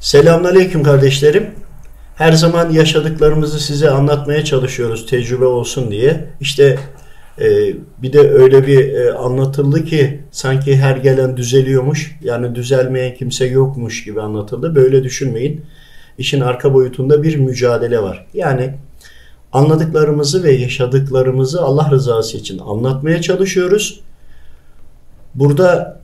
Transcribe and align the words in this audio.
Selamünaleyküm 0.00 0.82
kardeşlerim. 0.82 1.50
Her 2.16 2.32
zaman 2.32 2.70
yaşadıklarımızı 2.70 3.60
size 3.60 3.90
anlatmaya 3.90 4.44
çalışıyoruz 4.44 5.06
tecrübe 5.06 5.44
olsun 5.44 5.90
diye. 5.90 6.24
İşte 6.40 6.78
e, 7.40 7.46
bir 8.02 8.12
de 8.12 8.30
öyle 8.30 8.66
bir 8.66 8.92
e, 8.94 9.12
anlatıldı 9.12 9.84
ki 9.84 10.20
sanki 10.30 10.76
her 10.76 10.96
gelen 10.96 11.36
düzeliyormuş. 11.36 12.16
Yani 12.20 12.54
düzelmeyen 12.54 13.14
kimse 13.14 13.46
yokmuş 13.46 14.04
gibi 14.04 14.20
anlatıldı. 14.22 14.74
Böyle 14.74 15.04
düşünmeyin. 15.04 15.64
İşin 16.18 16.40
arka 16.40 16.74
boyutunda 16.74 17.22
bir 17.22 17.36
mücadele 17.36 18.02
var. 18.02 18.26
Yani 18.34 18.74
anladıklarımızı 19.52 20.44
ve 20.44 20.52
yaşadıklarımızı 20.52 21.62
Allah 21.62 21.90
rızası 21.90 22.36
için 22.36 22.58
anlatmaya 22.58 23.22
çalışıyoruz. 23.22 24.00
Burada 25.34 26.00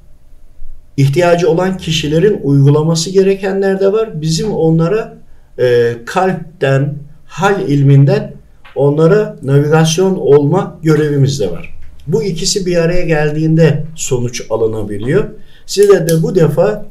ihtiyacı 1.02 1.50
olan 1.50 1.76
kişilerin 1.76 2.40
uygulaması 2.42 3.10
gerekenler 3.10 3.80
de 3.80 3.92
var. 3.92 4.20
Bizim 4.20 4.52
onlara 4.52 5.18
e, 5.58 5.92
kalpten, 6.06 6.94
hal 7.26 7.68
ilminden 7.68 8.32
onlara 8.76 9.36
navigasyon 9.42 10.16
olma 10.16 10.78
görevimiz 10.82 11.40
de 11.40 11.50
var. 11.50 11.78
Bu 12.06 12.22
ikisi 12.22 12.66
bir 12.66 12.76
araya 12.76 13.02
geldiğinde 13.02 13.84
sonuç 13.94 14.42
alınabiliyor. 14.50 15.24
Size 15.66 16.08
de 16.08 16.22
bu 16.22 16.34
defa 16.34 16.86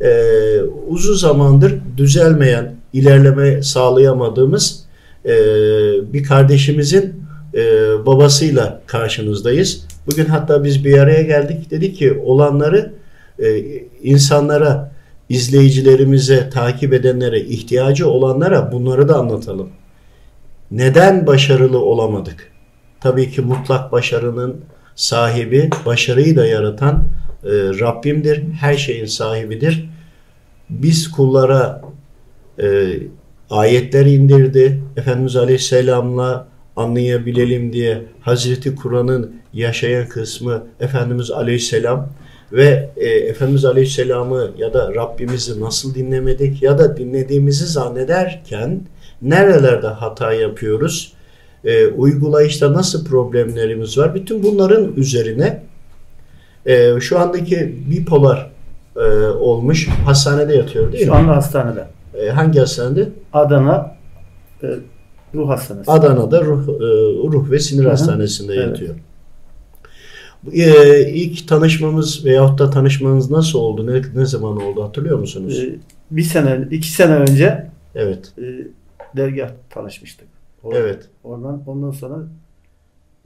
e, 0.00 0.10
uzun 0.88 1.14
zamandır 1.14 1.74
düzelmeyen, 1.96 2.74
ilerleme 2.92 3.62
sağlayamadığımız 3.62 4.84
e, 5.24 5.32
bir 6.12 6.24
kardeşimizin 6.24 7.14
e, 7.54 7.60
babasıyla 8.06 8.80
karşınızdayız. 8.86 9.86
Bugün 10.06 10.24
hatta 10.24 10.64
biz 10.64 10.84
bir 10.84 10.98
araya 10.98 11.22
geldik. 11.22 11.70
Dedik 11.70 11.96
ki 11.96 12.22
olanları 12.24 12.92
e, 13.38 13.62
insanlara, 14.02 14.92
izleyicilerimize, 15.28 16.50
takip 16.50 16.92
edenlere, 16.92 17.40
ihtiyacı 17.40 18.08
olanlara 18.08 18.72
bunları 18.72 19.08
da 19.08 19.16
anlatalım. 19.16 19.70
Neden 20.70 21.26
başarılı 21.26 21.78
olamadık? 21.78 22.52
Tabii 23.00 23.30
ki 23.30 23.40
mutlak 23.40 23.92
başarının 23.92 24.60
sahibi, 24.94 25.70
başarıyı 25.86 26.36
da 26.36 26.46
yaratan 26.46 27.04
e, 27.44 27.50
Rabbimdir. 27.80 28.42
Her 28.60 28.74
şeyin 28.76 29.06
sahibidir. 29.06 29.90
Biz 30.70 31.10
kullara 31.10 31.82
e, 32.62 32.98
ayetler 33.50 34.06
indirdi. 34.06 34.82
Efendimiz 34.96 35.36
Aleyhisselam'la 35.36 36.48
anlayabilelim 36.76 37.72
diye 37.72 38.02
Hazreti 38.20 38.74
Kur'an'ın 38.74 39.36
yaşayan 39.52 40.08
kısmı 40.08 40.66
Efendimiz 40.80 41.30
Aleyhisselam 41.30 42.08
ve 42.52 42.88
e, 42.96 43.08
Efendimiz 43.08 43.64
Aleyhisselam'ı 43.64 44.50
ya 44.58 44.74
da 44.74 44.94
Rabbimizi 44.94 45.60
nasıl 45.60 45.94
dinlemedik 45.94 46.62
ya 46.62 46.78
da 46.78 46.96
dinlediğimizi 46.96 47.66
zannederken 47.66 48.80
nerelerde 49.22 49.86
hata 49.86 50.32
yapıyoruz? 50.32 51.12
E, 51.64 51.86
uygulayışta 51.86 52.72
nasıl 52.72 53.04
problemlerimiz 53.04 53.98
var? 53.98 54.14
Bütün 54.14 54.42
bunların 54.42 54.92
üzerine 54.96 55.62
e, 56.66 57.00
şu 57.00 57.18
andaki 57.18 57.76
bipolar 57.90 58.50
e, 58.96 59.00
olmuş 59.26 59.88
hastanede 59.88 60.54
yatıyor 60.56 60.92
değil 60.92 61.04
Şu 61.04 61.10
mi? 61.10 61.16
anda 61.16 61.36
hastanede. 61.36 61.86
E, 62.14 62.28
hangi 62.28 62.58
hastanede? 62.58 63.08
Adana 63.32 63.96
e, 64.62 64.66
ruh 65.34 65.48
hastanesi. 65.48 65.90
Adana'da 65.90 66.42
ruh, 66.44 66.68
e, 66.68 66.72
ruh 67.32 67.50
ve 67.50 67.58
sinir 67.58 67.82
Hı 67.84 67.86
hı. 67.86 67.90
hastanesinde 67.90 68.54
Evet. 68.54 68.66
yatıyor. 68.66 68.94
E, 70.52 71.10
ilk 71.12 71.48
tanışmamız 71.48 72.24
veyahut 72.24 72.58
da 72.58 72.70
tanışmanız 72.70 73.30
nasıl 73.30 73.58
oldu? 73.58 73.86
Ne, 73.86 74.02
ne 74.20 74.26
zaman 74.26 74.62
oldu 74.62 74.84
hatırlıyor 74.84 75.18
musunuz? 75.18 75.58
E, 75.58 75.76
bir 76.10 76.22
sene, 76.22 76.68
iki 76.70 76.88
sene 76.92 77.14
önce 77.14 77.66
evet. 77.94 78.32
e, 78.38 78.42
dergah 79.16 79.50
tanışmıştık. 79.70 80.28
Or- 80.64 80.76
Evet. 80.76 81.08
Oradan 81.24 81.62
ondan 81.66 81.90
sonra 81.90 82.16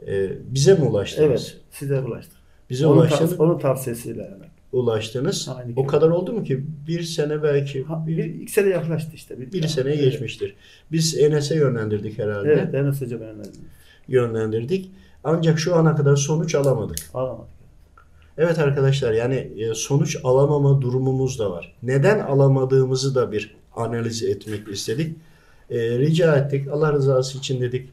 E, 0.07 0.31
bize 0.55 0.75
mi 0.75 0.85
ulaştınız? 0.85 1.29
evet 1.31 1.57
size 1.71 2.01
ulaştık. 2.01 2.37
Bize 2.71 2.87
Onun, 2.87 2.97
ulaştınız. 3.01 3.33
tav- 3.33 3.39
onun 3.43 3.59
tavsiyesiyle 3.59 4.25
hemen. 4.25 4.49
ulaştınız. 4.73 5.49
Aynı 5.57 5.73
O 5.73 5.81
gibi. 5.83 5.87
kadar 5.87 6.09
oldu 6.09 6.33
mu 6.33 6.45
ki? 6.45 6.65
Bir 6.89 7.03
sene 7.03 7.43
belki. 7.43 7.83
Ha, 7.83 8.05
bir, 8.07 8.17
bir, 8.17 8.25
iki 8.25 8.53
sene 8.53 8.69
yaklaştı 8.69 9.11
işte. 9.15 9.53
bir 9.53 9.67
seneye 9.67 9.95
Evet. 9.95 10.05
geçmiştir. 10.05 10.55
Biz 10.93 11.19
Enes'e 11.19 11.55
yönlendirdik 11.55 12.19
herhalde. 12.19 12.49
Evet, 12.53 12.75
Enes 12.75 13.01
ben 13.03 13.47
Yönlendirdik. 14.09 14.91
Ancak 15.25 15.59
şu 15.59 15.77
ana 15.77 15.97
kadar 15.97 16.17
sonuç 16.17 16.55
alamadık. 16.55 16.99
Alamadık. 17.15 17.61
Evet 18.39 18.59
arkadaşlar 18.59 19.13
yani 19.13 19.35
e, 19.35 19.75
sonuç 19.75 20.17
alamama 20.25 20.81
durumumuz 20.81 21.39
da 21.39 21.51
var. 21.51 21.75
Neden 21.83 22.19
alamadığımızı 22.19 23.15
da 23.15 23.33
bir 23.33 23.57
analiz 23.77 24.23
etmek 24.23 24.69
istedik. 24.69 25.17
E, 25.71 25.99
rica 25.99 26.37
ettik. 26.37 26.69
Allah 26.69 26.93
rızası 26.93 27.39
için 27.39 27.61
dedik. 27.61 27.89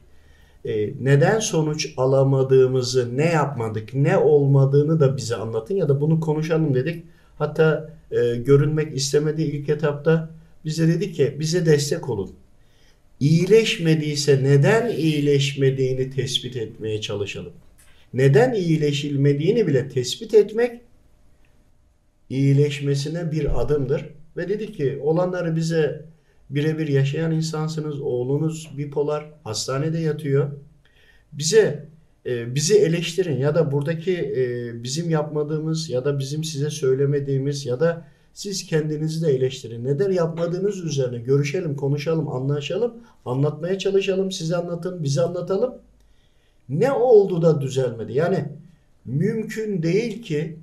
E, 0.64 1.04
neden 1.04 1.38
sonuç 1.38 1.94
alamadığımızı, 1.96 3.16
ne 3.16 3.26
yapmadık, 3.26 3.94
ne 3.94 4.18
olmadığını 4.18 5.00
da 5.00 5.16
bize 5.16 5.36
anlatın 5.36 5.74
ya 5.74 5.88
da 5.88 6.00
bunu 6.00 6.20
konuşalım 6.20 6.74
dedik. 6.74 7.04
Hatta 7.38 7.90
e, 8.10 8.36
görünmek 8.36 8.96
istemediği 8.96 9.52
ilk 9.52 9.68
etapta 9.68 10.30
bize 10.64 10.88
dedi 10.88 11.12
ki 11.12 11.36
bize 11.40 11.66
destek 11.66 12.08
olun. 12.08 12.30
İyileşmediyse 13.20 14.44
neden 14.44 14.90
iyileşmediğini 14.90 16.10
tespit 16.10 16.56
etmeye 16.56 17.00
çalışalım 17.00 17.52
neden 18.14 18.54
iyileşilmediğini 18.54 19.66
bile 19.66 19.88
tespit 19.88 20.34
etmek 20.34 20.80
iyileşmesine 22.30 23.32
bir 23.32 23.60
adımdır. 23.60 24.04
Ve 24.36 24.48
dedi 24.48 24.72
ki 24.72 24.98
olanları 25.02 25.56
bize 25.56 26.04
birebir 26.50 26.88
yaşayan 26.88 27.32
insansınız. 27.32 28.00
Oğlunuz 28.00 28.70
bipolar 28.78 29.30
hastanede 29.44 29.98
yatıyor. 29.98 30.50
Bize 31.32 31.88
e, 32.26 32.54
bizi 32.54 32.78
eleştirin 32.78 33.36
ya 33.36 33.54
da 33.54 33.72
buradaki 33.72 34.16
e, 34.16 34.72
bizim 34.82 35.10
yapmadığımız 35.10 35.90
ya 35.90 36.04
da 36.04 36.18
bizim 36.18 36.44
size 36.44 36.70
söylemediğimiz 36.70 37.66
ya 37.66 37.80
da 37.80 38.08
siz 38.38 38.66
kendinizi 38.66 39.26
de 39.26 39.32
eleştirin. 39.32 39.84
Neden 39.84 40.12
yapmadığınız 40.12 40.84
üzerine 40.84 41.18
görüşelim, 41.18 41.76
konuşalım, 41.76 42.28
anlaşalım, 42.28 42.94
anlatmaya 43.24 43.78
çalışalım, 43.78 44.32
size 44.32 44.56
anlatın, 44.56 45.02
bize 45.02 45.22
anlatalım. 45.22 45.74
Ne 46.68 46.92
oldu 46.92 47.42
da 47.42 47.60
düzelmedi? 47.60 48.12
Yani 48.12 48.48
mümkün 49.04 49.82
değil 49.82 50.22
ki 50.22 50.58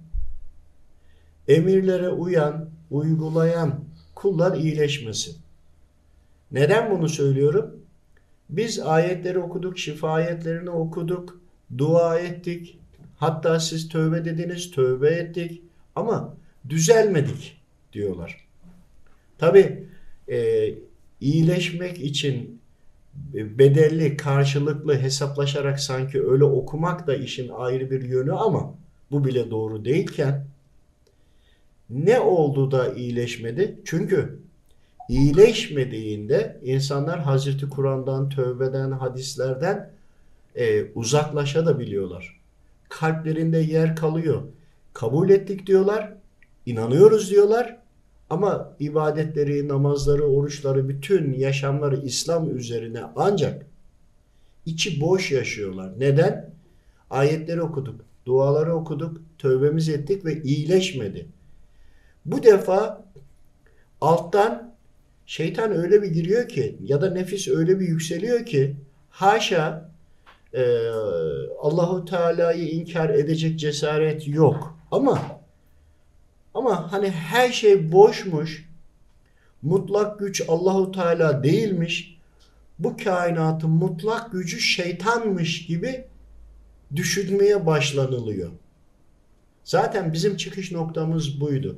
emirlere 1.47 2.09
uyan, 2.09 2.69
uygulayan 2.91 3.80
kullar 4.16 4.58
iyileşmesin. 4.58 5.35
Neden 6.52 6.91
bunu 6.91 7.09
söylüyorum? 7.09 7.75
Biz 8.50 8.80
ayetleri 8.80 9.40
okuduk, 9.40 9.80
şifa 9.80 10.12
ayetlerini 10.12 10.69
okuduk, 10.69 11.40
dua 11.78 12.19
ettik. 12.19 12.80
Hatta 13.18 13.59
siz 13.59 13.90
tövbe 13.90 14.25
dediniz, 14.25 14.72
tövbe 14.72 15.09
ettik 15.09 15.62
ama 15.96 16.34
düzelmedik 16.69 17.65
diyorlar. 17.95 18.47
Tabi 19.38 19.88
e, 20.29 20.69
iyileşmek 21.22 22.01
için 22.01 22.61
bedelli, 23.33 24.17
karşılıklı 24.17 25.00
hesaplaşarak 25.00 25.79
sanki 25.79 26.28
öyle 26.28 26.44
okumak 26.44 27.07
da 27.07 27.16
işin 27.16 27.50
ayrı 27.50 27.91
bir 27.91 28.01
yönü 28.01 28.34
ama 28.34 28.73
bu 29.11 29.25
bile 29.25 29.51
doğru 29.51 29.85
değilken 29.85 30.45
ne 31.89 32.19
oldu 32.19 32.72
da 32.72 32.94
iyileşmedi? 32.94 33.79
Çünkü 33.85 34.39
iyileşmediğinde 35.09 36.59
insanlar 36.63 37.19
Hazreti 37.19 37.69
Kur'an'dan, 37.69 38.29
tövbeden, 38.29 38.91
hadislerden 38.91 39.91
e, 40.55 40.84
uzaklaşabiliyorlar. 40.95 42.39
Kalplerinde 42.89 43.57
yer 43.57 43.95
kalıyor. 43.95 44.41
Kabul 44.94 45.29
ettik 45.29 45.67
diyorlar, 45.67 46.13
inanıyoruz 46.66 47.31
diyorlar 47.31 47.78
ama 48.29 48.75
ibadetleri, 48.79 49.67
namazları, 49.67 50.23
oruçları, 50.23 50.89
bütün 50.89 51.33
yaşamları 51.33 52.01
İslam 52.01 52.57
üzerine 52.57 53.01
ancak 53.16 53.66
içi 54.66 55.01
boş 55.01 55.31
yaşıyorlar. 55.31 55.93
Neden? 55.97 56.55
Ayetleri 57.09 57.61
okuduk, 57.61 58.01
duaları 58.25 58.75
okuduk, 58.75 59.22
tövbemiz 59.37 59.89
ettik 59.89 60.25
ve 60.25 60.41
iyileşmedi. 60.43 61.25
Bu 62.25 62.43
defa 62.43 63.05
alttan 64.01 64.75
şeytan 65.25 65.72
öyle 65.72 66.01
bir 66.01 66.07
giriyor 66.07 66.49
ki 66.49 66.77
ya 66.83 67.01
da 67.01 67.09
nefis 67.09 67.47
öyle 67.47 67.79
bir 67.79 67.87
yükseliyor 67.87 68.45
ki 68.45 68.75
haşa 69.09 69.89
e, 70.53 70.89
Allahu 71.61 72.05
Teala'yı 72.05 72.69
inkar 72.69 73.09
edecek 73.09 73.59
cesaret 73.59 74.27
yok. 74.27 74.79
Ama 74.91 75.34
ama 76.55 76.91
hani 76.91 77.11
her 77.11 77.52
şey 77.52 77.91
boşmuş. 77.91 78.69
Mutlak 79.61 80.19
güç 80.19 80.41
Allahu 80.47 80.91
Teala 80.91 81.43
değilmiş. 81.43 82.17
Bu 82.79 82.97
kainatın 82.97 83.69
mutlak 83.69 84.31
gücü 84.31 84.59
şeytanmış 84.59 85.66
gibi 85.66 86.05
düşünmeye 86.96 87.66
başlanılıyor. 87.66 88.49
Zaten 89.63 90.13
bizim 90.13 90.37
çıkış 90.37 90.72
noktamız 90.72 91.41
buydu. 91.41 91.78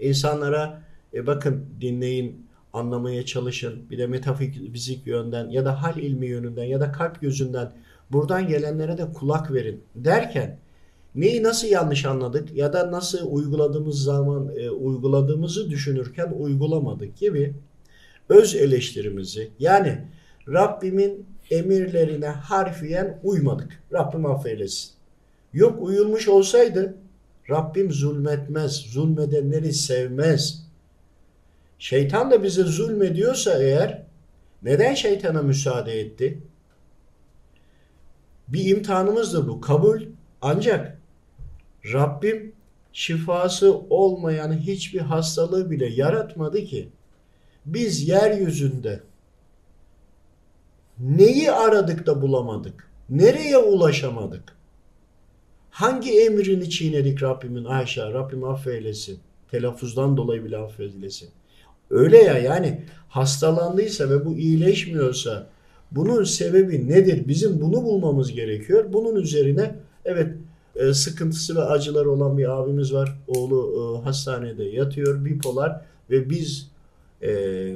İnsanlara 0.00 0.82
e, 1.14 1.26
bakın 1.26 1.66
dinleyin, 1.80 2.46
anlamaya 2.72 3.26
çalışın. 3.26 3.90
Bir 3.90 3.98
de 3.98 4.06
metafizik 4.06 5.06
yönden 5.06 5.50
ya 5.50 5.64
da 5.64 5.82
hal 5.82 5.96
ilmi 5.96 6.26
yönünden 6.26 6.64
ya 6.64 6.80
da 6.80 6.92
kalp 6.92 7.20
gözünden 7.20 7.72
buradan 8.10 8.48
gelenlere 8.48 8.98
de 8.98 9.12
kulak 9.12 9.52
verin 9.52 9.84
derken 9.94 10.58
neyi 11.14 11.42
nasıl 11.42 11.66
yanlış 11.68 12.04
anladık 12.04 12.56
ya 12.56 12.72
da 12.72 12.92
nasıl 12.92 13.32
uyguladığımız 13.32 14.02
zaman 14.02 14.50
e, 14.56 14.70
uyguladığımızı 14.70 15.70
düşünürken 15.70 16.32
uygulamadık 16.38 17.16
gibi 17.16 17.54
öz 18.28 18.54
eleştirimizi 18.54 19.50
yani 19.58 19.98
Rabbimin 20.48 21.26
emirlerine 21.50 22.26
harfiyen 22.26 23.20
uymadık. 23.22 23.82
Rabbim 23.92 24.26
affeylesin. 24.26 24.90
Yok 25.52 25.82
uyulmuş 25.82 26.28
olsaydı 26.28 26.94
Rabbim 27.50 27.92
zulmetmez, 27.92 28.72
zulmedenleri 28.72 29.72
sevmez. 29.72 30.62
Şeytan 31.78 32.30
da 32.30 32.42
bize 32.42 32.62
zulmediyorsa 32.62 33.62
eğer 33.62 34.02
neden 34.62 34.94
şeytana 34.94 35.42
müsaade 35.42 36.00
etti? 36.00 36.38
Bir 38.48 38.64
imtihanımızdır 38.64 39.48
bu. 39.48 39.60
Kabul 39.60 40.02
ancak 40.42 40.98
Rabbim 41.84 42.52
şifası 42.92 43.74
olmayan 43.90 44.52
hiçbir 44.52 45.00
hastalığı 45.00 45.70
bile 45.70 45.86
yaratmadı 45.86 46.64
ki 46.64 46.88
biz 47.66 48.08
yeryüzünde 48.08 49.00
neyi 50.98 51.52
aradık 51.52 52.06
da 52.06 52.22
bulamadık? 52.22 52.88
Nereye 53.10 53.58
ulaşamadık? 53.58 54.56
Hangi 55.70 56.20
emrini 56.20 56.70
çiğnedik 56.70 57.22
Rabbimin? 57.22 57.64
Ayşe 57.64 58.02
Rabbim 58.02 58.44
affeylesin. 58.44 59.18
Telaffuzdan 59.50 60.16
dolayı 60.16 60.44
bile 60.44 60.56
affedilesin. 60.56 61.28
Öyle 61.90 62.18
ya 62.18 62.38
yani 62.38 62.82
hastalandıysa 63.08 64.10
ve 64.10 64.24
bu 64.24 64.36
iyileşmiyorsa 64.36 65.46
bunun 65.90 66.24
sebebi 66.24 66.88
nedir? 66.88 67.28
Bizim 67.28 67.60
bunu 67.60 67.84
bulmamız 67.84 68.32
gerekiyor. 68.32 68.92
Bunun 68.92 69.16
üzerine 69.16 69.74
evet 70.04 70.36
e, 70.76 70.94
sıkıntısı 70.94 71.56
ve 71.56 71.62
acıları 71.62 72.10
olan 72.10 72.38
bir 72.38 72.48
abimiz 72.60 72.94
var. 72.94 73.18
Oğlu 73.28 73.98
e, 74.00 74.04
hastanede 74.04 74.64
yatıyor 74.64 75.24
bipolar 75.24 75.80
ve 76.10 76.30
biz 76.30 76.70
e, 77.22 77.28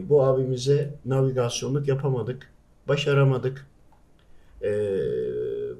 bu 0.08 0.22
abimize 0.22 0.94
navigasyonluk 1.04 1.88
yapamadık. 1.88 2.50
Başaramadık. 2.88 3.66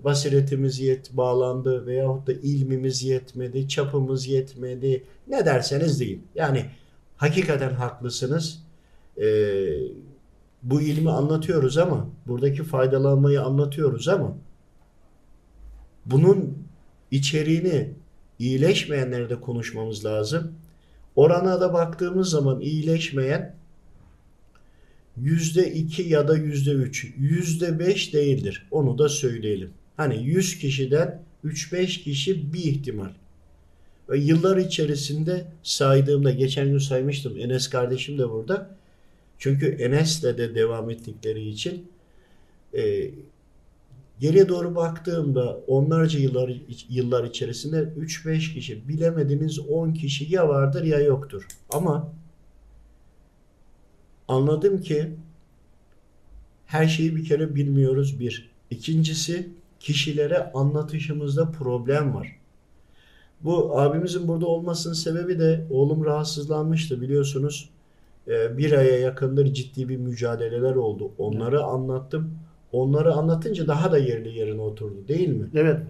Basiretimiz 0.04 0.80
yet 0.80 1.16
bağlandı 1.16 1.86
veyahut 1.86 2.26
da 2.26 2.32
ilmimiz 2.32 3.02
yetmedi, 3.02 3.68
çapımız 3.68 4.26
yetmedi. 4.26 5.04
Ne 5.28 5.46
derseniz 5.46 6.00
deyin. 6.00 6.26
Yani 6.34 6.66
hakikaten 7.16 7.74
haklısınız. 7.74 8.62
Bu 10.62 10.80
ilmi 10.80 11.10
anlatıyoruz 11.10 11.78
ama 11.78 12.06
buradaki 12.26 12.62
faydalanmayı 12.62 13.42
anlatıyoruz 13.42 14.08
ama 14.08 14.36
bunun 16.06 16.65
içeriğini 17.16 17.90
iyileşmeyenlere 18.38 19.30
de 19.30 19.40
konuşmamız 19.40 20.04
lazım. 20.04 20.52
Orana 21.16 21.60
da 21.60 21.72
baktığımız 21.72 22.30
zaman 22.30 22.60
iyileşmeyen 22.60 23.54
yüzde 25.16 25.72
iki 25.72 26.02
ya 26.02 26.28
da 26.28 26.36
yüzde 26.36 26.70
üç, 26.70 27.06
yüzde 27.18 27.78
beş 27.78 28.14
değildir. 28.14 28.66
Onu 28.70 28.98
da 28.98 29.08
söyleyelim. 29.08 29.70
Hani 29.96 30.24
100 30.24 30.58
kişiden 30.58 31.22
3-5 31.44 31.86
kişi 32.02 32.52
bir 32.52 32.64
ihtimal. 32.64 33.10
Ve 34.08 34.18
yıllar 34.18 34.56
içerisinde 34.56 35.44
saydığımda 35.62 36.30
geçen 36.30 36.68
gün 36.68 36.78
saymıştım. 36.78 37.38
Enes 37.38 37.68
kardeşim 37.68 38.18
de 38.18 38.30
burada. 38.30 38.76
Çünkü 39.38 39.66
Enes'le 39.66 40.22
de 40.22 40.54
devam 40.54 40.90
ettikleri 40.90 41.48
için 41.48 41.86
e, 42.74 43.10
geriye 44.20 44.48
doğru 44.48 44.74
baktığımda 44.74 45.60
onlarca 45.66 46.18
yıllar 46.18 46.52
yıllar 46.88 47.24
içerisinde 47.24 47.82
3-5 47.82 48.54
kişi 48.54 48.88
bilemediniz 48.88 49.58
10 49.58 49.92
kişi 49.92 50.34
ya 50.34 50.48
vardır 50.48 50.84
ya 50.84 51.00
yoktur. 51.00 51.46
Ama 51.70 52.12
anladım 54.28 54.80
ki 54.80 55.16
her 56.66 56.86
şeyi 56.86 57.16
bir 57.16 57.24
kere 57.24 57.54
bilmiyoruz 57.54 58.20
bir. 58.20 58.50
İkincisi 58.70 59.48
kişilere 59.80 60.52
anlatışımızda 60.52 61.50
problem 61.50 62.14
var. 62.14 62.36
Bu 63.40 63.80
abimizin 63.80 64.28
burada 64.28 64.46
olmasının 64.46 64.94
sebebi 64.94 65.38
de 65.38 65.66
oğlum 65.70 66.04
rahatsızlanmıştı 66.04 67.00
biliyorsunuz. 67.00 67.70
Ee, 68.28 68.58
bir 68.58 68.72
aya 68.72 68.98
yakındır 68.98 69.54
ciddi 69.54 69.88
bir 69.88 69.96
mücadeleler 69.96 70.74
oldu. 70.74 71.10
Onları 71.18 71.56
evet. 71.56 71.64
anlattım. 71.64 72.38
Onları 72.72 73.12
anlatınca 73.12 73.66
daha 73.66 73.92
da 73.92 73.98
yerli 73.98 74.38
yerine 74.38 74.60
oturdu 74.60 75.08
değil 75.08 75.28
mi? 75.28 75.46
Evet. 75.54 75.80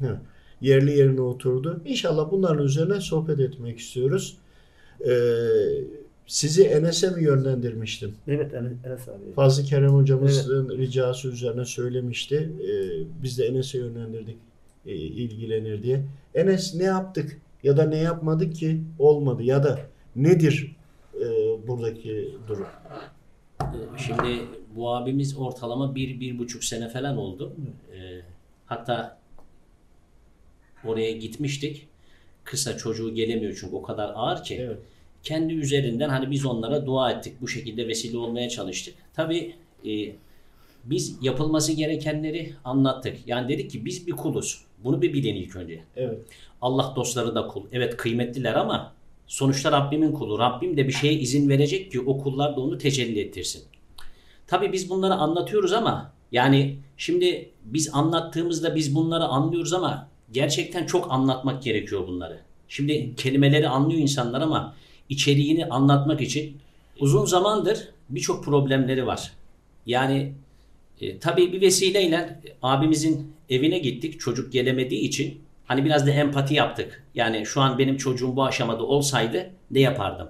Hı. 0.00 0.18
Yerli 0.60 0.98
yerine 0.98 1.20
oturdu. 1.20 1.80
İnşallah 1.84 2.30
bunların 2.30 2.64
üzerine 2.64 3.00
sohbet 3.00 3.40
etmek 3.40 3.78
istiyoruz. 3.78 4.38
Ee, 5.06 5.12
sizi 6.26 6.64
Enes'e 6.64 7.10
mi 7.10 7.24
yönlendirmiştim? 7.24 8.14
Evet 8.28 8.54
Enes 8.54 9.08
abi. 9.08 9.32
Fazlı 9.34 9.64
Kerem 9.64 9.90
hocamızın 9.90 10.68
evet. 10.68 10.78
ricası 10.78 11.28
üzerine 11.28 11.64
söylemişti. 11.64 12.52
Ee, 12.60 13.22
biz 13.22 13.38
de 13.38 13.46
Enes'e 13.46 13.78
yönlendirdik 13.78 14.36
e, 14.86 14.94
ilgilenir 14.94 15.82
diye. 15.82 16.04
Enes 16.34 16.74
ne 16.74 16.84
yaptık 16.84 17.38
ya 17.62 17.76
da 17.76 17.84
ne 17.84 17.98
yapmadık 17.98 18.54
ki 18.54 18.80
olmadı 18.98 19.42
ya 19.42 19.64
da 19.64 19.80
nedir 20.16 20.76
e, 21.14 21.26
buradaki 21.68 22.34
durum? 22.48 22.66
Şimdi 23.96 24.42
bu 24.76 24.94
abimiz 24.94 25.38
ortalama 25.38 25.94
bir, 25.94 26.20
bir 26.20 26.38
buçuk 26.38 26.64
sene 26.64 26.88
falan 26.88 27.16
oldu. 27.16 27.52
E, 27.94 27.98
hatta 28.66 29.18
oraya 30.84 31.12
gitmiştik. 31.12 31.86
Kısa 32.44 32.76
çocuğu 32.76 33.14
gelemiyor 33.14 33.56
çünkü 33.60 33.76
o 33.76 33.82
kadar 33.82 34.12
ağır 34.14 34.44
ki. 34.44 34.56
Evet 34.60 34.78
kendi 35.22 35.54
üzerinden 35.54 36.08
hani 36.08 36.30
biz 36.30 36.46
onlara 36.46 36.86
dua 36.86 37.12
ettik. 37.12 37.34
Bu 37.40 37.48
şekilde 37.48 37.88
vesile 37.88 38.18
olmaya 38.18 38.48
çalıştık. 38.48 38.94
Tabi 39.14 39.54
e, 39.86 40.12
biz 40.84 41.16
yapılması 41.22 41.72
gerekenleri 41.72 42.52
anlattık. 42.64 43.16
Yani 43.26 43.48
dedik 43.48 43.70
ki 43.70 43.84
biz 43.84 44.06
bir 44.06 44.12
kuluz. 44.12 44.64
Bunu 44.84 45.02
bir 45.02 45.12
bilin 45.12 45.34
ilk 45.34 45.56
önce. 45.56 45.80
Evet. 45.96 46.18
Allah 46.62 46.92
dostları 46.96 47.34
da 47.34 47.46
kul. 47.46 47.62
Evet 47.72 47.96
kıymetliler 47.96 48.54
ama 48.54 48.92
sonuçta 49.26 49.72
Rabbimin 49.72 50.12
kulu. 50.12 50.38
Rabbim 50.38 50.76
de 50.76 50.88
bir 50.88 50.92
şeye 50.92 51.12
izin 51.12 51.48
verecek 51.48 51.92
ki 51.92 52.00
o 52.00 52.18
kullar 52.18 52.56
da 52.56 52.60
onu 52.60 52.78
tecelli 52.78 53.20
ettirsin. 53.20 53.62
Tabi 54.46 54.72
biz 54.72 54.90
bunları 54.90 55.14
anlatıyoruz 55.14 55.72
ama 55.72 56.12
yani 56.32 56.76
şimdi 56.96 57.50
biz 57.64 57.90
anlattığımızda 57.92 58.74
biz 58.74 58.94
bunları 58.94 59.24
anlıyoruz 59.24 59.72
ama 59.72 60.08
gerçekten 60.32 60.86
çok 60.86 61.12
anlatmak 61.12 61.62
gerekiyor 61.62 62.06
bunları. 62.06 62.38
Şimdi 62.68 63.16
kelimeleri 63.16 63.68
anlıyor 63.68 64.00
insanlar 64.00 64.40
ama 64.40 64.74
içeriğini 65.08 65.66
anlatmak 65.66 66.20
için 66.20 66.56
uzun 67.00 67.24
zamandır 67.24 67.88
birçok 68.08 68.44
problemleri 68.44 69.06
var. 69.06 69.32
Yani 69.86 70.32
e, 71.00 71.18
tabii 71.18 71.52
bir 71.52 71.60
vesileyle 71.60 72.40
abimizin 72.62 73.32
evine 73.50 73.78
gittik. 73.78 74.20
Çocuk 74.20 74.52
gelemediği 74.52 75.00
için 75.00 75.40
hani 75.66 75.84
biraz 75.84 76.06
da 76.06 76.10
empati 76.10 76.54
yaptık. 76.54 77.04
Yani 77.14 77.46
şu 77.46 77.60
an 77.60 77.78
benim 77.78 77.96
çocuğum 77.96 78.36
bu 78.36 78.44
aşamada 78.44 78.82
olsaydı 78.82 79.50
ne 79.70 79.80
yapardım? 79.80 80.28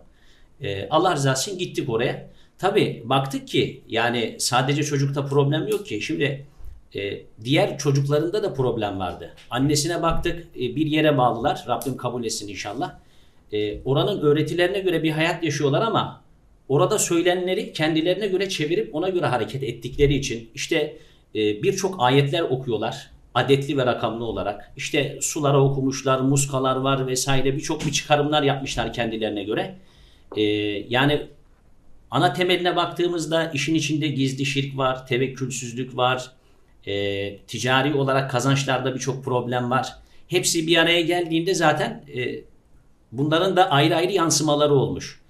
E, 0.60 0.88
Allah 0.88 1.14
rızası 1.14 1.50
için 1.50 1.58
gittik 1.58 1.88
oraya. 1.88 2.30
Tabii 2.62 3.02
baktık 3.04 3.48
ki 3.48 3.82
yani 3.88 4.36
sadece 4.38 4.82
çocukta 4.82 5.26
problem 5.26 5.68
yok 5.68 5.86
ki. 5.86 6.00
Şimdi 6.00 6.46
e, 6.94 7.22
diğer 7.44 7.78
çocuklarında 7.78 8.42
da 8.42 8.54
problem 8.54 8.98
vardı. 8.98 9.34
Annesine 9.50 10.02
baktık 10.02 10.46
e, 10.56 10.76
bir 10.76 10.86
yere 10.86 11.18
bağlılar. 11.18 11.64
Rabbim 11.68 11.96
kabul 11.96 12.24
etsin 12.24 12.48
inşallah 12.48 12.94
e, 13.52 13.82
oranın 13.82 14.20
öğretilerine 14.20 14.80
göre 14.80 15.02
bir 15.02 15.10
hayat 15.10 15.44
yaşıyorlar 15.44 15.82
ama 15.82 16.22
orada 16.68 16.98
söylenenleri 16.98 17.72
kendilerine 17.72 18.26
göre 18.26 18.48
çevirip 18.48 18.94
ona 18.94 19.08
göre 19.08 19.26
hareket 19.26 19.62
ettikleri 19.62 20.14
için 20.14 20.50
işte 20.54 20.96
e, 21.34 21.62
birçok 21.62 21.96
ayetler 21.98 22.42
okuyorlar 22.42 23.10
adetli 23.34 23.76
ve 23.76 23.86
rakamlı 23.86 24.24
olarak. 24.24 24.72
İşte 24.76 25.18
sulara 25.20 25.64
okumuşlar, 25.64 26.20
muskalar 26.20 26.76
var 26.76 27.06
vesaire 27.06 27.56
birçok 27.56 27.86
bir 27.86 27.92
çıkarımlar 27.92 28.42
yapmışlar 28.42 28.92
kendilerine 28.92 29.44
göre. 29.44 29.74
E, 30.36 30.42
yani 30.88 31.28
ana 32.12 32.32
temeline 32.32 32.76
baktığımızda 32.76 33.50
işin 33.54 33.74
içinde 33.74 34.08
gizli 34.08 34.46
şirk 34.46 34.76
var, 34.76 35.06
tevekkülsüzlük 35.06 35.96
var, 35.96 36.32
e, 36.86 37.36
ticari 37.36 37.94
olarak 37.94 38.30
kazançlarda 38.30 38.94
birçok 38.94 39.24
problem 39.24 39.70
var. 39.70 39.96
Hepsi 40.28 40.66
bir 40.66 40.76
araya 40.76 41.00
geldiğinde 41.00 41.54
zaten 41.54 42.04
e, 42.16 42.42
Bunların 43.12 43.56
da 43.56 43.70
ayrı 43.70 43.96
ayrı 43.96 44.12
yansımaları 44.12 44.74
olmuş. 44.74 45.20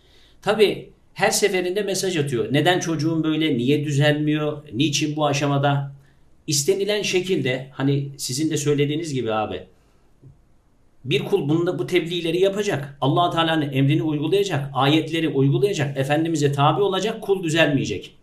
Tabi 0.43 0.91
her 1.15 1.31
seferinde 1.31 1.83
mesaj 1.83 2.17
atıyor. 2.17 2.49
Neden 2.51 2.81
çocuğum 2.81 3.25
böyle, 3.25 3.57
niye 3.57 3.85
düzelmiyor, 3.85 4.63
niçin 4.73 5.17
bu 5.17 5.27
aşamada? 5.27 5.93
İstenilen 6.47 7.03
şekilde 7.03 7.69
hani 7.73 8.09
sizin 8.17 8.51
de 8.51 8.57
söylediğiniz 8.57 9.15
gibi 9.15 9.33
abi 9.33 9.63
Bir 11.05 11.25
kul 11.25 11.49
bunda 11.49 11.79
bu 11.79 11.87
tebliğleri 11.87 12.41
yapacak. 12.41 12.99
allah 13.01 13.31
Teala'nın 13.31 13.73
emrini 13.73 14.03
uygulayacak. 14.03 14.71
Ayetleri 14.75 15.29
uygulayacak. 15.29 15.99
Efendimiz'e 15.99 16.53
tabi 16.53 16.83
olacak. 16.83 17.23
Kul 17.23 17.43
düzelmeyecek. 17.43 18.15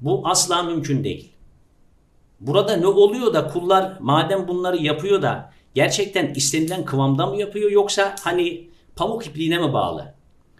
Bu 0.00 0.22
asla 0.24 0.62
mümkün 0.62 1.04
değil. 1.04 1.28
Burada 2.40 2.76
ne 2.76 2.86
oluyor 2.86 3.34
da 3.34 3.48
kullar 3.48 3.92
madem 4.00 4.48
bunları 4.48 4.76
yapıyor 4.76 5.22
da 5.22 5.52
gerçekten 5.74 6.34
istenilen 6.34 6.84
kıvamda 6.84 7.26
mı 7.26 7.36
yapıyor 7.36 7.70
yoksa 7.70 8.14
hani 8.20 8.68
pamuk 8.96 9.26
ipliğine 9.26 9.58
mi 9.58 9.72
bağlı? 9.72 10.14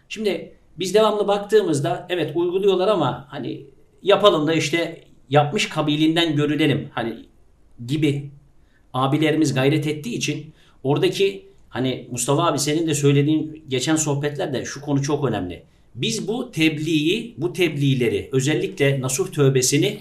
Şimdi 0.08 0.56
biz 0.78 0.94
devamlı 0.94 1.28
baktığımızda 1.28 2.06
evet 2.08 2.36
uyguluyorlar 2.36 2.88
ama 2.88 3.26
hani 3.28 3.66
yapalım 4.02 4.46
da 4.46 4.54
işte 4.54 5.04
yapmış 5.30 5.68
kabiliğinden 5.68 6.36
görülelim 6.36 6.88
hani 6.92 7.16
gibi 7.86 8.30
abilerimiz 8.92 9.54
gayret 9.54 9.86
ettiği 9.86 10.16
için 10.16 10.52
oradaki 10.82 11.53
hani 11.74 12.08
Mustafa 12.10 12.46
abi 12.46 12.58
senin 12.58 12.86
de 12.86 12.94
söylediğin 12.94 13.64
geçen 13.68 13.96
sohbetlerde 13.96 14.64
şu 14.64 14.80
konu 14.80 15.02
çok 15.02 15.28
önemli. 15.28 15.62
Biz 15.94 16.28
bu 16.28 16.50
tebliği, 16.50 17.34
bu 17.38 17.52
tebliğleri 17.52 18.28
özellikle 18.32 19.00
nasuh 19.00 19.32
tövbesini 19.32 19.98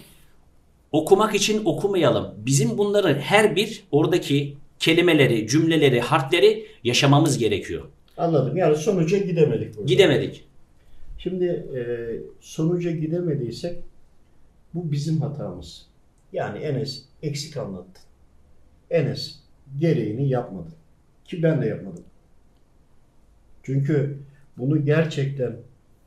okumak 0.91 1.35
için 1.35 1.65
okumayalım. 1.65 2.33
Bizim 2.37 2.77
bunları 2.77 3.19
her 3.19 3.55
bir 3.55 3.83
oradaki 3.91 4.53
kelimeleri, 4.79 5.47
cümleleri, 5.47 6.01
harfleri 6.01 6.65
yaşamamız 6.83 7.37
gerekiyor. 7.37 7.83
Anladım. 8.17 8.57
Yani 8.57 8.75
sonuca 8.75 9.17
gidemedik 9.17 9.77
burada. 9.77 9.87
Gidemedik. 9.87 10.43
Şimdi 11.17 11.45
e, 11.45 11.81
sonuca 12.41 12.91
gidemediysek 12.91 13.77
bu 14.73 14.91
bizim 14.91 15.21
hatamız. 15.21 15.85
Yani 16.33 16.59
Enes 16.59 17.03
eksik 17.23 17.57
anlattın. 17.57 18.03
Enes 18.89 19.35
gereğini 19.79 20.29
yapmadın. 20.29 20.73
Ki 21.25 21.43
ben 21.43 21.61
de 21.61 21.65
yapmadım. 21.67 22.03
Çünkü 23.63 24.17
bunu 24.57 24.85
gerçekten 24.85 25.57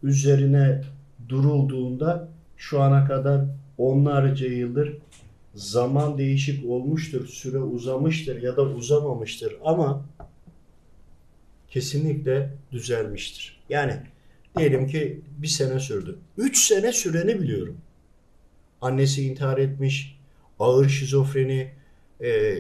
üzerine 0.03 0.83
durulduğunda 1.29 2.29
şu 2.57 2.83
ana 2.83 3.05
kadar 3.05 3.45
onlarca 3.79 4.47
yıldır 4.47 4.99
zaman 5.55 6.19
değişik 6.19 6.71
olmuştur, 6.71 7.27
süre 7.27 7.59
uzamıştır 7.59 8.43
ya 8.43 8.57
da 8.57 8.63
uzamamıştır 8.63 9.57
ama 9.65 10.05
kesinlikle 11.69 12.53
düzelmiştir. 12.73 13.61
Yani 13.69 13.97
diyelim 14.59 14.87
ki 14.87 15.21
bir 15.39 15.47
sene 15.47 15.81
sürdü. 15.81 16.19
Üç 16.39 16.59
sene 16.59 16.93
süreni 16.93 17.41
biliyorum. 17.41 17.77
Annesi 18.81 19.23
intihar 19.27 19.59
etmiş, 19.59 20.19
ağır 20.59 20.89
şizofreni, 20.89 21.71
e, 22.21 22.59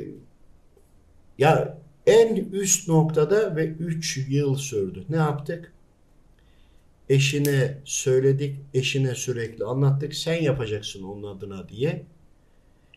ya 1.39 1.79
en 2.07 2.37
üst 2.37 2.89
noktada 2.89 3.57
ve 3.57 3.67
3 3.67 4.29
yıl 4.29 4.55
sürdü. 4.55 5.05
Ne 5.09 5.17
yaptık? 5.17 5.73
Eşine 7.09 7.79
söyledik, 7.85 8.57
eşine 8.75 9.15
sürekli 9.15 9.65
anlattık. 9.65 10.15
Sen 10.15 10.43
yapacaksın 10.43 11.03
onun 11.03 11.37
adına 11.37 11.69
diye. 11.69 12.07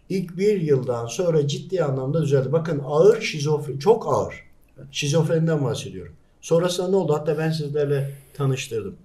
İlk 0.09 0.37
bir 0.37 0.61
yıldan 0.61 1.05
sonra 1.05 1.47
ciddi 1.47 1.83
anlamda 1.83 2.21
düzeldi. 2.21 2.51
Bakın 2.51 2.81
ağır 2.85 3.21
şizofreni, 3.21 3.79
çok 3.79 4.07
ağır. 4.07 4.43
Şizofreniden 4.91 5.63
bahsediyorum. 5.63 6.13
Sonrasında 6.41 6.87
ne 6.87 6.95
oldu? 6.95 7.13
Hatta 7.13 7.37
ben 7.37 7.51
sizlerle 7.51 8.11
tanıştırdım. 8.33 8.95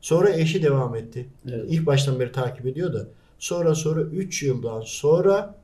Sonra 0.00 0.30
eşi 0.30 0.62
devam 0.62 0.94
etti. 0.94 1.26
Evet. 1.48 1.64
İlk 1.68 1.86
baştan 1.86 2.20
beri 2.20 2.32
takip 2.32 2.66
ediyor 2.66 2.92
da. 2.92 3.06
Sonra 3.38 3.74
sonra 3.74 4.00
3 4.00 4.42
yıldan 4.42 4.80
sonra 4.80 5.54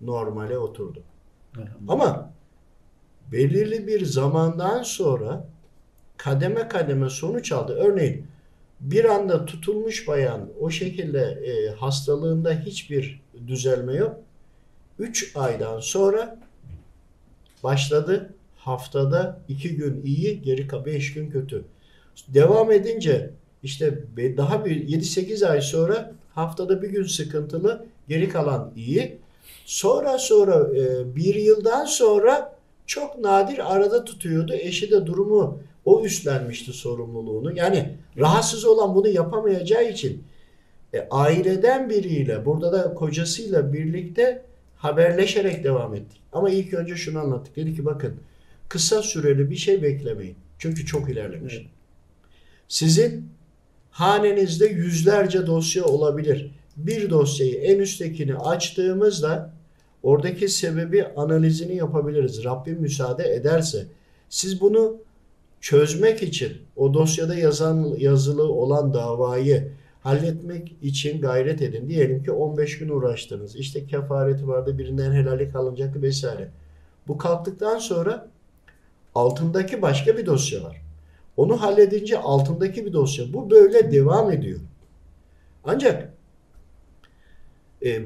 normale 0.00 0.58
oturdu. 0.58 1.02
Ama 1.88 2.30
belirli 3.32 3.86
bir 3.86 4.04
zamandan 4.04 4.82
sonra 4.82 5.46
kademe 6.16 6.68
kademe 6.68 7.10
sonuç 7.10 7.52
aldı. 7.52 7.72
Örneğin 7.72 8.26
bir 8.80 9.04
anda 9.04 9.46
tutulmuş 9.46 10.08
bayan 10.08 10.48
o 10.60 10.70
şekilde 10.70 11.20
e, 11.20 11.68
hastalığında 11.70 12.52
hiçbir 12.52 13.20
düzelme 13.46 13.94
yok. 13.94 14.16
3 14.98 15.36
aydan 15.36 15.80
sonra 15.80 16.38
başladı. 17.64 18.34
Haftada 18.56 19.40
2 19.48 19.76
gün 19.76 20.02
iyi, 20.04 20.42
geri 20.42 20.84
5 20.84 21.14
gün 21.14 21.30
kötü. 21.30 21.64
Devam 22.28 22.72
edince 22.72 23.30
işte 23.62 24.04
daha 24.36 24.64
bir 24.64 24.88
7-8 24.88 25.46
ay 25.46 25.60
sonra 25.60 26.12
haftada 26.34 26.82
bir 26.82 26.90
gün 26.90 27.04
sıkıntılı, 27.04 27.86
geri 28.08 28.28
kalan 28.28 28.72
iyi. 28.76 29.18
Sonra 29.66 30.18
sonra 30.18 30.68
e, 30.76 31.16
bir 31.16 31.34
yıldan 31.34 31.84
sonra 31.84 32.57
çok 32.88 33.18
nadir 33.18 33.74
arada 33.74 34.04
tutuyordu. 34.04 34.54
Eşi 34.54 34.90
de 34.90 35.06
durumu 35.06 35.60
o 35.84 36.04
üstlenmişti 36.04 36.72
sorumluluğunu. 36.72 37.56
Yani 37.56 37.96
rahatsız 38.18 38.64
olan 38.64 38.94
bunu 38.94 39.08
yapamayacağı 39.08 39.88
için 39.90 40.24
e, 40.94 41.08
aileden 41.10 41.90
biriyle 41.90 42.46
burada 42.46 42.72
da 42.72 42.94
kocasıyla 42.94 43.72
birlikte 43.72 44.42
haberleşerek 44.76 45.64
devam 45.64 45.94
ettik. 45.94 46.20
Ama 46.32 46.50
ilk 46.50 46.74
önce 46.74 46.96
şunu 46.96 47.18
anlattık. 47.18 47.56
Dedi 47.56 47.76
ki 47.76 47.84
bakın 47.84 48.14
kısa 48.68 49.02
süreli 49.02 49.50
bir 49.50 49.56
şey 49.56 49.82
beklemeyin. 49.82 50.36
Çünkü 50.58 50.86
çok 50.86 51.10
ilerlemiş. 51.10 51.54
Evet. 51.54 51.66
Sizin 52.68 53.28
hanenizde 53.90 54.66
yüzlerce 54.66 55.46
dosya 55.46 55.84
olabilir. 55.84 56.50
Bir 56.76 57.10
dosyayı 57.10 57.54
en 57.54 57.78
üsttekini 57.78 58.36
açtığımızda 58.36 59.57
oradaki 60.02 60.48
sebebi 60.48 61.04
analizini 61.04 61.76
yapabiliriz. 61.76 62.44
Rabbim 62.44 62.80
müsaade 62.80 63.34
ederse. 63.34 63.86
Siz 64.28 64.60
bunu 64.60 64.96
çözmek 65.60 66.22
için 66.22 66.52
o 66.76 66.94
dosyada 66.94 67.34
yazan 67.34 67.94
yazılı 67.98 68.52
olan 68.52 68.94
davayı 68.94 69.72
halletmek 70.02 70.76
için 70.82 71.20
gayret 71.20 71.62
edin. 71.62 71.88
Diyelim 71.88 72.22
ki 72.24 72.30
15 72.30 72.78
gün 72.78 72.88
uğraştınız. 72.88 73.56
İşte 73.56 73.86
kefareti 73.86 74.48
vardı, 74.48 74.78
birinden 74.78 75.12
helallik 75.12 75.56
alınacaktı 75.56 76.02
vesaire. 76.02 76.48
Bu 77.08 77.18
kalktıktan 77.18 77.78
sonra 77.78 78.28
altındaki 79.14 79.82
başka 79.82 80.16
bir 80.16 80.26
dosya 80.26 80.62
var. 80.62 80.82
Onu 81.36 81.62
halledince 81.62 82.18
altındaki 82.18 82.86
bir 82.86 82.92
dosya. 82.92 83.32
Bu 83.32 83.50
böyle 83.50 83.92
devam 83.92 84.30
ediyor. 84.30 84.60
Ancak 85.64 86.12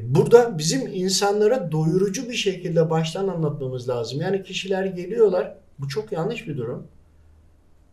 burada 0.02 0.58
bizim 0.58 0.86
insanlara 0.94 1.72
doyurucu 1.72 2.28
bir 2.28 2.34
şekilde 2.34 2.90
baştan 2.90 3.28
anlatmamız 3.28 3.88
lazım. 3.88 4.20
Yani 4.20 4.42
kişiler 4.42 4.84
geliyorlar. 4.84 5.54
Bu 5.78 5.88
çok 5.88 6.12
yanlış 6.12 6.48
bir 6.48 6.56
durum. 6.56 6.86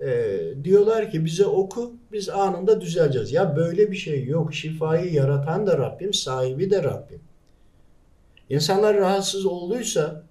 E, 0.01 0.39
diyorlar 0.63 1.11
ki 1.11 1.25
bize 1.25 1.45
oku 1.45 1.93
biz 2.11 2.29
anında 2.29 2.81
düzeleceğiz. 2.81 3.31
Ya 3.31 3.55
böyle 3.55 3.91
bir 3.91 3.97
şey 3.97 4.25
yok. 4.25 4.53
Şifayı 4.53 5.13
yaratan 5.13 5.67
da 5.67 5.77
Rabbim, 5.77 6.13
sahibi 6.13 6.71
de 6.71 6.83
Rabbim. 6.83 7.19
İnsanlar 8.49 8.97
rahatsız 8.97 9.45
olduysa 9.45 10.23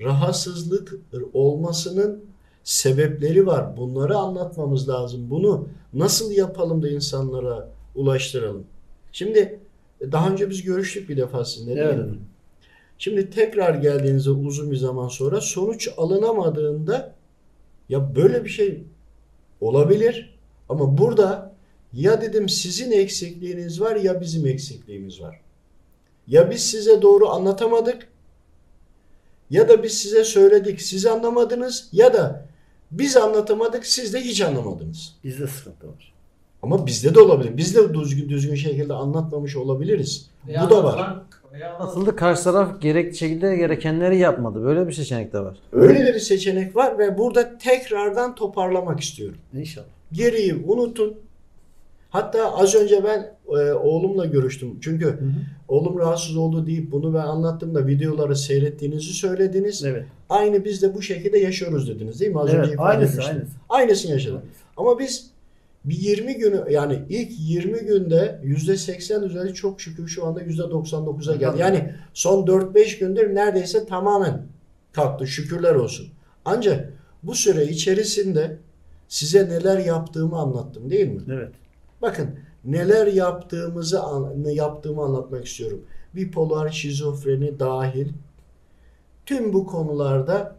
rahatsızlık 0.00 0.94
olmasının 1.32 2.24
sebepleri 2.64 3.46
var. 3.46 3.76
Bunları 3.76 4.16
anlatmamız 4.16 4.88
lazım. 4.88 5.30
Bunu 5.30 5.68
nasıl 5.94 6.32
yapalım 6.32 6.82
da 6.82 6.88
insanlara 6.88 7.68
ulaştıralım. 7.94 8.64
Şimdi 9.12 9.59
daha 10.12 10.30
önce 10.30 10.50
biz 10.50 10.62
görüştük 10.62 11.08
bir 11.08 11.16
defa 11.16 11.44
sizinle 11.44 11.80
Evet. 11.80 11.98
mi? 11.98 12.18
Şimdi 12.98 13.30
tekrar 13.30 13.74
geldiğinizde 13.74 14.30
uzun 14.30 14.70
bir 14.70 14.76
zaman 14.76 15.08
sonra 15.08 15.40
sonuç 15.40 15.88
alınamadığında 15.96 17.14
ya 17.88 18.14
böyle 18.16 18.44
bir 18.44 18.48
şey 18.48 18.82
olabilir 19.60 20.38
ama 20.68 20.98
burada 20.98 21.54
ya 21.92 22.20
dedim 22.20 22.48
sizin 22.48 22.92
eksikliğiniz 22.92 23.80
var 23.80 23.96
ya 23.96 24.20
bizim 24.20 24.46
eksikliğimiz 24.46 25.20
var. 25.20 25.40
Ya 26.26 26.50
biz 26.50 26.70
size 26.70 27.02
doğru 27.02 27.28
anlatamadık 27.28 28.08
ya 29.50 29.68
da 29.68 29.82
biz 29.82 29.98
size 29.98 30.24
söyledik 30.24 30.82
siz 30.82 31.06
anlamadınız 31.06 31.88
ya 31.92 32.12
da 32.14 32.46
biz 32.90 33.16
anlatamadık 33.16 33.86
siz 33.86 34.14
de 34.14 34.20
hiç 34.20 34.40
anlamadınız. 34.40 35.16
Bizde 35.24 35.46
sıkıntı 35.46 35.88
var. 35.88 36.09
Ama 36.62 36.86
bizde 36.86 37.14
de 37.14 37.20
olabilir. 37.20 37.56
Biz 37.56 37.76
de 37.76 37.94
düzgün 37.94 38.28
düzgün 38.28 38.54
şekilde 38.54 38.94
anlatmamış 38.94 39.56
olabiliriz. 39.56 40.26
Veya 40.48 40.66
Bu 40.66 40.70
da 40.70 40.84
var. 40.84 41.22
Nasıldı? 41.80 42.16
Karşı 42.16 42.44
taraf 42.44 42.80
gerekli 42.80 43.16
şekilde 43.16 43.56
gerekenleri 43.56 44.18
yapmadı. 44.18 44.64
Böyle 44.64 44.86
bir 44.88 44.92
seçenek 44.92 45.32
de 45.32 45.40
var. 45.40 45.58
Öyle 45.72 46.14
bir 46.14 46.20
seçenek 46.20 46.76
var 46.76 46.98
ve 46.98 47.18
burada 47.18 47.58
tekrardan 47.58 48.34
toparlamak 48.34 49.00
istiyorum. 49.00 49.38
İnşallah. 49.54 49.86
Geriyi 50.12 50.54
unutun. 50.66 51.14
Hatta 52.10 52.56
az 52.56 52.74
önce 52.74 53.04
ben 53.04 53.34
e, 53.58 53.72
oğlumla 53.72 54.26
görüştüm. 54.26 54.78
Çünkü 54.80 55.18
oğlum 55.68 55.98
rahatsız 55.98 56.36
oldu 56.36 56.66
deyip 56.66 56.92
bunu 56.92 57.14
ben 57.14 57.18
anlattım 57.20 57.74
da 57.74 57.86
videoları 57.86 58.36
seyrettiğinizi 58.36 59.12
söylediniz. 59.12 59.84
Evet. 59.84 60.04
Aynı 60.28 60.64
biz 60.64 60.82
de 60.82 60.94
bu 60.94 61.02
şekilde 61.02 61.38
yaşıyoruz 61.38 61.88
dediniz 61.88 62.20
değil 62.20 62.32
mi? 62.32 62.40
Az 62.40 62.48
önce 62.48 62.58
Evet. 62.58 62.74
ifade 62.74 62.96
Aynısı 62.96 63.22
aynısı. 63.22 63.52
Aynısını 63.68 64.12
yaşadık. 64.12 64.42
Ama 64.76 64.98
biz 64.98 65.29
bir 65.84 65.98
20 65.98 66.36
günü 66.36 66.64
yani 66.70 67.02
ilk 67.08 67.30
20 67.38 67.80
günde 67.80 68.40
%80 68.44 69.26
üzeri 69.26 69.54
çok 69.54 69.80
şükür 69.80 70.08
şu 70.08 70.26
anda 70.26 70.42
%99'a 70.42 71.36
geldi. 71.36 71.58
Yani 71.58 71.94
son 72.14 72.46
4-5 72.46 72.98
gündür 72.98 73.34
neredeyse 73.34 73.86
tamamen 73.86 74.46
kalktı 74.92 75.26
şükürler 75.26 75.74
olsun. 75.74 76.08
Ancak 76.44 76.92
Bu 77.22 77.34
süre 77.34 77.64
içerisinde 77.64 78.56
size 79.08 79.48
neler 79.48 79.78
yaptığımı 79.78 80.36
anlattım 80.38 80.90
değil 80.90 81.08
mi? 81.08 81.22
Evet. 81.32 81.52
Bakın 82.02 82.30
neler 82.64 83.06
yaptığımızı 83.06 84.00
yaptığımı 84.44 85.02
anlatmak 85.02 85.46
istiyorum. 85.46 85.84
Bipolar, 86.14 86.70
şizofreni 86.70 87.58
dahil 87.58 88.08
tüm 89.26 89.52
bu 89.52 89.66
konularda 89.66 90.56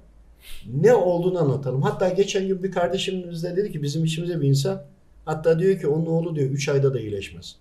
ne 0.73 0.93
olduğunu 0.93 1.39
anlatalım. 1.39 1.81
Hatta 1.81 2.09
geçen 2.09 2.47
gün 2.47 2.63
bir 2.63 2.71
kardeşimiz 2.71 3.43
de 3.43 3.55
dedi 3.55 3.71
ki 3.71 3.83
bizim 3.83 4.05
içimize 4.05 4.41
bir 4.41 4.47
insan 4.47 4.81
hatta 5.25 5.59
diyor 5.59 5.79
ki 5.79 5.87
onun 5.87 6.05
oğlu 6.05 6.35
diyor 6.35 6.49
3 6.49 6.69
ayda 6.69 6.93
da 6.93 6.99
iyileşmez. 6.99 7.55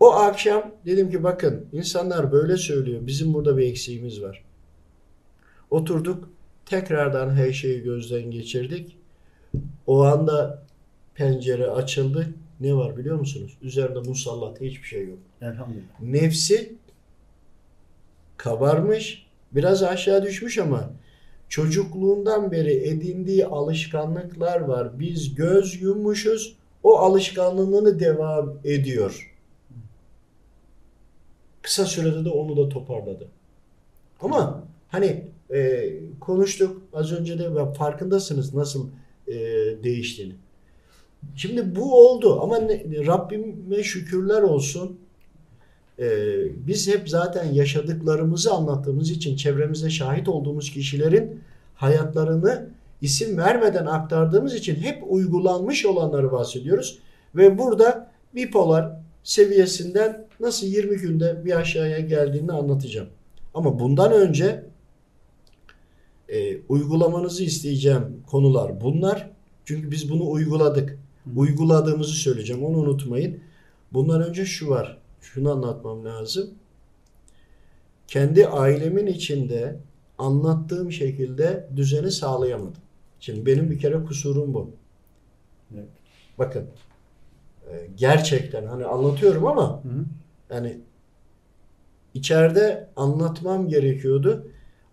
O 0.00 0.12
akşam 0.12 0.72
dedim 0.86 1.10
ki 1.10 1.22
bakın 1.24 1.66
insanlar 1.72 2.32
böyle 2.32 2.56
söylüyor. 2.56 3.06
Bizim 3.06 3.34
burada 3.34 3.56
bir 3.56 3.66
eksiğimiz 3.66 4.22
var. 4.22 4.44
Oturduk 5.70 6.28
tekrardan 6.66 7.30
her 7.30 7.52
şeyi 7.52 7.82
gözden 7.82 8.30
geçirdik. 8.30 8.96
O 9.86 10.02
anda 10.02 10.62
pencere 11.14 11.66
açıldı. 11.66 12.26
Ne 12.60 12.74
var 12.74 12.96
biliyor 12.96 13.18
musunuz? 13.18 13.58
Üzerinde 13.62 13.98
musallat 13.98 14.60
hiçbir 14.60 14.86
şey 14.88 15.08
yok. 15.08 15.18
Elhamdülillah. 15.40 16.00
Nefsi 16.00 16.74
kabarmış, 18.36 19.26
biraz 19.52 19.82
aşağı 19.82 20.22
düşmüş 20.22 20.58
ama 20.58 20.90
çocukluğundan 21.48 22.52
beri 22.52 22.88
edindiği 22.88 23.46
alışkanlıklar 23.46 24.60
var. 24.60 24.98
Biz 24.98 25.34
göz 25.34 25.82
yummuşuz, 25.82 26.56
o 26.82 26.98
alışkanlığını 26.98 28.00
devam 28.00 28.54
ediyor. 28.64 29.34
Kısa 31.62 31.84
sürede 31.84 32.24
de 32.24 32.28
onu 32.28 32.56
da 32.56 32.68
toparladı. 32.68 33.28
Ama 34.20 34.64
hani 34.88 35.24
e, 35.54 35.92
konuştuk 36.20 36.82
az 36.92 37.12
önce 37.12 37.38
de 37.38 37.72
farkındasınız 37.72 38.54
nasıl 38.54 38.88
e, 39.28 39.34
değiştiğini. 39.84 40.34
Şimdi 41.36 41.76
bu 41.76 42.08
oldu 42.08 42.42
ama 42.42 42.58
ne, 42.58 43.06
Rabbime 43.06 43.82
şükürler 43.82 44.42
olsun. 44.42 45.00
Ee, 45.98 46.66
biz 46.66 46.88
hep 46.88 47.08
zaten 47.08 47.52
yaşadıklarımızı 47.52 48.52
anlattığımız 48.52 49.10
için 49.10 49.36
çevremizde 49.36 49.90
şahit 49.90 50.28
olduğumuz 50.28 50.70
kişilerin 50.70 51.40
hayatlarını 51.74 52.66
isim 53.02 53.38
vermeden 53.38 53.86
aktardığımız 53.86 54.54
için 54.54 54.74
hep 54.74 55.02
uygulanmış 55.08 55.86
olanları 55.86 56.32
bahsediyoruz. 56.32 56.98
Ve 57.34 57.58
burada 57.58 58.10
bipolar 58.34 58.92
seviyesinden 59.22 60.26
nasıl 60.40 60.66
20 60.66 60.96
günde 60.96 61.44
bir 61.44 61.56
aşağıya 61.56 61.98
geldiğini 61.98 62.52
anlatacağım. 62.52 63.08
Ama 63.54 63.78
bundan 63.78 64.12
önce 64.12 64.64
e, 66.28 66.56
uygulamanızı 66.68 67.44
isteyeceğim 67.44 68.22
konular 68.26 68.80
bunlar. 68.80 69.30
Çünkü 69.64 69.90
biz 69.90 70.10
bunu 70.10 70.30
uyguladık. 70.30 70.98
Uyguladığımızı 71.36 72.12
söyleyeceğim. 72.12 72.64
Onu 72.64 72.76
unutmayın. 72.76 73.40
Bundan 73.92 74.28
önce 74.28 74.44
şu 74.44 74.68
var. 74.68 74.98
Şunu 75.20 75.52
anlatmam 75.52 76.04
lazım. 76.04 76.50
Kendi 78.08 78.48
ailemin 78.48 79.06
içinde 79.06 79.76
anlattığım 80.18 80.92
şekilde 80.92 81.68
düzeni 81.76 82.10
sağlayamadım. 82.10 82.82
Şimdi 83.20 83.46
benim 83.46 83.70
bir 83.70 83.78
kere 83.78 84.04
kusurum 84.04 84.54
bu. 84.54 84.70
Evet. 85.74 85.88
Bakın 86.38 86.66
e, 87.70 87.86
gerçekten 87.96 88.66
hani 88.66 88.84
anlatıyorum 88.84 89.46
ama 89.46 89.82
Hı 89.82 89.88
hı. 89.88 90.04
yani 90.50 90.80
içeride 92.14 92.88
anlatmam 92.96 93.68
gerekiyordu. 93.68 94.46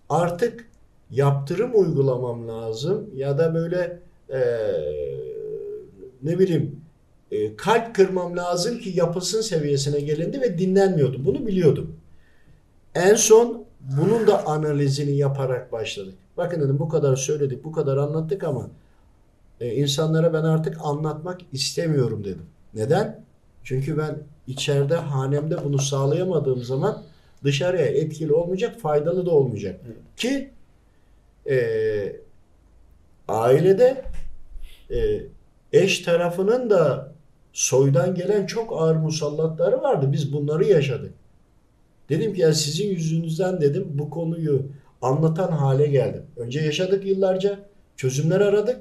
Artık 0.10 0.70
yaptırım 1.12 1.72
uygulamam 1.76 2.48
lazım 2.48 3.10
ya 3.16 3.38
da 3.38 3.54
böyle 3.54 4.00
e, 4.30 4.40
ne 6.24 6.40
bileyim 6.40 6.83
e, 7.34 7.56
kalp 7.56 7.96
kırmam 7.96 8.38
lazım 8.38 8.80
ki 8.80 8.92
yapılsın 8.96 9.42
seviyesine 9.42 10.00
gelindi 10.00 10.42
ve 10.42 10.58
dinlenmiyordu. 10.58 11.26
Bunu 11.26 11.48
biliyordum. 11.48 11.96
En 12.96 13.16
son 13.16 13.66
bunun 13.98 14.28
da 14.28 14.48
analizini 14.48 15.12
yaparak 15.18 15.72
başladık. 15.72 16.14
Bakın 16.38 16.62
dedim 16.62 16.80
bu 16.80 16.90
kadar 16.90 17.16
söyledik, 17.16 17.64
bu 17.64 17.72
kadar 17.72 17.98
anlattık 17.98 18.44
ama 18.44 18.70
e, 19.60 19.76
insanlara 19.76 20.34
ben 20.34 20.44
artık 20.44 20.78
anlatmak 20.84 21.42
istemiyorum 21.52 22.24
dedim. 22.24 22.46
Neden? 22.74 23.24
Çünkü 23.64 23.98
ben 23.98 24.18
içeride 24.48 24.96
hanemde 24.96 25.64
bunu 25.64 25.80
sağlayamadığım 25.80 26.64
zaman 26.64 27.04
dışarıya 27.44 27.86
etkili 27.86 28.34
olmayacak, 28.34 28.80
faydalı 28.80 29.26
da 29.26 29.32
olmayacak. 29.32 29.80
Ki 30.18 30.50
e, 31.50 32.16
ailede 33.28 34.06
e, 34.92 35.22
eş 35.74 36.00
tarafının 36.00 36.70
da 36.70 37.13
soydan 37.54 38.16
gelen 38.16 38.46
çok 38.46 38.82
ağır 38.82 38.96
musallatları 38.96 39.82
vardı. 39.82 40.10
Biz 40.12 40.34
bunları 40.34 40.66
yaşadık. 40.66 41.14
Dedim 42.10 42.34
ki 42.34 42.42
ya 42.42 42.54
sizin 42.54 42.90
yüzünüzden 42.90 43.62
dedim 43.62 43.88
bu 43.94 44.10
konuyu 44.10 44.66
anlatan 45.02 45.52
hale 45.52 45.88
geldim. 45.88 46.24
Önce 46.38 46.60
yaşadık 46.60 47.06
yıllarca, 47.06 47.60
çözümler 47.98 48.42
aradık. 48.42 48.80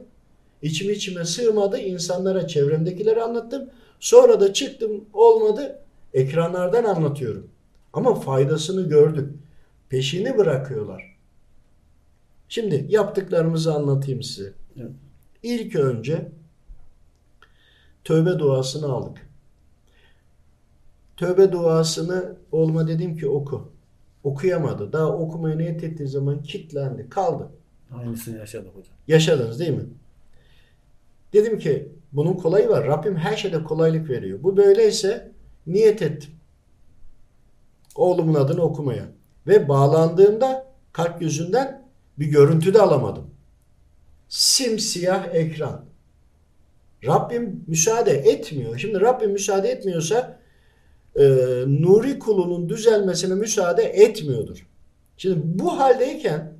İçim 0.62 0.90
içime 0.90 1.24
sığmadı, 1.24 1.78
insanlara, 1.78 2.46
çevremdekilere 2.46 3.22
anlattım. 3.22 3.70
Sonra 4.00 4.40
da 4.40 4.52
çıktım, 4.52 5.04
olmadı, 5.12 5.78
ekranlardan 6.14 6.84
anlatıyorum. 6.84 7.46
Ama 7.92 8.14
faydasını 8.14 8.88
gördük. 8.88 9.30
Peşini 9.88 10.38
bırakıyorlar. 10.38 11.16
Şimdi 12.48 12.86
yaptıklarımızı 12.88 13.74
anlatayım 13.74 14.22
size. 14.22 14.52
Evet. 14.76 14.90
İlk 15.42 15.76
önce 15.76 16.28
tövbe 18.04 18.38
duasını 18.38 18.92
aldık. 18.92 19.28
Tövbe 21.16 21.52
duasını 21.52 22.36
oğluma 22.52 22.88
dedim 22.88 23.16
ki 23.16 23.28
oku. 23.28 23.72
Okuyamadı. 24.24 24.92
Daha 24.92 25.08
okumaya 25.08 25.56
niyet 25.56 25.84
ettiği 25.84 26.08
zaman 26.08 26.42
kilitlendi, 26.42 27.08
kaldı. 27.08 27.48
Aynısını 27.98 28.38
yaşadık 28.38 28.70
hocam. 28.74 28.94
Yaşadınız 29.08 29.60
değil 29.60 29.70
mi? 29.70 29.84
Dedim 31.32 31.58
ki 31.58 31.88
bunun 32.12 32.34
kolayı 32.34 32.68
var. 32.68 32.86
Rabbim 32.86 33.16
her 33.16 33.36
şeyde 33.36 33.64
kolaylık 33.64 34.10
veriyor. 34.10 34.42
Bu 34.42 34.56
böyleyse 34.56 35.32
niyet 35.66 36.02
ettim. 36.02 36.30
Oğlumun 37.94 38.34
adını 38.34 38.62
okumaya. 38.62 39.04
Ve 39.46 39.68
bağlandığımda 39.68 40.66
kalp 40.92 41.22
yüzünden 41.22 41.88
bir 42.18 42.26
görüntü 42.26 42.74
de 42.74 42.80
alamadım. 42.80 43.30
Simsiyah 44.28 45.34
ekran. 45.34 45.84
Rabbim 47.06 47.64
müsaade 47.66 48.10
etmiyor. 48.10 48.78
Şimdi 48.78 49.00
Rabbim 49.00 49.30
müsaade 49.30 49.68
etmiyorsa 49.68 50.38
e, 51.16 51.24
Nuri 51.66 52.18
kulunun 52.18 52.68
düzelmesine 52.68 53.34
müsaade 53.34 53.82
etmiyordur. 53.82 54.66
Şimdi 55.16 55.40
bu 55.44 55.78
haldeyken 55.78 56.52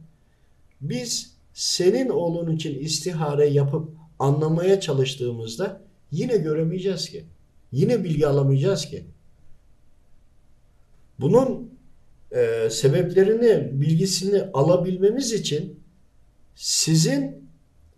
biz 0.81 1.37
senin 1.55 2.09
oğlun 2.09 2.57
için 2.57 2.79
istihare 2.79 3.47
yapıp 3.47 3.89
anlamaya 4.19 4.81
çalıştığımızda 4.81 5.81
yine 6.11 6.37
göremeyeceğiz 6.37 7.11
ki. 7.11 7.25
Yine 7.73 8.05
bilgi 8.05 8.27
alamayacağız 8.27 8.87
ki. 8.87 9.05
Bunun 11.21 11.71
e, 12.31 12.71
sebeplerini, 12.71 13.81
bilgisini 13.81 14.43
alabilmemiz 14.53 15.33
için 15.33 15.81
sizin 16.55 17.42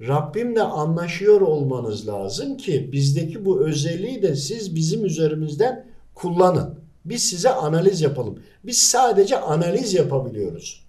Rabbimle 0.00 0.62
anlaşıyor 0.62 1.40
olmanız 1.40 2.08
lazım 2.08 2.56
ki 2.56 2.92
bizdeki 2.92 3.44
bu 3.44 3.66
özelliği 3.66 4.22
de 4.22 4.36
siz 4.36 4.74
bizim 4.74 5.04
üzerimizden 5.04 5.86
kullanın. 6.14 6.78
Biz 7.04 7.22
size 7.22 7.50
analiz 7.50 8.00
yapalım. 8.00 8.38
Biz 8.64 8.78
sadece 8.78 9.38
analiz 9.40 9.94
yapabiliyoruz. 9.94 10.84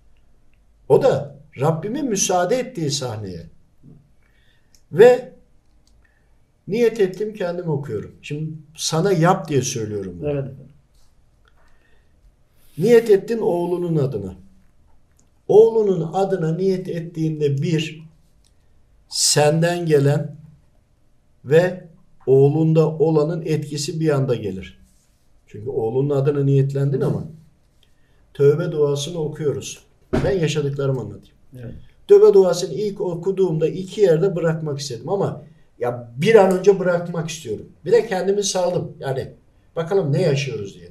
O 0.89 1.03
da 1.03 1.35
Rabbimin 1.59 2.05
müsaade 2.05 2.55
ettiği 2.55 2.91
sahneye. 2.91 3.45
Ve 4.91 5.33
niyet 6.67 6.99
ettim 6.99 7.33
kendim 7.33 7.69
okuyorum. 7.69 8.15
Şimdi 8.21 8.51
sana 8.77 9.11
yap 9.11 9.49
diye 9.49 9.61
söylüyorum. 9.61 10.17
bunu. 10.19 10.29
Evet. 10.29 10.45
Niyet 12.77 13.09
ettin 13.09 13.39
oğlunun 13.39 13.95
adına. 13.95 14.35
Oğlunun 15.47 16.13
adına 16.13 16.55
niyet 16.55 16.89
ettiğinde 16.89 17.57
bir, 17.57 18.04
senden 19.09 19.85
gelen 19.85 20.35
ve 21.45 21.87
oğlunda 22.27 22.89
olanın 22.89 23.41
etkisi 23.45 23.99
bir 23.99 24.09
anda 24.09 24.35
gelir. 24.35 24.79
Çünkü 25.47 25.69
oğlunun 25.69 26.09
adına 26.09 26.43
niyetlendin 26.43 27.01
ama 27.01 27.23
tövbe 28.33 28.71
duasını 28.71 29.19
okuyoruz. 29.19 29.83
Ben 30.23 30.39
yaşadıklarımı 30.39 30.99
anlatayım. 30.99 31.35
Evet. 31.59 31.73
Tövbe 32.07 32.33
duasını 32.33 32.73
ilk 32.73 33.01
okuduğumda 33.01 33.67
iki 33.67 34.01
yerde 34.01 34.35
bırakmak 34.35 34.79
istedim 34.79 35.09
ama 35.09 35.43
ya 35.79 36.11
bir 36.17 36.35
an 36.35 36.59
önce 36.59 36.79
bırakmak 36.79 37.29
istiyorum. 37.29 37.65
Bir 37.85 37.91
de 37.91 38.07
kendimi 38.07 38.43
saldım. 38.43 38.93
Yani 38.99 39.33
bakalım 39.75 40.13
ne 40.13 40.21
yaşıyoruz 40.21 40.75
diye. 40.75 40.89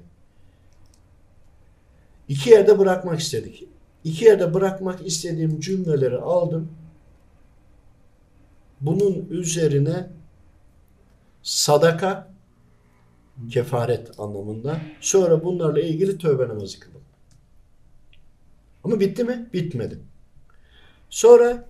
İki 2.29 2.51
yerde 2.51 2.79
bırakmak 2.79 3.21
istedik. 3.21 3.69
İki 4.05 4.25
yerde 4.25 4.55
bırakmak 4.55 5.07
istediğim 5.07 5.61
cümleleri 5.61 6.19
aldım. 6.19 6.69
Bunun 8.87 9.27
üzerine 9.31 10.11
sadaka 11.43 12.31
kefaret 13.51 14.21
anlamında. 14.21 14.81
Sonra 15.01 15.45
bunlarla 15.45 15.81
ilgili 15.81 16.19
tövbe 16.19 16.49
namazı 16.49 16.81
kılın. 16.81 17.01
Ama 18.85 19.01
bitti 19.01 19.25
mi? 19.25 19.49
Bitmedi. 19.53 19.99
Sonra 21.11 21.65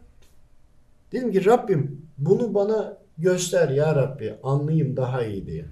dedim 1.12 1.32
ki 1.32 1.44
Rabbim 1.44 2.02
bunu 2.18 2.54
bana 2.54 2.96
göster 3.18 3.68
ya 3.68 3.96
Rabbi 3.96 4.34
anlayayım 4.42 4.96
daha 4.96 5.24
iyi 5.24 5.46
diye. 5.46 5.64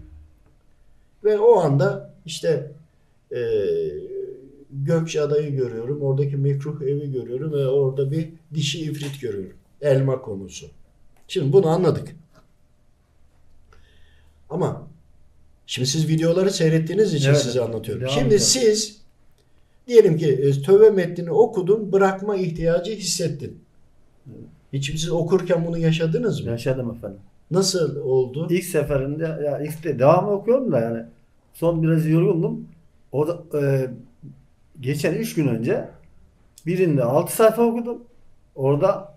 Ve 1.24 1.38
o 1.38 1.60
anda 1.60 2.14
işte 2.26 2.72
eee 3.30 4.12
Gökçeada'yı 4.72 5.56
görüyorum. 5.56 6.02
Oradaki 6.02 6.36
mekruh 6.36 6.82
evi 6.82 7.12
görüyorum 7.12 7.52
ve 7.52 7.66
orada 7.68 8.10
bir 8.10 8.28
dişi 8.54 8.80
ifrit 8.80 9.20
görüyorum. 9.20 9.56
Elma 9.80 10.22
konusu. 10.22 10.66
Şimdi 11.28 11.52
bunu 11.52 11.68
anladık. 11.68 12.16
Ama 14.50 14.86
şimdi 15.66 15.88
siz 15.88 16.08
videoları 16.08 16.50
seyrettiğiniz 16.50 17.14
için 17.14 17.28
Evet. 17.28 17.38
size 17.42 17.60
anlatıyorum. 17.60 18.02
Devam 18.02 18.12
şimdi 18.14 18.26
edelim. 18.26 18.40
siz 18.40 19.02
diyelim 19.86 20.16
ki 20.16 20.28
e, 20.32 20.62
tövbe 20.62 20.90
metnini 20.90 21.30
okudun, 21.30 21.92
bırakma 21.92 22.36
ihtiyacı 22.36 22.92
hissettin. 22.92 23.58
Hiç 24.72 24.90
siz 24.90 25.10
okurken 25.10 25.66
bunu 25.66 25.78
yaşadınız 25.78 26.40
mı? 26.40 26.50
Yaşadım 26.50 26.90
efendim. 26.96 27.18
Nasıl 27.50 27.96
oldu? 27.96 28.46
İlk 28.50 28.64
seferinde 28.64 29.24
ya 29.24 29.60
ilk 29.60 29.84
de 29.84 29.98
devamı 29.98 30.30
okuyorum 30.30 30.72
da 30.72 30.80
yani 30.80 31.02
son 31.54 31.82
biraz 31.82 32.06
yorgundum. 32.06 32.68
Orada 33.12 33.58
e, 33.62 33.90
geçen 34.80 35.14
3 35.14 35.34
gün 35.34 35.48
önce 35.48 35.88
birinde 36.66 37.04
6 37.04 37.34
sayfa 37.36 37.62
okudum. 37.62 38.04
Orada 38.54 39.11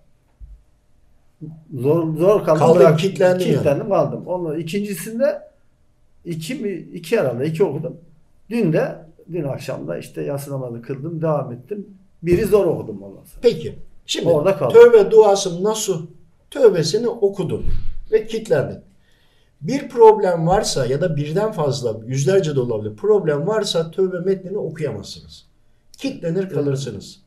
zor 1.79 2.17
zor 2.17 2.43
kaldım. 2.45 2.59
Kaldın, 2.59 2.79
bırak- 2.79 2.99
kilitlendin 2.99 3.45
yani. 3.45 3.53
kilitlendim 3.53 3.89
kaldım. 3.89 4.23
Onun 4.27 4.59
ikincisinde 4.59 5.41
iki 6.25 6.55
mi 6.55 6.69
iki 6.71 7.19
herhalde 7.19 7.45
iki 7.47 7.63
okudum. 7.63 7.97
Dün 8.49 8.73
de 8.73 8.95
dün 9.31 9.43
akşam 9.43 9.87
da 9.87 9.97
işte 9.97 10.21
yatsı 10.21 10.51
namazı 10.51 10.81
kıldım, 10.81 11.21
devam 11.21 11.51
ettim. 11.51 11.87
Biri 12.23 12.45
zor 12.45 12.65
okudum 12.65 13.03
ondan 13.03 13.23
sonra. 13.23 13.41
Peki. 13.41 13.75
Şimdi 14.05 14.29
Orada 14.29 14.57
kaldı. 14.57 14.73
tövbe 14.73 15.11
duası 15.11 15.63
nasıl? 15.63 16.07
Tövbesini 16.51 17.07
okudun 17.07 17.65
ve 18.11 18.27
kilitlendin. 18.27 18.79
Bir 19.61 19.89
problem 19.89 20.47
varsa 20.47 20.85
ya 20.85 21.01
da 21.01 21.15
birden 21.15 21.51
fazla 21.51 21.95
yüzlerce 22.05 22.55
de 22.55 22.59
olabilir 22.59 22.95
problem 22.95 23.47
varsa 23.47 23.91
tövbe 23.91 24.19
metnini 24.19 24.57
okuyamazsınız. 24.57 25.45
Kitlenir 25.97 26.49
kalırsınız. 26.49 27.19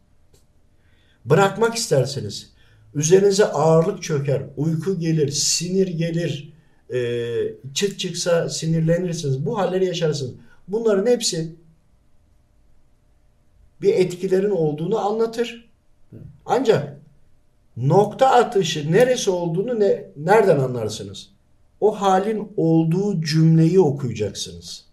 Bırakmak 1.25 1.75
isterseniz 1.75 2.53
üzerinize 2.95 3.45
ağırlık 3.45 4.03
çöker, 4.03 4.43
uyku 4.57 4.99
gelir, 4.99 5.29
sinir 5.29 5.87
gelir, 5.87 6.53
e, 6.93 6.99
çıt 7.75 7.99
çıksa 7.99 8.49
sinirlenirsiniz. 8.49 9.47
Bu 9.47 9.59
halleri 9.59 9.85
yaşarsınız. 9.85 10.33
Bunların 10.69 11.07
hepsi 11.07 11.55
bir 13.83 13.95
etkilerin 13.95 14.51
olduğunu 14.51 14.99
anlatır. 14.99 15.69
Ancak 16.47 16.99
nokta 17.77 18.31
atışı 18.31 18.93
neresi 18.93 19.31
olduğunu 19.31 19.81
ne, 19.81 20.05
nereden 20.17 20.59
anlarsınız? 20.59 21.31
O 21.81 22.01
halin 22.01 22.53
olduğu 22.57 23.23
cümleyi 23.23 23.81
okuyacaksınız. 23.81 24.85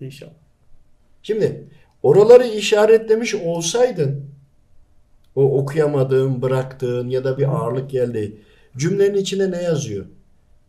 İnşallah. 0.00 0.32
Şimdi 1.22 1.64
oraları 2.02 2.46
işaretlemiş 2.46 3.34
olsaydın 3.34 4.29
o 5.34 5.58
okuyamadığın, 5.58 6.42
bıraktığın 6.42 7.08
ya 7.08 7.24
da 7.24 7.38
bir 7.38 7.44
ağırlık 7.44 7.90
geldi. 7.90 8.36
Cümlenin 8.76 9.18
içine 9.18 9.50
ne 9.50 9.62
yazıyor? 9.62 10.06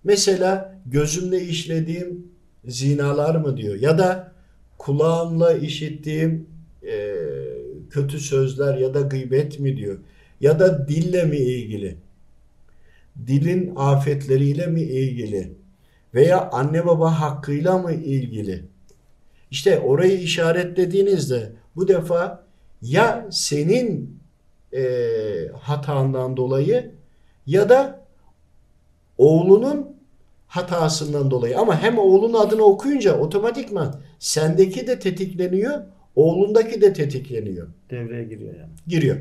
Mesela 0.03 0.75
gözümle 0.85 1.41
işlediğim 1.41 2.27
zinalar 2.65 3.35
mı 3.35 3.57
diyor 3.57 3.75
ya 3.75 3.97
da 3.97 4.31
kulağımla 4.77 5.53
işittiğim 5.53 6.49
e, 6.83 7.15
kötü 7.89 8.19
sözler 8.19 8.77
ya 8.77 8.93
da 8.93 9.01
gıybet 9.01 9.59
mi 9.59 9.77
diyor 9.77 9.97
ya 10.41 10.59
da 10.59 10.87
dille 10.87 11.23
mi 11.23 11.37
ilgili? 11.37 11.97
Dilin 13.27 13.73
afetleriyle 13.75 14.67
mi 14.67 14.81
ilgili? 14.81 15.51
Veya 16.13 16.49
anne 16.51 16.85
baba 16.85 17.21
hakkıyla 17.21 17.77
mı 17.77 17.93
ilgili? 17.93 18.63
İşte 19.51 19.79
orayı 19.79 20.19
işaretlediğinizde 20.19 21.51
bu 21.75 21.87
defa 21.87 22.43
ya 22.81 23.27
senin 23.31 24.20
e, 24.73 24.83
hatandan 25.59 26.37
dolayı 26.37 26.91
ya 27.47 27.69
da 27.69 28.05
oğlunun 29.17 29.95
hatasından 30.47 31.31
dolayı. 31.31 31.59
Ama 31.59 31.81
hem 31.81 31.97
oğlun 31.97 32.33
adını 32.33 32.63
okuyunca 32.63 33.17
otomatikman 33.17 33.95
sendeki 34.19 34.87
de 34.87 34.99
tetikleniyor, 34.99 35.81
oğlundaki 36.15 36.81
de 36.81 36.93
tetikleniyor 36.93 37.67
Devreye 37.89 38.23
giriyor 38.23 38.53
yani. 38.55 38.71
giriyor. 38.87 39.17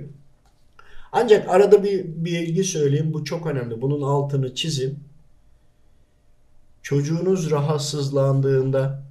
Ancak 1.13 1.49
arada 1.49 1.85
bir 1.85 2.05
bilgi 2.05 2.65
söyleyeyim. 2.65 3.13
Bu 3.13 3.25
çok 3.25 3.47
önemli. 3.47 3.83
Bunun 3.83 4.03
altını 4.03 4.55
çizin. 4.55 4.99
Çocuğunuz 6.83 7.51
rahatsızlandığında, 7.51 9.03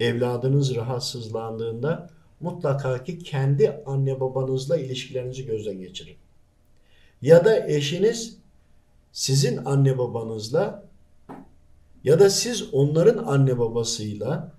evladınız 0.00 0.74
rahatsızlandığında 0.76 2.10
mutlaka 2.44 3.04
ki 3.04 3.18
kendi 3.18 3.82
anne 3.86 4.20
babanızla 4.20 4.76
ilişkilerinizi 4.76 5.46
gözden 5.46 5.78
geçirin. 5.78 6.16
Ya 7.22 7.44
da 7.44 7.68
eşiniz 7.68 8.36
sizin 9.12 9.64
anne 9.64 9.98
babanızla 9.98 10.84
ya 12.04 12.18
da 12.20 12.30
siz 12.30 12.74
onların 12.74 13.24
anne 13.24 13.58
babasıyla 13.58 14.52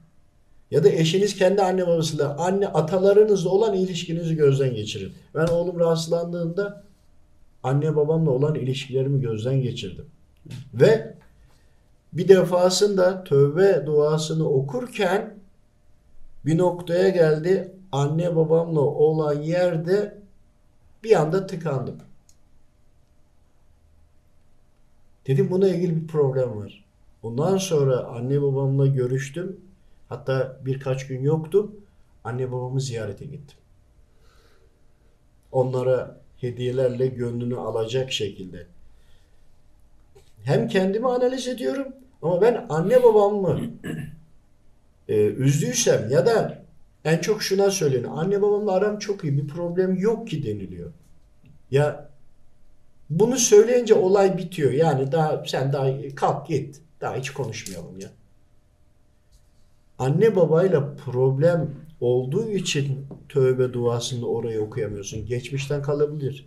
ya 0.71 0.84
da 0.84 0.89
eşiniz 0.89 1.36
kendi 1.36 1.62
anne 1.62 1.88
babasıyla, 1.88 2.38
anne 2.38 2.67
atalarınızla 2.67 3.50
olan 3.50 3.74
ilişkinizi 3.74 4.36
gözden 4.36 4.76
geçirin. 4.76 5.13
Ben 5.36 5.48
oğlum 5.48 5.80
rahatsızlandığında 5.80 6.84
anne 7.63 7.95
babamla 7.95 8.32
olan 8.32 8.56
ilişkilerimi 8.56 9.21
gözden 9.21 9.62
geçirdim. 9.62 10.06
Ve 10.74 11.15
bir 12.13 12.28
defasında 12.28 13.24
tövbe 13.24 13.86
duasını 13.86 14.50
okurken 14.50 15.36
bir 16.45 16.58
noktaya 16.58 17.10
geldi. 17.10 17.74
Anne 17.95 18.36
babamla 18.36 18.79
olan 18.79 19.41
yerde 19.41 20.17
bir 21.03 21.21
anda 21.21 21.47
tıkandım. 21.47 21.97
Dedim 25.27 25.51
buna 25.51 25.67
ilgili 25.67 26.01
bir 26.01 26.08
problem 26.08 26.58
var. 26.58 26.86
Ondan 27.23 27.58
sonra 27.58 28.03
anne 28.03 28.41
babamla 28.41 28.88
görüştüm. 28.88 29.60
Hatta 30.10 30.60
birkaç 30.65 31.08
gün 31.08 31.23
yoktu. 31.23 31.71
Anne 32.23 32.51
babamı 32.51 32.81
ziyarete 32.81 33.25
gittim. 33.25 33.58
Onlara 35.51 36.21
hediyelerle 36.41 37.08
gönlünü 37.08 37.58
alacak 37.58 38.12
şekilde. 38.12 38.67
Hem 40.43 40.67
kendimi 40.67 41.10
analiz 41.10 41.47
ediyorum 41.47 41.88
ama 42.21 42.41
ben 42.41 42.65
anne 42.69 43.03
babamı 43.03 43.62
e, 45.08 45.25
üzdüysem 45.25 46.10
ya 46.10 46.25
da 46.25 46.64
en 47.06 47.18
çok 47.18 47.44
şuna 47.44 47.72
söyleniyor. 47.72 48.12
Anne 48.15 48.41
babamla 48.41 48.72
aram 48.72 49.00
çok 49.00 49.24
iyi 49.24 49.38
bir 49.38 49.48
problem 49.48 49.96
yok 49.96 50.28
ki 50.28 50.44
deniliyor. 50.44 50.91
Ya 51.72 52.10
bunu 53.10 53.38
söyleyince 53.38 53.94
olay 53.94 54.38
bitiyor. 54.38 54.72
Yani 54.72 55.12
daha 55.12 55.44
sen 55.48 55.74
daha 55.74 55.88
kalk 56.15 56.48
git. 56.48 56.82
Daha 57.02 57.15
hiç 57.15 57.30
konuşmayalım 57.30 58.00
ya 58.00 58.10
anne 60.00 60.36
babayla 60.36 60.96
problem 61.06 61.76
olduğu 62.02 62.50
için 62.50 63.08
tövbe 63.30 63.74
duasını 63.74 64.28
oraya 64.28 64.62
okuyamıyorsun. 64.62 65.26
Geçmişten 65.26 65.82
kalabilir. 65.82 66.46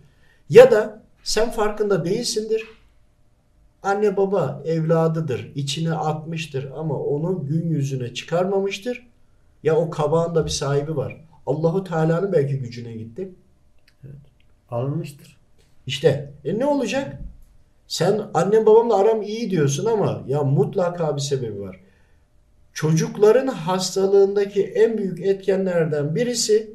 Ya 0.49 0.71
da 0.71 1.03
sen 1.23 1.51
farkında 1.51 2.05
değilsindir. 2.05 2.67
Anne 3.83 4.17
baba 4.17 4.61
evladıdır. 4.65 5.51
içine 5.55 5.93
atmıştır 5.93 6.71
ama 6.75 6.99
onu 6.99 7.45
gün 7.45 7.69
yüzüne 7.69 8.13
çıkarmamıştır. 8.13 9.08
Ya 9.63 9.75
o 9.75 9.89
kabağın 9.89 10.45
bir 10.45 10.49
sahibi 10.49 10.97
var. 10.97 11.25
Allahu 11.45 11.83
Teala'nın 11.83 12.31
belki 12.31 12.59
gücüne 12.59 12.93
gitti. 12.93 13.31
Alınmıştır. 14.69 15.37
İşte 15.87 16.31
e 16.45 16.59
ne 16.59 16.65
olacak? 16.65 17.19
Sen 17.87 18.21
annem 18.33 18.65
babamla 18.65 18.95
aram 18.95 19.21
iyi 19.21 19.51
diyorsun 19.51 19.85
ama 19.85 20.23
ya 20.27 20.43
mutlaka 20.43 21.15
bir 21.15 21.21
sebebi 21.21 21.61
var. 21.61 21.79
Çocukların 22.73 23.47
hastalığındaki 23.47 24.63
en 24.63 24.97
büyük 24.97 25.19
etkenlerden 25.19 26.15
birisi 26.15 26.73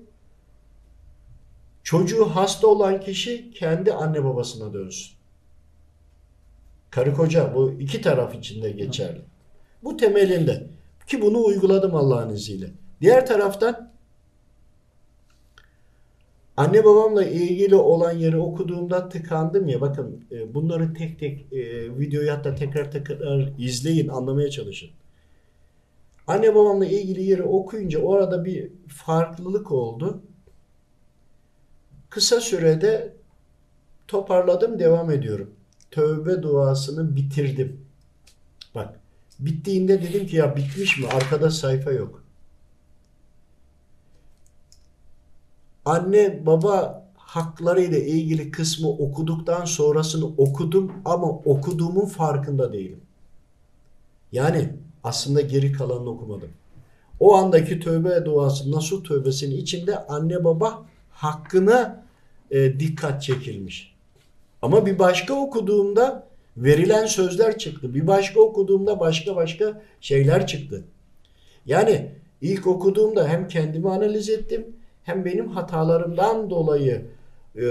çocuğu 1.82 2.24
hasta 2.24 2.66
olan 2.66 3.00
kişi 3.00 3.50
kendi 3.50 3.92
anne 3.92 4.24
babasına 4.24 4.72
dönsün. 4.72 5.12
Karı 6.90 7.14
koca 7.14 7.54
bu 7.54 7.72
iki 7.80 8.00
taraf 8.00 8.34
için 8.34 8.62
de 8.62 8.70
geçerli. 8.70 9.20
Bu 9.82 9.96
temelinde 9.96 10.66
ki 11.06 11.22
bunu 11.22 11.44
uyguladım 11.44 11.94
Allah'ın 11.94 12.34
izniyle. 12.34 12.70
Diğer 13.00 13.26
taraftan 13.26 13.94
Anne 16.56 16.84
babamla 16.84 17.24
ilgili 17.24 17.74
olan 17.74 18.12
yeri 18.12 18.36
okuduğumda 18.36 19.08
tıkandım 19.08 19.68
ya. 19.68 19.80
Bakın 19.80 20.24
e, 20.32 20.54
bunları 20.54 20.94
tek 20.94 21.18
tek 21.18 21.52
e, 21.52 21.58
videoyu 21.98 22.32
hatta 22.32 22.54
tekrar 22.54 22.90
tekrar 22.90 23.52
izleyin, 23.58 24.08
anlamaya 24.08 24.50
çalışın. 24.50 24.90
Anne 26.26 26.54
babamla 26.54 26.86
ilgili 26.86 27.22
yeri 27.22 27.42
okuyunca 27.42 27.98
orada 27.98 28.44
bir 28.44 28.72
farklılık 28.88 29.72
oldu. 29.72 30.22
Kısa 32.10 32.40
sürede 32.40 33.12
toparladım, 34.08 34.78
devam 34.78 35.10
ediyorum. 35.10 35.50
Tövbe 35.90 36.42
duasını 36.42 37.16
bitirdim. 37.16 37.83
Bittiğinde 39.44 40.02
dedim 40.02 40.26
ki 40.26 40.36
ya 40.36 40.56
bitmiş 40.56 40.98
mi? 40.98 41.06
Arkada 41.06 41.50
sayfa 41.50 41.92
yok. 41.92 42.24
Anne 45.84 46.46
baba 46.46 47.04
haklarıyla 47.16 47.98
ilgili 47.98 48.50
kısmı 48.50 48.88
okuduktan 48.88 49.64
sonrasını 49.64 50.26
okudum 50.26 50.92
ama 51.04 51.26
okuduğumun 51.26 52.06
farkında 52.06 52.72
değilim. 52.72 53.00
Yani 54.32 54.72
aslında 55.04 55.40
geri 55.40 55.72
kalanını 55.72 56.10
okumadım. 56.10 56.50
O 57.20 57.34
andaki 57.34 57.80
tövbe 57.80 58.24
duası 58.24 58.72
Nasuh 58.72 59.04
tövbesinin 59.04 59.56
içinde 59.56 60.06
anne 60.06 60.44
baba 60.44 60.82
hakkına 61.10 62.04
e, 62.50 62.80
dikkat 62.80 63.22
çekilmiş. 63.22 63.94
Ama 64.62 64.86
bir 64.86 64.98
başka 64.98 65.34
okuduğumda 65.34 66.26
verilen 66.56 67.06
sözler 67.06 67.58
çıktı. 67.58 67.94
Bir 67.94 68.06
başka 68.06 68.40
okuduğumda 68.40 69.00
başka 69.00 69.36
başka 69.36 69.82
şeyler 70.00 70.46
çıktı. 70.46 70.84
Yani 71.66 72.10
ilk 72.40 72.66
okuduğumda 72.66 73.28
hem 73.28 73.48
kendimi 73.48 73.90
analiz 73.90 74.30
ettim 74.30 74.66
hem 75.02 75.24
benim 75.24 75.48
hatalarımdan 75.48 76.50
dolayı 76.50 77.02
e, 77.56 77.64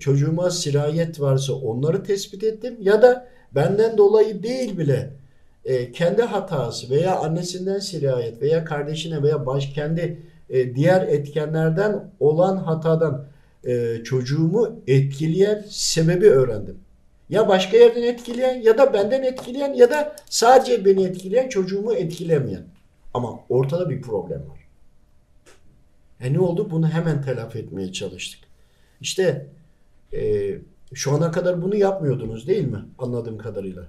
çocuğuma 0.00 0.50
sirayet 0.50 1.20
varsa 1.20 1.52
onları 1.52 2.02
tespit 2.02 2.44
ettim 2.44 2.76
ya 2.80 3.02
da 3.02 3.28
benden 3.54 3.98
dolayı 3.98 4.42
değil 4.42 4.78
bile 4.78 5.10
e, 5.64 5.92
kendi 5.92 6.22
hatası 6.22 6.90
veya 6.90 7.18
annesinden 7.18 7.78
sirayet 7.78 8.42
veya 8.42 8.64
kardeşine 8.64 9.22
veya 9.22 9.46
baş 9.46 9.66
kendi 9.66 10.22
e, 10.50 10.74
diğer 10.74 11.02
etkenlerden 11.02 12.10
olan 12.20 12.56
hatadan 12.56 13.26
e, 13.64 13.96
çocuğumu 14.04 14.80
etkileyen 14.86 15.64
sebebi 15.68 16.26
öğrendim. 16.30 16.78
Ya 17.30 17.48
başka 17.48 17.76
yerden 17.76 18.02
etkileyen 18.02 18.62
ya 18.62 18.78
da 18.78 18.92
benden 18.92 19.22
etkileyen 19.22 19.72
ya 19.74 19.90
da 19.90 20.16
sadece 20.30 20.84
beni 20.84 21.04
etkileyen 21.04 21.48
çocuğumu 21.48 21.94
etkilemeyen. 21.94 22.62
Ama 23.14 23.40
ortada 23.48 23.90
bir 23.90 24.02
problem 24.02 24.38
var. 24.50 24.58
E 26.20 26.32
ne 26.32 26.40
oldu? 26.40 26.70
Bunu 26.70 26.88
hemen 26.88 27.22
telafi 27.22 27.58
etmeye 27.58 27.92
çalıştık. 27.92 28.40
İşte 29.00 29.46
e, 30.12 30.50
şu 30.94 31.12
ana 31.12 31.30
kadar 31.30 31.62
bunu 31.62 31.76
yapmıyordunuz 31.76 32.48
değil 32.48 32.68
mi? 32.68 32.78
Anladığım 32.98 33.38
kadarıyla. 33.38 33.82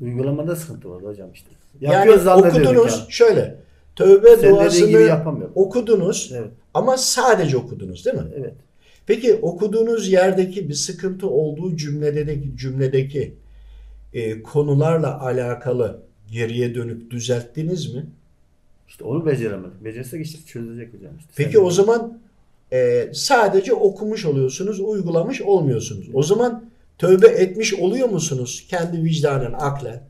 Uygulamada 0.00 0.56
sıkıntı 0.56 0.90
var 0.90 1.02
hocam 1.02 1.32
işte. 1.32 1.48
Yani 1.80 1.94
Yapıyoruz 1.94 2.22
zannediyorduk 2.22 2.66
okudunuz 2.66 2.98
yani. 2.98 3.12
şöyle. 3.12 3.56
Tövbe 3.96 4.36
Sen 4.36 4.50
duasını 4.50 4.86
gibi 4.88 5.12
okudunuz 5.54 6.32
Evet. 6.34 6.50
ama 6.74 6.96
sadece 6.96 7.56
okudunuz 7.56 8.04
değil 8.06 8.16
mi? 8.16 8.22
Evet. 8.36 8.54
Peki 9.06 9.34
okuduğunuz 9.34 10.08
yerdeki 10.08 10.68
bir 10.68 10.74
sıkıntı 10.74 11.28
olduğu 11.28 11.76
cümledeki 11.76 12.56
cümledeki 12.56 13.34
e, 14.14 14.42
konularla 14.42 15.20
alakalı 15.20 16.00
geriye 16.32 16.74
dönüp 16.74 17.10
düzelttiniz 17.10 17.94
mi? 17.94 18.06
İşte 18.88 19.04
onu 19.04 19.26
beceremedik. 19.26 19.84
Becersek 19.84 20.26
işte 20.26 20.38
çözülecek 20.46 20.94
hocam. 20.94 21.12
Işte. 21.18 21.30
Peki 21.36 21.52
Sen- 21.52 21.64
o 21.64 21.70
zaman 21.70 22.18
e, 22.72 23.10
sadece 23.14 23.72
okumuş 23.72 24.24
oluyorsunuz, 24.24 24.80
uygulamış 24.80 25.42
olmuyorsunuz. 25.42 26.06
O 26.14 26.22
zaman 26.22 26.64
tövbe 26.98 27.26
etmiş 27.26 27.74
oluyor 27.74 28.08
musunuz 28.08 28.66
kendi 28.68 29.04
vicdanen, 29.04 29.52
aklen? 29.52 30.02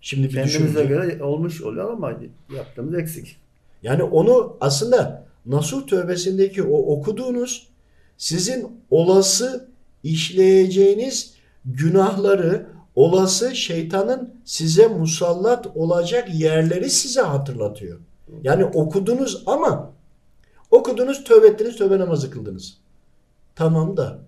Şimdi 0.00 0.28
bir 0.28 0.34
kendimize 0.34 0.64
düşünce. 0.64 0.84
göre 0.84 1.24
olmuş 1.24 1.62
oluyor 1.62 1.92
ama 1.92 2.20
yaptığımız 2.56 2.94
eksik. 2.94 3.36
Yani 3.82 4.02
onu 4.02 4.56
aslında 4.60 5.26
Nasuh 5.46 5.86
tövbesindeki 5.86 6.62
o 6.62 6.76
okuduğunuz 6.76 7.69
sizin 8.20 8.82
olası 8.90 9.68
işleyeceğiniz 10.02 11.34
günahları, 11.64 12.66
olası 12.94 13.56
şeytanın 13.56 14.34
size 14.44 14.86
musallat 14.86 15.66
olacak 15.74 16.34
yerleri 16.34 16.90
size 16.90 17.20
hatırlatıyor. 17.20 17.98
Yani 18.42 18.64
okudunuz 18.64 19.42
ama 19.46 19.92
okudunuz, 20.70 21.24
tövbe 21.24 21.46
ettiniz, 21.46 21.76
tövbe 21.76 21.98
namazı 21.98 22.30
kıldınız. 22.30 22.76
Tamam 23.54 23.96
da 23.96 24.18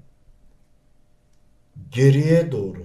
geriye 1.90 2.52
doğru 2.52 2.84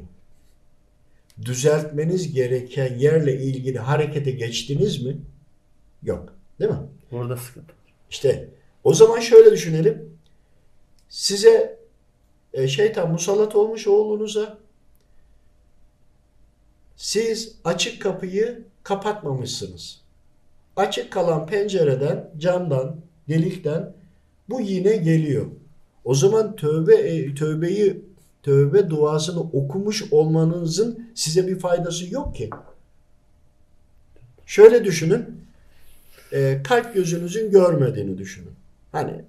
düzeltmeniz 1.46 2.34
gereken 2.34 2.98
yerle 2.98 3.41
ilgili 3.41 3.80
harekete 3.80 4.32
geçtiniz 4.32 5.04
mi? 5.04 5.17
Yok. 6.04 6.34
Değil 6.60 6.72
mi? 6.72 6.78
Orada 7.12 7.38
sıkıntı. 7.38 7.74
İşte 8.10 8.50
o 8.84 8.93
zaman 8.93 9.20
şöyle 9.20 9.52
düşünelim. 9.52 10.17
Size 11.10 11.80
e, 12.54 12.67
şeytan 12.67 13.12
musallat 13.12 13.56
olmuş 13.56 13.88
oğlunuza 13.88 14.58
siz 16.96 17.56
açık 17.63 18.02
kapıyı 18.02 18.63
kapatmamışsınız. 18.84 20.02
Açık 20.76 21.12
kalan 21.12 21.48
pencereden, 21.48 22.32
camdan, 22.38 22.96
delikten 23.30 23.93
bu 24.50 24.62
yine 24.62 24.96
geliyor. 24.98 25.46
O 26.06 26.15
zaman 26.15 26.56
tövbe 26.56 26.96
e, 26.96 27.36
tövbeyi 27.36 28.02
tövbe 28.43 28.89
duasını 28.89 29.39
okumuş 29.39 30.13
olmanızın 30.13 31.12
size 31.15 31.48
bir 31.48 31.60
faydası 31.60 32.13
yok 32.13 32.36
ki. 32.36 32.50
Şöyle 34.46 34.84
düşünün. 34.84 35.26
E, 36.34 36.62
kalp 36.63 36.93
gözünüzün 36.93 37.52
görmediğini 37.52 38.17
düşünün. 38.17 38.52
Hani 38.98 39.22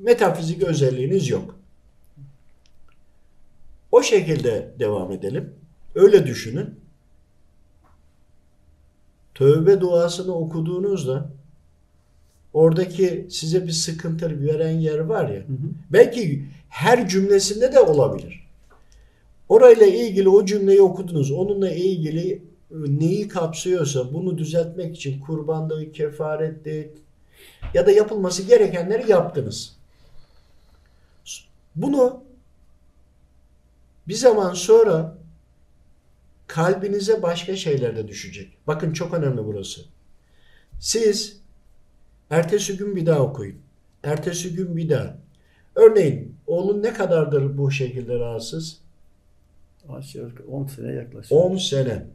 metafizik 0.00 0.62
özelliğiniz 0.62 1.28
yok. 1.28 1.58
O 3.92 4.02
şekilde 4.02 4.70
devam 4.78 5.12
edelim. 5.12 5.52
Öyle 5.94 6.26
düşünün. 6.26 6.74
Tövbe 9.34 9.80
duasını 9.80 10.34
okuduğunuzda 10.34 11.30
oradaki 12.52 13.26
size 13.30 13.66
bir 13.66 13.72
sıkıntı 13.72 14.42
veren 14.42 14.78
yer 14.78 14.98
var 14.98 15.28
ya. 15.28 15.42
Belki 15.92 16.44
her 16.68 17.08
cümlesinde 17.08 17.72
de 17.72 17.80
olabilir. 17.80 18.46
Orayla 19.48 19.86
ilgili 19.86 20.28
o 20.28 20.44
cümleyi 20.44 20.82
okudunuz. 20.82 21.30
Onunla 21.30 21.70
ilgili 21.70 22.42
neyi 22.70 23.28
kapsıyorsa 23.28 24.12
bunu 24.12 24.38
düzeltmek 24.38 24.96
için 24.96 25.20
kurbanlığı, 25.20 25.92
kefaretti 25.92 26.92
ya 27.74 27.86
da 27.86 27.90
yapılması 27.90 28.42
gerekenleri 28.42 29.10
yaptınız. 29.10 29.76
Bunu 31.76 32.24
bir 34.08 34.14
zaman 34.14 34.54
sonra 34.54 35.18
kalbinize 36.46 37.22
başka 37.22 37.56
şeyler 37.56 37.96
de 37.96 38.08
düşecek. 38.08 38.58
Bakın 38.66 38.92
çok 38.92 39.14
önemli 39.14 39.44
burası. 39.44 39.80
Siz 40.80 41.40
ertesi 42.30 42.76
gün 42.76 42.96
bir 42.96 43.06
daha 43.06 43.20
okuyun. 43.20 43.58
Ertesi 44.02 44.54
gün 44.54 44.76
bir 44.76 44.88
daha. 44.88 45.16
Örneğin 45.74 46.36
oğlun 46.46 46.82
ne 46.82 46.92
kadardır 46.92 47.58
bu 47.58 47.70
şekilde 47.70 48.18
rahatsız? 48.18 48.78
Aşağı 49.88 50.22
yukarı 50.22 50.48
10 50.48 50.66
sene 50.66 50.92
yaklaşık. 50.92 51.32
10 51.32 51.56
sene. 51.56 52.06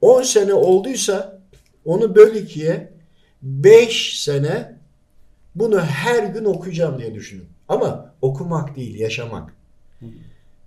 10 0.00 0.22
sene 0.22 0.54
olduysa 0.54 1.42
onu 1.84 2.14
böl 2.14 2.34
ikiye 2.34 2.92
5 3.42 4.20
sene 4.20 4.78
bunu 5.54 5.80
her 5.80 6.24
gün 6.24 6.44
okuyacağım 6.44 6.98
diye 6.98 7.14
düşünün. 7.14 7.48
Ama 7.68 8.14
okumak 8.22 8.76
değil, 8.76 8.98
yaşamak. 8.98 9.54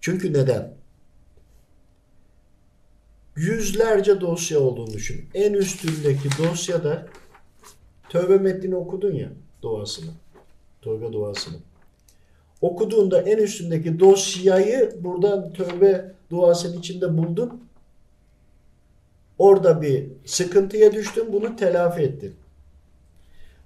Çünkü 0.02 0.34
neden? 0.34 0.74
Yüzlerce 3.36 4.22
dosya 4.22 4.60
olduğunu 4.60 4.94
düşün. 4.94 5.30
En 5.34 5.54
üstündeki 5.54 6.30
dosyada 6.38 7.08
tövbe 8.10 8.38
metnini 8.38 8.76
okudun 8.76 9.14
ya 9.14 9.30
duasını. 9.62 10.12
Tövbe 10.82 11.14
duasını. 11.14 11.58
Okuduğunda 12.62 13.22
en 13.22 13.38
üstündeki 13.38 14.00
dosyayı 14.00 14.96
buradan 15.00 15.54
tövbe 15.54 16.12
duasının 16.30 16.80
içinde 16.80 17.18
buldun. 17.18 17.64
Orada 19.38 19.82
bir 19.82 20.08
sıkıntıya 20.26 20.94
düştün. 20.94 21.34
Bunu 21.34 21.56
telafi 21.56 22.02
ettin. 22.02 22.36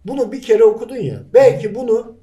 Bunu 0.05 0.31
bir 0.31 0.41
kere 0.41 0.63
okudun 0.63 0.95
ya. 0.95 1.23
Belki 1.33 1.75
bunu 1.75 2.15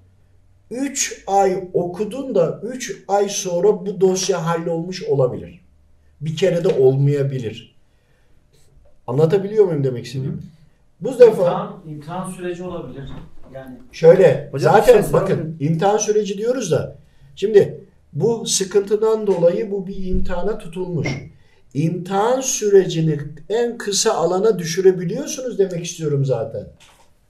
3 0.70 1.24
ay 1.26 1.68
okudun 1.72 2.34
da 2.34 2.60
3 2.62 3.04
ay 3.08 3.28
sonra 3.28 3.86
bu 3.86 4.00
dosya 4.00 4.46
hallolmuş 4.46 5.02
olabilir. 5.02 5.60
Bir 6.20 6.36
kere 6.36 6.64
de 6.64 6.68
olmayabilir. 6.68 7.74
Anlatabiliyor 9.06 9.64
muyum 9.64 9.84
demek 9.84 10.06
istediğimi? 10.06 10.38
Bu 11.00 11.18
defa 11.18 11.30
İmtihan, 11.42 11.82
imtihan 11.88 12.30
süreci 12.30 12.62
olabilir. 12.62 13.10
Yani 13.54 13.76
Şöyle 13.92 14.48
Hocam 14.52 14.74
zaten 14.74 15.02
şey 15.02 15.12
bakın 15.12 15.56
imtihan 15.60 15.98
süreci 15.98 16.38
diyoruz 16.38 16.72
da 16.72 16.96
şimdi 17.36 17.80
bu 18.12 18.46
sıkıntıdan 18.46 19.26
dolayı 19.26 19.70
bu 19.70 19.86
bir 19.86 20.06
imtihana 20.06 20.58
tutulmuş. 20.58 21.08
İmtihan 21.74 22.40
sürecini 22.40 23.18
en 23.48 23.78
kısa 23.78 24.14
alana 24.14 24.58
düşürebiliyorsunuz 24.58 25.58
demek 25.58 25.84
istiyorum 25.84 26.24
zaten. 26.24 26.66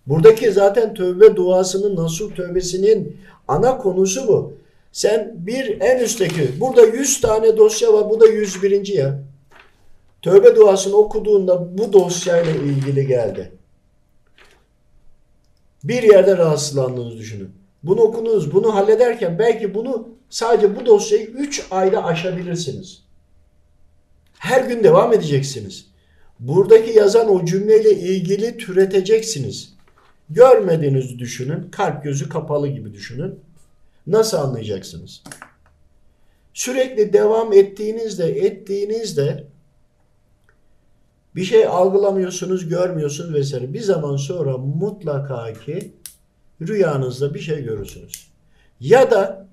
Buradaki 0.07 0.53
zaten 0.53 0.95
tövbe 0.95 1.37
duasının 1.37 1.97
nasuh 1.97 2.35
tövbesinin 2.35 3.17
ana 3.49 3.79
konusu 3.79 4.29
bu. 4.29 4.53
Sen 4.93 5.35
bir 5.37 5.81
en 5.81 5.99
üstteki 5.99 6.61
burada 6.61 6.87
100 6.87 7.21
tane 7.21 7.57
dosya 7.57 7.93
var 7.93 8.11
bu 8.11 8.21
da 8.21 8.27
101. 8.27 8.87
ya. 8.87 9.23
Tövbe 10.23 10.57
duasını 10.57 10.97
okuduğunda 10.97 11.79
bu 11.79 11.93
dosyayla 11.93 12.53
ilgili 12.53 13.07
geldi. 13.07 13.53
Bir 15.85 16.03
yerde 16.03 16.37
rahatsızlandığınızı 16.37 17.19
düşünün. 17.19 17.51
Bunu 17.83 18.01
okunuz, 18.01 18.55
bunu 18.55 18.75
hallederken 18.75 19.39
belki 19.39 19.75
bunu 19.75 20.09
sadece 20.31 20.77
bu 20.77 20.87
dosyayı 20.87 21.27
3 21.27 21.67
ayda 21.71 22.05
aşabilirsiniz. 22.05 23.03
Her 24.39 24.65
gün 24.65 24.85
devam 24.85 25.13
edeceksiniz. 25.13 25.87
Buradaki 26.41 26.99
yazan 26.99 27.29
o 27.29 27.45
cümleyle 27.45 27.91
ilgili 27.91 28.57
türeteceksiniz. 28.57 29.72
Görmediğinizi 30.33 31.19
düşünün. 31.19 31.71
Kalp 31.71 32.05
gözü 32.05 32.29
kapalı 32.29 32.69
gibi 32.69 32.93
düşünün. 32.93 33.41
Nasıl 34.07 34.37
anlayacaksınız? 34.37 35.23
Sürekli 36.55 37.13
devam 37.13 37.53
ettiğinizde, 37.53 38.27
ettiğinizde 38.27 39.45
bir 41.37 41.45
şey 41.45 41.67
algılamıyorsunuz, 41.67 42.69
görmüyorsunuz 42.69 43.35
vesaire. 43.35 43.73
Bir 43.73 43.81
zaman 43.81 44.17
sonra 44.17 44.59
mutlaka 44.59 45.53
ki 45.53 45.93
rüyanızda 46.61 47.35
bir 47.35 47.41
şey 47.41 47.65
görürsünüz. 47.65 48.29
Ya 48.81 49.11
da 49.11 49.49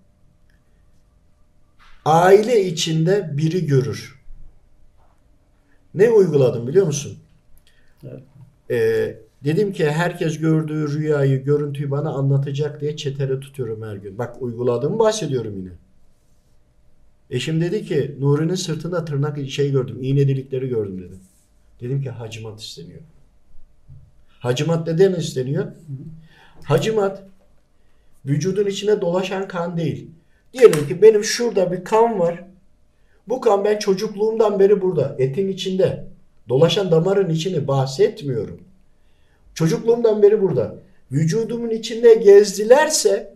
aile 2.05 2.65
içinde 2.65 3.37
biri 3.37 3.65
görür. 3.65 4.19
Ne 5.93 6.09
uyguladım 6.09 6.67
biliyor 6.67 6.85
musun? 6.85 7.19
Evet. 8.03 8.23
Ee, 8.71 9.28
dedim 9.43 9.73
ki 9.73 9.91
herkes 9.91 10.39
gördüğü 10.39 10.93
rüyayı, 10.93 11.43
görüntüyü 11.43 11.91
bana 11.91 12.09
anlatacak 12.09 12.81
diye 12.81 12.97
çetere 12.97 13.39
tutuyorum 13.39 13.81
her 13.83 13.95
gün. 13.95 14.17
Bak 14.17 14.41
uyguladığımı 14.41 14.99
bahsediyorum 14.99 15.57
yine. 15.57 15.71
Eşim 17.29 17.61
dedi 17.61 17.85
ki 17.85 18.15
Nuri'nin 18.19 18.55
sırtında 18.55 19.05
tırnak 19.05 19.49
şey 19.49 19.71
gördüm, 19.71 19.97
iğne 20.01 20.27
delikleri 20.27 20.69
gördüm 20.69 21.01
dedi. 21.01 21.15
Dedim 21.81 22.01
ki 22.01 22.09
hacimat 22.09 22.61
isteniyor. 22.61 23.01
Hacimat 24.39 24.87
neden 24.87 25.13
isteniyor? 25.13 25.65
Hacimat 26.63 27.23
vücudun 28.25 28.65
içine 28.65 29.01
dolaşan 29.01 29.47
kan 29.47 29.77
değil. 29.77 30.11
Diyelim 30.53 30.87
ki 30.87 31.01
benim 31.01 31.23
şurada 31.23 31.71
bir 31.71 31.83
kan 31.83 32.19
var. 32.19 32.43
Bu 33.27 33.41
kan 33.41 33.63
ben 33.63 33.79
çocukluğumdan 33.79 34.59
beri 34.59 34.81
burada. 34.81 35.15
Etin 35.19 35.47
içinde. 35.47 36.05
Dolaşan 36.49 36.91
damarın 36.91 37.29
içini 37.29 37.67
bahsetmiyorum. 37.67 38.61
Çocukluğumdan 39.59 40.21
beri 40.23 40.41
burada. 40.41 40.75
Vücudumun 41.11 41.69
içinde 41.69 42.13
gezdilerse 42.13 43.35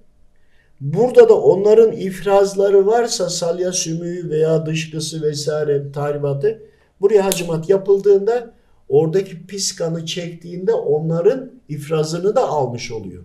burada 0.82 1.30
da 1.30 1.42
onların 1.42 1.92
ifrazları 1.92 2.88
varsa 2.88 3.30
salya 3.30 3.72
sümüğü 3.72 4.30
veya 4.30 4.66
dışkısı 4.66 5.22
vesaire 5.22 5.92
tahribatı 5.92 6.62
buraya 7.02 7.26
hacimat 7.26 7.70
yapıldığında 7.70 8.54
oradaki 8.90 9.48
pis 9.48 9.76
kanı 9.76 10.06
çektiğinde 10.06 10.74
onların 10.74 11.52
ifrazını 11.70 12.36
da 12.36 12.48
almış 12.48 12.92
oluyor. 12.92 13.24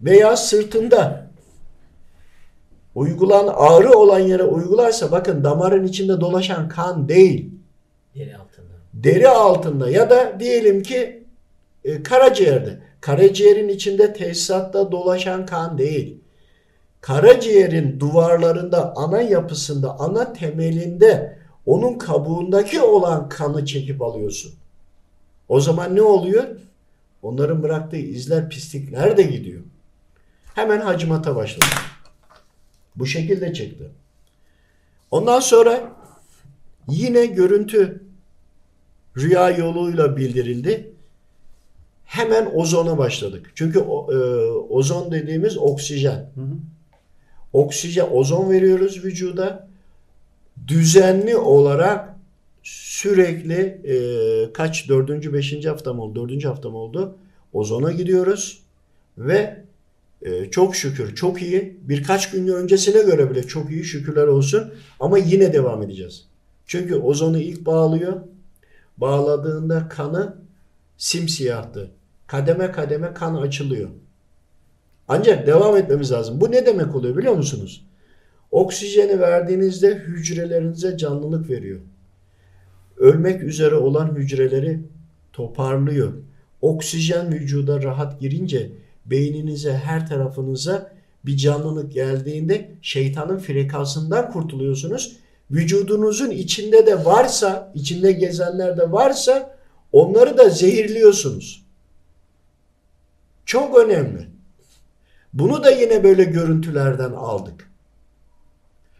Veya 0.00 0.36
sırtında 0.36 1.30
uygulan 2.94 3.48
ağrı 3.56 3.98
olan 3.98 4.20
yere 4.20 4.44
uygularsa 4.44 5.12
bakın 5.12 5.44
damarın 5.44 5.86
içinde 5.86 6.20
dolaşan 6.20 6.68
kan 6.68 7.08
değil 7.08 7.50
deri 8.14 8.36
altında. 8.36 8.72
deri 8.94 9.28
altında 9.28 9.90
ya 9.90 10.10
da 10.10 10.40
diyelim 10.40 10.82
ki 10.82 11.21
e, 11.84 12.02
karaciğerde. 12.02 12.78
Karaciğerin 13.00 13.68
içinde 13.68 14.12
tesisatta 14.12 14.92
dolaşan 14.92 15.46
kan 15.46 15.78
değil. 15.78 16.18
Karaciğerin 17.00 18.00
duvarlarında, 18.00 18.96
ana 18.96 19.22
yapısında, 19.22 19.98
ana 19.98 20.32
temelinde 20.32 21.38
onun 21.66 21.98
kabuğundaki 21.98 22.80
olan 22.80 23.28
kanı 23.28 23.66
çekip 23.66 24.02
alıyorsun. 24.02 24.52
O 25.48 25.60
zaman 25.60 25.96
ne 25.96 26.02
oluyor? 26.02 26.44
Onların 27.22 27.62
bıraktığı 27.62 27.96
izler, 27.96 28.48
pislikler 28.48 29.16
de 29.16 29.22
gidiyor. 29.22 29.60
Hemen 30.54 30.80
hacimata 30.80 31.36
başladı. 31.36 31.64
Bu 32.96 33.06
şekilde 33.06 33.54
çıktı. 33.54 33.90
Ondan 35.10 35.40
sonra 35.40 35.92
yine 36.88 37.26
görüntü 37.26 38.02
rüya 39.16 39.50
yoluyla 39.50 40.16
bildirildi. 40.16 40.91
Hemen 42.12 42.50
ozona 42.54 42.98
başladık. 42.98 43.50
Çünkü 43.54 43.78
o- 43.78 44.12
e, 44.12 44.16
ozon 44.52 45.12
dediğimiz 45.12 45.58
oksijen. 45.58 46.30
Hı 46.34 46.40
hı. 46.40 46.54
Oksijen, 47.52 48.08
ozon 48.12 48.50
veriyoruz 48.50 49.04
vücuda. 49.04 49.68
Düzenli 50.68 51.36
olarak 51.36 52.16
sürekli 52.62 53.54
e, 53.84 54.52
kaç 54.52 54.88
dördüncü, 54.88 55.32
beşinci 55.32 55.68
haftam 55.68 55.98
oldu, 56.00 56.22
dördüncü 56.22 56.48
haftam 56.48 56.74
oldu. 56.74 57.14
Ozona 57.52 57.92
gidiyoruz 57.92 58.62
ve 59.18 59.64
e, 60.22 60.50
çok 60.50 60.76
şükür 60.76 61.14
çok 61.14 61.42
iyi. 61.42 61.76
Birkaç 61.82 62.30
gün 62.30 62.48
öncesine 62.48 63.02
göre 63.02 63.30
bile 63.30 63.42
çok 63.42 63.70
iyi 63.70 63.84
şükürler 63.84 64.26
olsun. 64.26 64.72
Ama 65.00 65.18
yine 65.18 65.52
devam 65.52 65.82
edeceğiz. 65.82 66.24
Çünkü 66.66 66.94
ozonu 66.94 67.38
ilk 67.38 67.66
bağlıyor. 67.66 68.20
Bağladığında 68.96 69.88
kanı 69.88 70.36
simsiyahtı. 70.98 71.90
Kademe 72.32 72.72
kademe 72.72 73.14
kan 73.14 73.34
açılıyor. 73.34 73.88
Ancak 75.08 75.46
devam 75.46 75.76
etmemiz 75.76 76.12
lazım. 76.12 76.40
Bu 76.40 76.52
ne 76.52 76.66
demek 76.66 76.94
oluyor 76.94 77.16
biliyor 77.16 77.34
musunuz? 77.34 77.86
Oksijeni 78.50 79.20
verdiğinizde 79.20 79.94
hücrelerinize 79.94 80.96
canlılık 80.96 81.50
veriyor. 81.50 81.80
Ölmek 82.96 83.42
üzere 83.42 83.74
olan 83.74 84.14
hücreleri 84.16 84.80
toparlıyor. 85.32 86.12
Oksijen 86.60 87.32
vücuda 87.32 87.82
rahat 87.82 88.20
girince 88.20 88.70
beyninize 89.06 89.72
her 89.72 90.08
tarafınıza 90.08 90.92
bir 91.26 91.36
canlılık 91.36 91.92
geldiğinde 91.92 92.70
şeytanın 92.82 93.38
frekansından 93.38 94.30
kurtuluyorsunuz. 94.30 95.16
Vücudunuzun 95.50 96.30
içinde 96.30 96.86
de 96.86 97.04
varsa, 97.04 97.72
içinde 97.74 98.12
gezenler 98.12 98.76
de 98.76 98.92
varsa 98.92 99.56
onları 99.92 100.38
da 100.38 100.48
zehirliyorsunuz. 100.48 101.61
Çok 103.46 103.78
önemli. 103.78 104.28
Bunu 105.32 105.64
da 105.64 105.70
yine 105.70 106.04
böyle 106.04 106.24
görüntülerden 106.24 107.12
aldık. 107.12 107.70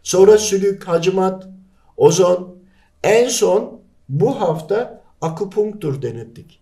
Sonra 0.02 0.38
sülük, 0.38 0.88
hacimat, 0.88 1.48
ozon. 1.96 2.56
En 3.02 3.28
son 3.28 3.80
bu 4.08 4.40
hafta 4.40 5.02
akupunktur 5.20 6.02
denettik. 6.02 6.60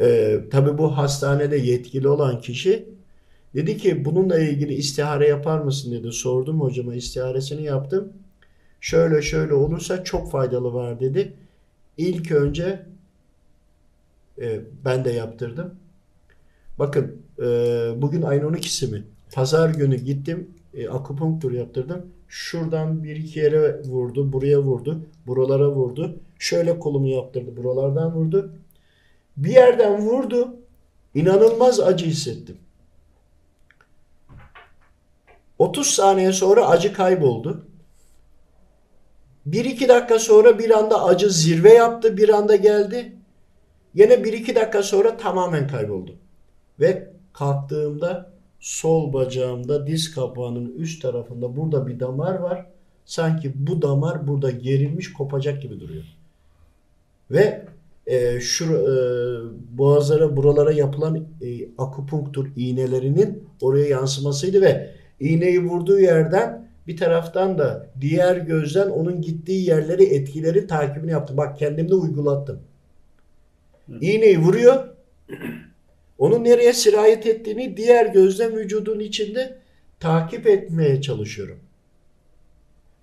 Ee, 0.00 0.40
tabii 0.50 0.78
bu 0.78 0.96
hastanede 0.96 1.56
yetkili 1.56 2.08
olan 2.08 2.40
kişi 2.40 2.88
dedi 3.54 3.76
ki 3.76 4.04
bununla 4.04 4.38
ilgili 4.38 4.74
istihare 4.74 5.28
yapar 5.28 5.58
mısın 5.58 5.92
dedi. 5.92 6.12
Sordum 6.12 6.60
hocama 6.60 6.94
istiharesini 6.94 7.62
yaptım. 7.62 8.12
Şöyle 8.80 9.22
şöyle 9.22 9.54
olursa 9.54 10.04
çok 10.04 10.30
faydalı 10.30 10.74
var 10.74 11.00
dedi. 11.00 11.32
İlk 11.96 12.32
önce 12.32 12.86
e, 14.40 14.60
ben 14.84 15.04
de 15.04 15.10
yaptırdım. 15.10 15.74
Bakın 16.78 17.22
e, 17.38 17.44
bugün 17.96 18.22
ayın 18.22 18.42
12'si 18.42 18.90
mi? 18.90 19.04
Pazar 19.32 19.70
günü 19.70 19.96
gittim 19.96 20.50
e, 20.74 20.88
akupunktur 20.88 21.52
yaptırdım. 21.52 22.06
Şuradan 22.28 23.04
bir 23.04 23.16
iki 23.16 23.38
yere 23.38 23.82
vurdu, 23.84 24.32
buraya 24.32 24.58
vurdu, 24.58 25.00
buralara 25.26 25.70
vurdu. 25.70 26.20
Şöyle 26.38 26.78
kolumu 26.78 27.08
yaptırdı, 27.08 27.56
buralardan 27.56 28.14
vurdu. 28.14 28.52
Bir 29.36 29.50
yerden 29.50 30.00
vurdu. 30.00 30.56
İnanılmaz 31.14 31.80
acı 31.80 32.06
hissettim. 32.06 32.56
30 35.58 35.86
saniye 35.86 36.32
sonra 36.32 36.68
acı 36.68 36.92
kayboldu. 36.92 37.66
1-2 39.48 39.88
dakika 39.88 40.18
sonra 40.18 40.58
bir 40.58 40.70
anda 40.70 41.04
acı 41.04 41.30
zirve 41.30 41.74
yaptı, 41.74 42.16
bir 42.16 42.28
anda 42.28 42.56
geldi. 42.56 43.12
Yine 43.94 44.14
1-2 44.14 44.54
dakika 44.54 44.82
sonra 44.82 45.16
tamamen 45.16 45.68
kayboldu. 45.68 46.21
Ve 46.82 47.08
kalktığımda 47.32 48.30
sol 48.60 49.12
bacağımda 49.12 49.86
diz 49.86 50.14
kapağının 50.14 50.74
üst 50.78 51.02
tarafında 51.02 51.56
burada 51.56 51.86
bir 51.86 52.00
damar 52.00 52.34
var. 52.34 52.66
Sanki 53.04 53.52
bu 53.54 53.82
damar 53.82 54.26
burada 54.26 54.50
gerilmiş 54.50 55.12
kopacak 55.12 55.62
gibi 55.62 55.80
duruyor. 55.80 56.04
Ve 57.30 57.64
e, 58.06 58.40
şu 58.40 58.64
e, 58.64 58.94
boğazlara 59.78 60.36
buralara 60.36 60.72
yapılan 60.72 61.16
e, 61.16 61.68
akupunktur 61.78 62.46
iğnelerinin 62.56 63.44
oraya 63.60 63.86
yansımasıydı 63.86 64.60
ve 64.60 64.90
iğneyi 65.20 65.64
vurduğu 65.64 65.98
yerden 65.98 66.68
bir 66.86 66.96
taraftan 66.96 67.58
da 67.58 67.86
diğer 68.00 68.36
gözden 68.36 68.90
onun 68.90 69.22
gittiği 69.22 69.68
yerleri 69.68 70.04
etkileri 70.04 70.66
takibini 70.66 71.10
yaptım. 71.10 71.36
Bak 71.36 71.58
kendimde 71.58 71.94
uygulattım. 71.94 72.60
İğneyi 74.00 74.38
vuruyor. 74.38 74.91
Onun 76.22 76.44
nereye 76.44 76.72
sirayet 76.72 77.26
ettiğini 77.26 77.76
diğer 77.76 78.06
gözden 78.06 78.56
vücudun 78.56 79.00
içinde 79.00 79.58
takip 80.00 80.46
etmeye 80.46 81.02
çalışıyorum. 81.02 81.58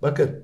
Bakın 0.02 0.44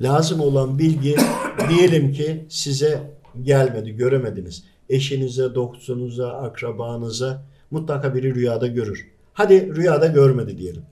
lazım 0.00 0.40
olan 0.40 0.78
bilgi 0.78 1.16
diyelim 1.68 2.12
ki 2.12 2.46
size 2.48 3.10
gelmedi, 3.42 3.96
göremediniz. 3.96 4.64
Eşinize, 4.88 5.54
doktorunuza, 5.54 6.32
akrabanıza 6.32 7.42
mutlaka 7.70 8.14
biri 8.14 8.34
rüyada 8.34 8.66
görür. 8.66 9.10
Hadi 9.32 9.74
rüyada 9.76 10.06
görmedi 10.06 10.58
diyelim. 10.58 10.82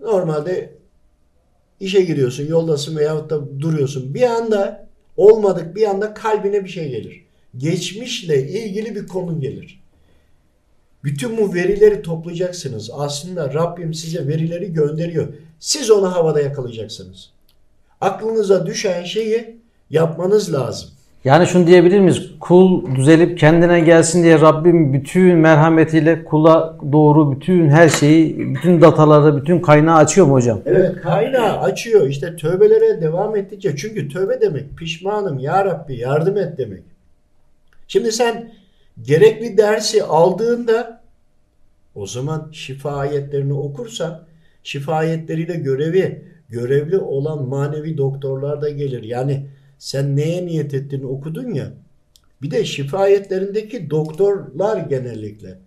Normalde 0.00 0.74
işe 1.80 2.02
giriyorsun, 2.02 2.46
yoldasın 2.46 2.96
veyahut 2.96 3.30
da 3.30 3.60
duruyorsun. 3.60 4.14
Bir 4.14 4.22
anda 4.22 4.88
olmadık 5.16 5.76
bir 5.76 5.86
anda 5.86 6.14
kalbine 6.14 6.64
bir 6.64 6.70
şey 6.70 6.90
gelir. 6.90 7.29
Geçmişle 7.56 8.48
ilgili 8.48 8.94
bir 8.94 9.06
konu 9.06 9.40
gelir. 9.40 9.80
Bütün 11.04 11.36
bu 11.36 11.54
verileri 11.54 12.02
toplayacaksınız. 12.02 12.90
Aslında 12.94 13.54
Rabbim 13.54 13.94
size 13.94 14.28
verileri 14.28 14.72
gönderiyor. 14.72 15.28
Siz 15.60 15.90
onu 15.90 16.12
havada 16.12 16.40
yakalayacaksınız. 16.40 17.30
Aklınıza 18.00 18.66
düşen 18.66 19.04
şeyi 19.04 19.56
yapmanız 19.90 20.52
lazım. 20.52 20.90
Yani 21.24 21.46
şunu 21.46 21.66
diyebilir 21.66 22.00
miyiz? 22.00 22.30
Kul 22.40 22.94
düzelip 22.94 23.38
kendine 23.38 23.80
gelsin 23.80 24.22
diye 24.22 24.40
Rabbim 24.40 24.92
bütün 24.92 25.36
merhametiyle 25.36 26.24
kula 26.24 26.76
doğru 26.92 27.32
bütün 27.32 27.68
her 27.68 27.88
şeyi, 27.88 28.38
bütün 28.54 28.80
dataları, 28.80 29.36
bütün 29.36 29.60
kaynağı 29.60 29.96
açıyor 29.96 30.26
mu 30.26 30.32
hocam? 30.32 30.60
Evet 30.66 31.00
kaynağı 31.02 31.58
açıyor. 31.58 32.06
İşte 32.06 32.36
tövbelere 32.36 33.00
devam 33.00 33.36
ettikçe. 33.36 33.76
Çünkü 33.76 34.08
tövbe 34.08 34.40
demek 34.40 34.76
pişmanım 34.76 35.38
ya 35.38 35.64
Rabbi 35.64 35.96
yardım 35.96 36.36
et 36.36 36.58
demek. 36.58 36.89
Şimdi 37.90 38.12
sen 38.12 38.52
gerekli 39.02 39.56
dersi 39.58 40.04
aldığında 40.04 41.00
o 41.94 42.06
zaman 42.06 42.48
şifa 42.52 42.92
ayetlerini 42.92 43.52
okursan 43.52 44.24
şifa 44.62 44.94
ayetleriyle 44.94 45.54
görevi 45.54 46.24
görevli 46.48 46.98
olan 46.98 47.48
manevi 47.48 47.98
doktorlar 47.98 48.62
da 48.62 48.68
gelir. 48.68 49.02
Yani 49.02 49.46
sen 49.78 50.16
neye 50.16 50.46
niyet 50.46 50.74
ettiğini 50.74 51.06
okudun 51.06 51.54
ya. 51.54 51.72
Bir 52.42 52.50
de 52.50 52.64
şifa 52.64 52.98
ayetlerindeki 52.98 53.90
doktorlar 53.90 54.76
genellikle. 54.76 55.58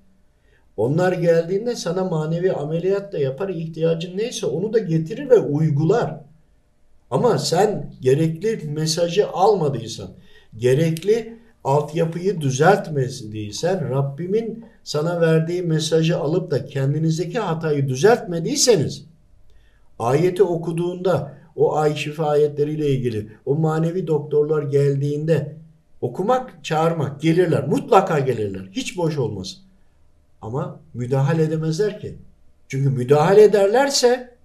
Onlar 0.78 1.12
geldiğinde 1.14 1.76
sana 1.76 2.04
manevi 2.04 2.52
ameliyat 2.52 3.14
da 3.14 3.18
yapar. 3.18 3.50
ihtiyacın 3.50 4.18
neyse 4.18 4.46
onu 4.46 4.74
da 4.74 4.80
getirir 4.80 5.30
ve 5.30 5.40
uygular. 5.40 6.20
Ama 7.12 7.38
sen 7.38 7.94
gerekli 8.02 8.70
mesajı 8.70 9.30
almadıysan, 9.30 10.10
gerekli 10.58 11.43
altyapıyı 11.64 12.42
düzeltmediysen, 12.42 13.90
Rabbimin 13.90 14.66
sana 14.84 15.22
verdiği 15.22 15.62
mesajı 15.62 16.18
alıp 16.18 16.52
da 16.52 16.66
kendinizdeki 16.66 17.40
hatayı 17.40 17.88
düzeltmediyseniz, 17.88 19.06
ayeti 20.00 20.44
okuduğunda 20.44 21.34
o 21.56 21.76
ay 21.76 21.96
şifa 21.96 22.28
ayetleriyle 22.28 22.90
ilgili 22.90 23.30
o 23.46 23.56
manevi 23.56 24.08
doktorlar 24.08 24.64
geldiğinde 24.64 25.56
okumak, 26.02 26.64
çağırmak 26.64 27.22
gelirler. 27.22 27.68
Mutlaka 27.68 28.20
gelirler. 28.20 28.70
Hiç 28.72 28.98
boş 28.98 29.18
olmaz. 29.18 29.62
Ama 30.42 30.80
müdahale 30.94 31.44
edemezler 31.44 32.00
ki. 32.00 32.16
Çünkü 32.68 32.90
müdahale 32.90 33.44
ederlerse 33.44 34.36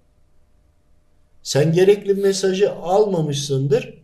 sen 1.42 1.72
gerekli 1.72 2.14
mesajı 2.14 2.72
almamışsındır. 2.72 3.98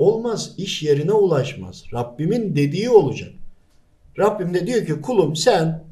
Olmaz. 0.00 0.54
iş 0.56 0.82
yerine 0.82 1.12
ulaşmaz. 1.12 1.84
Rabbimin 1.92 2.56
dediği 2.56 2.90
olacak. 2.90 3.30
Rabbim 4.18 4.54
de 4.54 4.66
diyor 4.66 4.86
ki 4.86 5.00
kulum 5.00 5.36
sen 5.36 5.84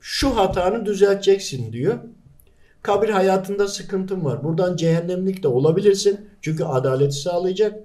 şu 0.00 0.36
hatanı 0.36 0.86
düzelteceksin 0.86 1.72
diyor. 1.72 1.98
Kabir 2.82 3.08
hayatında 3.08 3.68
sıkıntın 3.68 4.24
var. 4.24 4.44
Buradan 4.44 4.76
cehennemlik 4.76 5.42
de 5.42 5.48
olabilirsin. 5.48 6.20
Çünkü 6.40 6.64
adaleti 6.64 7.16
sağlayacak. 7.16 7.80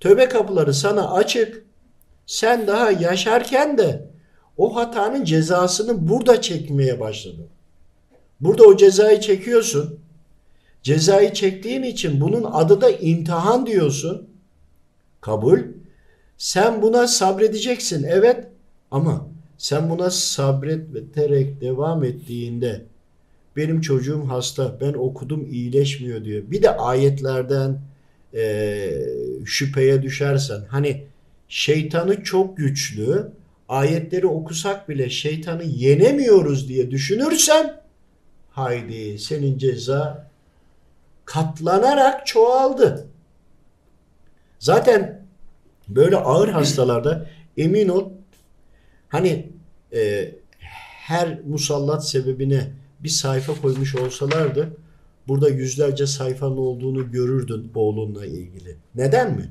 Tövbe 0.00 0.28
kapıları 0.28 0.74
sana 0.74 1.12
açık. 1.12 1.64
Sen 2.26 2.66
daha 2.66 2.90
yaşarken 2.90 3.78
de 3.78 4.10
o 4.56 4.76
hatanın 4.76 5.24
cezasını 5.24 6.08
burada 6.08 6.40
çekmeye 6.40 7.00
başladın. 7.00 7.46
Burada 8.40 8.64
o 8.64 8.76
cezayı 8.76 9.20
çekiyorsun. 9.20 10.00
Cezayı 10.86 11.32
çektiğin 11.32 11.82
için 11.82 12.20
bunun 12.20 12.44
adı 12.44 12.80
da 12.80 12.90
imtihan 12.90 13.66
diyorsun. 13.66 14.28
Kabul. 15.20 15.58
Sen 16.38 16.82
buna 16.82 17.08
sabredeceksin. 17.08 18.06
Evet 18.08 18.46
ama 18.90 19.28
sen 19.58 19.90
buna 19.90 20.10
sabreterek 20.10 21.60
devam 21.60 22.04
ettiğinde 22.04 22.82
benim 23.56 23.80
çocuğum 23.80 24.24
hasta 24.28 24.80
ben 24.80 24.92
okudum 24.92 25.46
iyileşmiyor 25.50 26.24
diyor. 26.24 26.42
Bir 26.50 26.62
de 26.62 26.76
ayetlerden 26.76 27.80
e, 28.34 28.90
şüpheye 29.44 30.02
düşersen 30.02 30.60
hani 30.68 31.04
şeytanı 31.48 32.24
çok 32.24 32.56
güçlü 32.56 33.28
ayetleri 33.68 34.26
okusak 34.26 34.88
bile 34.88 35.10
şeytanı 35.10 35.64
yenemiyoruz 35.64 36.68
diye 36.68 36.90
düşünürsen 36.90 37.80
haydi 38.50 39.18
senin 39.18 39.58
ceza 39.58 40.25
katlanarak 41.26 42.26
çoğaldı. 42.26 43.06
Zaten 44.58 45.26
böyle 45.88 46.16
ağır 46.16 46.48
hastalarda 46.48 47.26
emin 47.56 47.88
ol 47.88 48.10
hani 49.08 49.52
e, 49.92 50.32
her 51.06 51.40
musallat 51.44 52.08
sebebine 52.08 52.72
bir 53.00 53.08
sayfa 53.08 53.60
koymuş 53.62 53.94
olsalardı 53.94 54.76
burada 55.28 55.48
yüzlerce 55.48 56.06
sayfanın 56.06 56.56
olduğunu 56.56 57.12
görürdün 57.12 57.70
oğlunla 57.74 58.26
ilgili. 58.26 58.76
Neden 58.94 59.36
mi? 59.36 59.50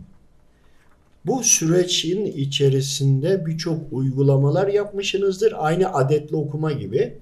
Bu 1.25 1.43
sürecin 1.43 2.25
içerisinde 2.25 3.45
birçok 3.45 3.93
uygulamalar 3.93 4.67
yapmışsınızdır. 4.67 5.53
Aynı 5.57 5.93
adetli 5.93 6.35
okuma 6.35 6.71
gibi. 6.71 7.17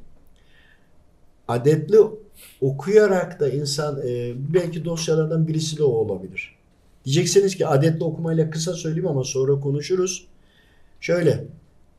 Adetli 1.48 1.98
okuyarak 2.62 3.40
da 3.40 3.50
insan 3.50 4.02
e, 4.08 4.34
belki 4.54 4.86
dosyalardan 4.86 5.48
birisi 5.48 5.78
de 5.78 5.84
o 5.84 5.88
olabilir. 5.88 6.56
Diyeceksiniz 7.06 7.56
ki 7.56 7.68
adetli 7.68 8.04
okumayla 8.04 8.50
kısa 8.50 8.74
söyleyeyim 8.74 9.08
ama 9.08 9.24
sonra 9.24 9.60
konuşuruz. 9.60 10.28
Şöyle 11.02 11.46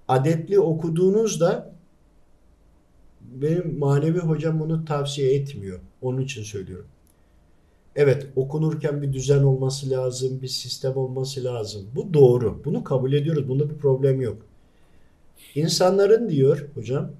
adetli 0.08 0.60
okuduğunuzda 0.60 1.74
benim 3.20 3.78
manevi 3.78 4.18
hocam 4.18 4.60
bunu 4.60 4.84
tavsiye 4.84 5.34
etmiyor. 5.34 5.80
Onun 6.02 6.20
için 6.20 6.42
söylüyorum. 6.42 6.86
Evet 7.96 8.26
okunurken 8.36 9.02
bir 9.02 9.12
düzen 9.12 9.42
olması 9.42 9.90
lazım, 9.90 10.42
bir 10.42 10.48
sistem 10.48 10.96
olması 10.96 11.44
lazım. 11.44 11.86
Bu 11.94 12.14
doğru. 12.14 12.62
Bunu 12.64 12.84
kabul 12.84 13.12
ediyoruz. 13.12 13.48
Bunda 13.48 13.70
bir 13.70 13.76
problem 13.76 14.20
yok. 14.20 14.36
İnsanların 15.54 16.28
diyor 16.28 16.68
hocam 16.74 17.10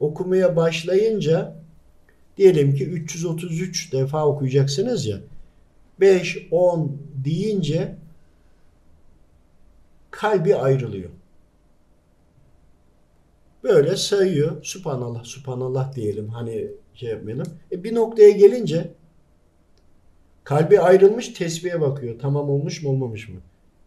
okumaya 0.00 0.56
başlayınca 0.56 1.57
diyelim 2.38 2.74
ki 2.74 2.86
333 2.86 3.92
defa 3.92 4.26
okuyacaksınız 4.26 5.06
ya 5.06 5.20
5 6.00 6.48
10 6.50 6.98
deyince 7.24 7.96
kalbi 10.10 10.56
ayrılıyor. 10.56 11.10
Böyle 13.62 13.96
sayıyor. 13.96 14.64
Subhanallah, 14.64 15.24
subhanallah 15.24 15.94
diyelim. 15.94 16.28
Hani 16.28 16.68
şey 16.94 17.10
yapmayalım. 17.10 17.46
E 17.72 17.84
bir 17.84 17.94
noktaya 17.94 18.30
gelince 18.30 18.90
kalbi 20.44 20.80
ayrılmış 20.80 21.28
tesbihe 21.28 21.80
bakıyor. 21.80 22.18
Tamam 22.20 22.50
olmuş 22.50 22.82
mu 22.82 22.90
olmamış 22.90 23.28
mı? 23.28 23.40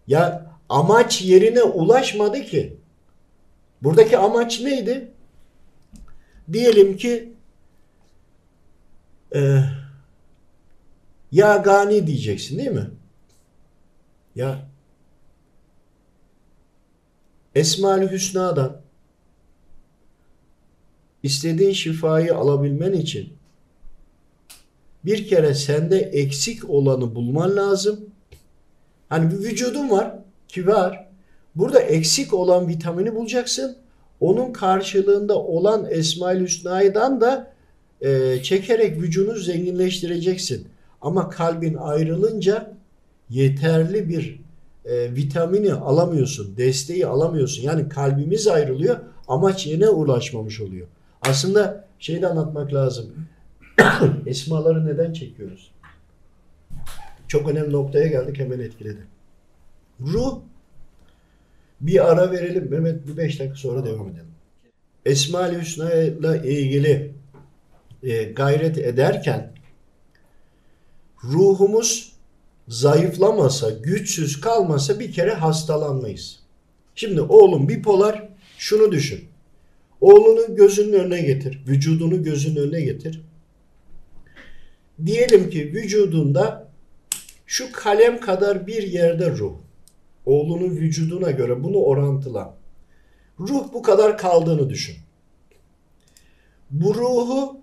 Ya 0.08 0.52
amaç 0.70 1.22
yerine 1.22 1.64
ulaşmadı 1.64 2.42
ki. 2.42 2.78
Buradaki 3.84 4.18
amaç 4.18 4.62
neydi? 4.62 5.12
Diyelim 6.54 6.98
ki 6.98 7.34
e, 9.36 9.64
ya 11.32 11.58
gani 11.58 12.08
diyeceksin 12.08 12.58
değil 12.58 12.72
mi? 12.72 12.90
Ya 14.36 14.68
Esma-ül 17.56 18.12
Hüsna'dan 18.12 18.82
istediğin 21.24 21.74
şifayı 21.74 22.36
alabilmen 22.36 22.94
için 22.94 23.34
bir 25.06 25.28
kere 25.28 25.54
sende 25.54 25.98
eksik 25.98 26.70
olanı 26.70 27.16
bulman 27.16 27.56
lazım. 27.56 28.10
Hani 29.10 29.32
bir 29.32 29.38
vücudun 29.38 29.90
var 29.90 30.16
ki 30.48 30.68
var. 30.68 31.08
Burada 31.56 31.80
eksik 31.80 32.34
olan 32.34 32.68
vitamini 32.68 33.16
bulacaksın. 33.16 33.78
Onun 34.20 34.54
karşılığında 34.54 35.40
olan 35.40 35.88
Esmaül 35.90 36.42
Hüsna'dan 36.44 37.22
da 37.22 37.51
e, 38.02 38.40
çekerek 38.44 39.02
vücudunu 39.02 39.38
zenginleştireceksin. 39.38 40.68
Ama 41.02 41.30
kalbin 41.30 41.76
ayrılınca 41.76 42.74
yeterli 43.30 44.10
bir 44.10 44.40
e, 44.86 45.16
vitamini 45.16 45.74
alamıyorsun, 45.74 46.58
desteği 46.58 47.08
alamıyorsun. 47.08 47.64
Yani 47.64 47.90
kalbimiz 47.90 48.48
ayrılıyor, 48.48 48.98
amaç 49.28 49.68
yine 49.68 49.90
ulaşmamış 49.90 50.62
oluyor. 50.62 50.88
Aslında 51.22 51.88
şeyi 52.00 52.22
de 52.22 52.28
anlatmak 52.28 52.74
lazım. 52.74 53.06
Esmaları 54.26 54.86
neden 54.86 55.14
çekiyoruz? 55.14 55.72
Çok 57.28 57.50
önemli 57.50 57.72
noktaya 57.72 58.08
geldik 58.08 58.40
hemen 58.40 58.60
etkiledi. 58.60 59.08
Ruh 60.02 60.40
bir 61.82 62.12
ara 62.12 62.32
verelim 62.32 62.70
Mehmet 62.70 63.08
bir 63.08 63.18
beş 63.18 63.40
dakika 63.40 63.56
sonra 63.56 63.86
devam 63.86 64.10
edelim. 64.10 64.26
Esma-ül 65.06 65.62
Hüsna 65.62 65.94
ilgili 66.36 67.14
e, 68.04 68.24
gayret 68.24 68.78
ederken 68.78 69.52
ruhumuz 71.24 72.12
zayıflamasa, 72.68 73.70
güçsüz 73.70 74.42
kalmasa 74.42 75.00
bir 75.00 75.12
kere 75.12 75.34
hastalanmayız. 75.34 76.40
Şimdi 76.96 77.22
oğlum 77.22 77.70
bipolar 77.70 78.30
şunu 78.58 78.92
düşün. 78.92 79.24
Oğlunu 80.02 80.56
gözünün 80.56 80.94
önüne 80.94 81.22
getir. 81.22 81.62
Vücudunu 81.68 82.24
gözünün 82.24 82.56
önüne 82.56 82.82
getir. 82.82 83.22
Diyelim 85.06 85.50
ki 85.50 85.74
vücudunda 85.74 86.72
şu 87.46 87.72
kalem 87.72 88.20
kadar 88.20 88.68
bir 88.68 88.84
yerde 88.84 89.32
ruh. 89.32 89.54
Oğlunun 90.26 90.76
vücuduna 90.76 91.32
göre 91.32 91.64
bunu 91.64 91.78
orantıla. 91.78 92.58
Ruh 93.40 93.74
bu 93.74 93.82
kadar 93.82 94.18
kaldığını 94.18 94.70
düşün. 94.70 94.96
Bu 96.72 96.96
ruhu 96.96 97.61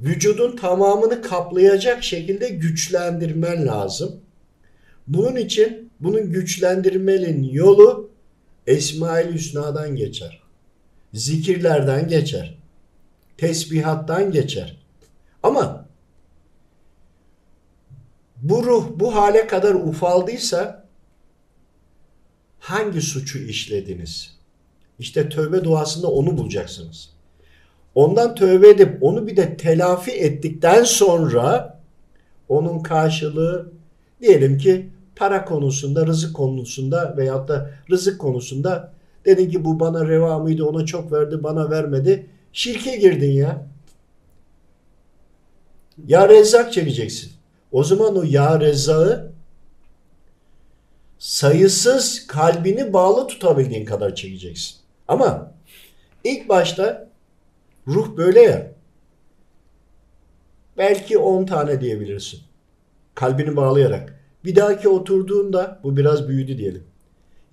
vücudun 0.00 0.56
tamamını 0.56 1.22
kaplayacak 1.22 2.04
şekilde 2.04 2.48
güçlendirmen 2.48 3.66
lazım. 3.66 4.20
Bunun 5.06 5.36
için 5.36 5.90
bunun 6.00 6.32
güçlendirmenin 6.32 7.42
yolu 7.42 8.10
Esmail 8.66 9.34
Hüsna'dan 9.34 9.96
geçer. 9.96 10.42
Zikirlerden 11.14 12.08
geçer. 12.08 12.58
Tesbihattan 13.38 14.32
geçer. 14.32 14.80
Ama 15.42 15.88
bu 18.36 18.64
ruh 18.64 18.88
bu 18.96 19.14
hale 19.14 19.46
kadar 19.46 19.74
ufaldıysa 19.74 20.86
hangi 22.58 23.02
suçu 23.02 23.38
işlediniz? 23.38 24.36
İşte 24.98 25.28
tövbe 25.28 25.64
duasında 25.64 26.10
onu 26.10 26.38
bulacaksınız. 26.38 27.10
Ondan 27.94 28.34
tövbe 28.34 28.68
edip 28.68 29.02
onu 29.02 29.26
bir 29.26 29.36
de 29.36 29.56
telafi 29.56 30.10
ettikten 30.10 30.84
sonra 30.84 31.78
onun 32.48 32.82
karşılığı 32.82 33.72
diyelim 34.20 34.58
ki 34.58 34.90
para 35.16 35.44
konusunda, 35.44 36.06
rızık 36.06 36.36
konusunda 36.36 37.14
veyahut 37.16 37.48
da 37.48 37.70
rızık 37.90 38.20
konusunda 38.20 38.92
dedin 39.24 39.50
ki 39.50 39.64
bu 39.64 39.80
bana 39.80 40.08
reva 40.08 40.38
mıydı, 40.38 40.64
ona 40.64 40.86
çok 40.86 41.12
verdi, 41.12 41.42
bana 41.42 41.70
vermedi. 41.70 42.26
Şirke 42.52 42.96
girdin 42.96 43.32
ya. 43.32 43.66
Ya 46.06 46.28
rezzak 46.28 46.72
çekeceksin. 46.72 47.32
O 47.72 47.84
zaman 47.84 48.16
o 48.16 48.22
ya 48.22 48.60
rezzağı 48.60 49.32
sayısız 51.18 52.26
kalbini 52.26 52.92
bağlı 52.92 53.26
tutabildiğin 53.26 53.84
kadar 53.84 54.14
çekeceksin. 54.14 54.76
Ama 55.08 55.52
ilk 56.24 56.48
başta 56.48 57.09
ruh 57.88 58.16
böyle 58.16 58.40
ya. 58.40 58.72
Belki 60.78 61.18
10 61.18 61.46
tane 61.46 61.80
diyebilirsin. 61.80 62.40
Kalbini 63.14 63.56
bağlayarak. 63.56 64.20
Bir 64.44 64.56
dahaki 64.56 64.88
oturduğunda 64.88 65.80
bu 65.82 65.96
biraz 65.96 66.28
büyüdü 66.28 66.58
diyelim. 66.58 66.84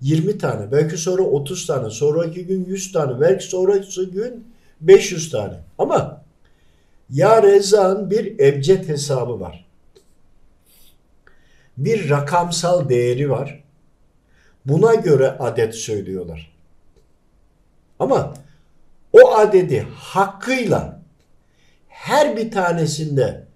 20 0.00 0.38
tane, 0.38 0.72
belki 0.72 0.96
sonra 0.96 1.22
30 1.22 1.66
tane, 1.66 1.90
sonraki 1.90 2.46
gün 2.46 2.64
100 2.64 2.92
tane, 2.92 3.20
belki 3.20 3.44
sonraki 3.44 4.10
gün 4.10 4.46
500 4.80 5.30
tane. 5.30 5.54
Ama 5.78 6.22
ya 7.10 7.42
Rezza'nın 7.42 8.10
bir 8.10 8.38
ebced 8.38 8.88
hesabı 8.88 9.40
var. 9.40 9.66
Bir 11.76 12.10
rakamsal 12.10 12.88
değeri 12.88 13.30
var. 13.30 13.64
Buna 14.64 14.94
göre 14.94 15.28
adet 15.28 15.74
söylüyorlar. 15.74 16.52
Ama 17.98 18.34
adedi 19.38 19.86
hakkıyla 19.96 21.02
her 21.88 22.36
bir 22.36 22.50
tanesinde 22.50 23.46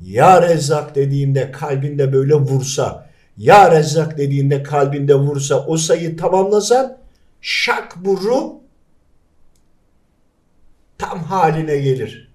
ya 0.00 0.42
Rezzak 0.42 0.94
dediğinde 0.94 1.52
kalbinde 1.52 2.12
böyle 2.12 2.34
vursa, 2.34 3.10
Ya 3.36 3.70
Rezzak 3.70 4.18
dediğinde 4.18 4.62
kalbinde 4.62 5.14
vursa, 5.14 5.66
o 5.66 5.76
sayı 5.76 6.16
tamamlasan 6.16 6.98
şak 7.40 7.96
bu 7.96 8.16
ruh 8.20 8.52
tam 10.98 11.24
haline 11.24 11.78
gelir. 11.78 12.30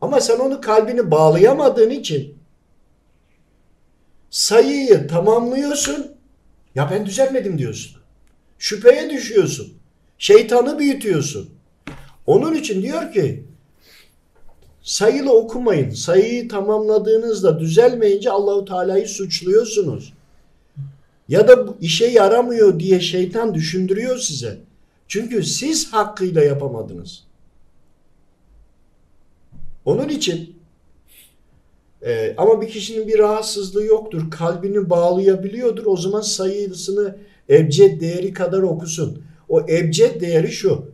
Ama 0.00 0.20
sen 0.20 0.38
onu 0.38 0.60
kalbini 0.60 1.10
bağlayamadığın 1.10 1.90
için 1.90 2.38
sayıyı 4.30 5.08
tamamlıyorsun. 5.08 6.16
Ya 6.74 6.90
ben 6.90 7.06
düzelmedim 7.06 7.58
diyorsun. 7.58 8.00
Şüpheye 8.58 9.10
düşüyorsun. 9.10 9.74
Şeytanı 10.18 10.78
büyütüyorsun. 10.78 11.59
Onun 12.30 12.54
için 12.54 12.82
diyor 12.82 13.12
ki 13.12 13.44
sayılı 14.82 15.32
okumayın. 15.32 15.90
Sayıyı 15.90 16.48
tamamladığınızda 16.48 17.60
düzelmeyince 17.60 18.30
Allahu 18.30 18.64
Teala'yı 18.64 19.08
suçluyorsunuz. 19.08 20.12
Ya 21.28 21.48
da 21.48 21.66
işe 21.80 22.06
yaramıyor 22.06 22.80
diye 22.80 23.00
şeytan 23.00 23.54
düşündürüyor 23.54 24.18
size. 24.18 24.58
Çünkü 25.08 25.42
siz 25.42 25.92
hakkıyla 25.92 26.42
yapamadınız. 26.44 27.24
Onun 29.84 30.08
için 30.08 30.56
e, 32.02 32.34
ama 32.36 32.62
bir 32.62 32.68
kişinin 32.68 33.08
bir 33.08 33.18
rahatsızlığı 33.18 33.84
yoktur. 33.84 34.30
Kalbini 34.30 34.90
bağlayabiliyordur. 34.90 35.86
O 35.86 35.96
zaman 35.96 36.20
sayısını 36.20 37.16
ebced 37.48 38.00
değeri 38.00 38.32
kadar 38.32 38.62
okusun. 38.62 39.22
O 39.48 39.60
ebced 39.60 40.20
değeri 40.20 40.52
şu. 40.52 40.89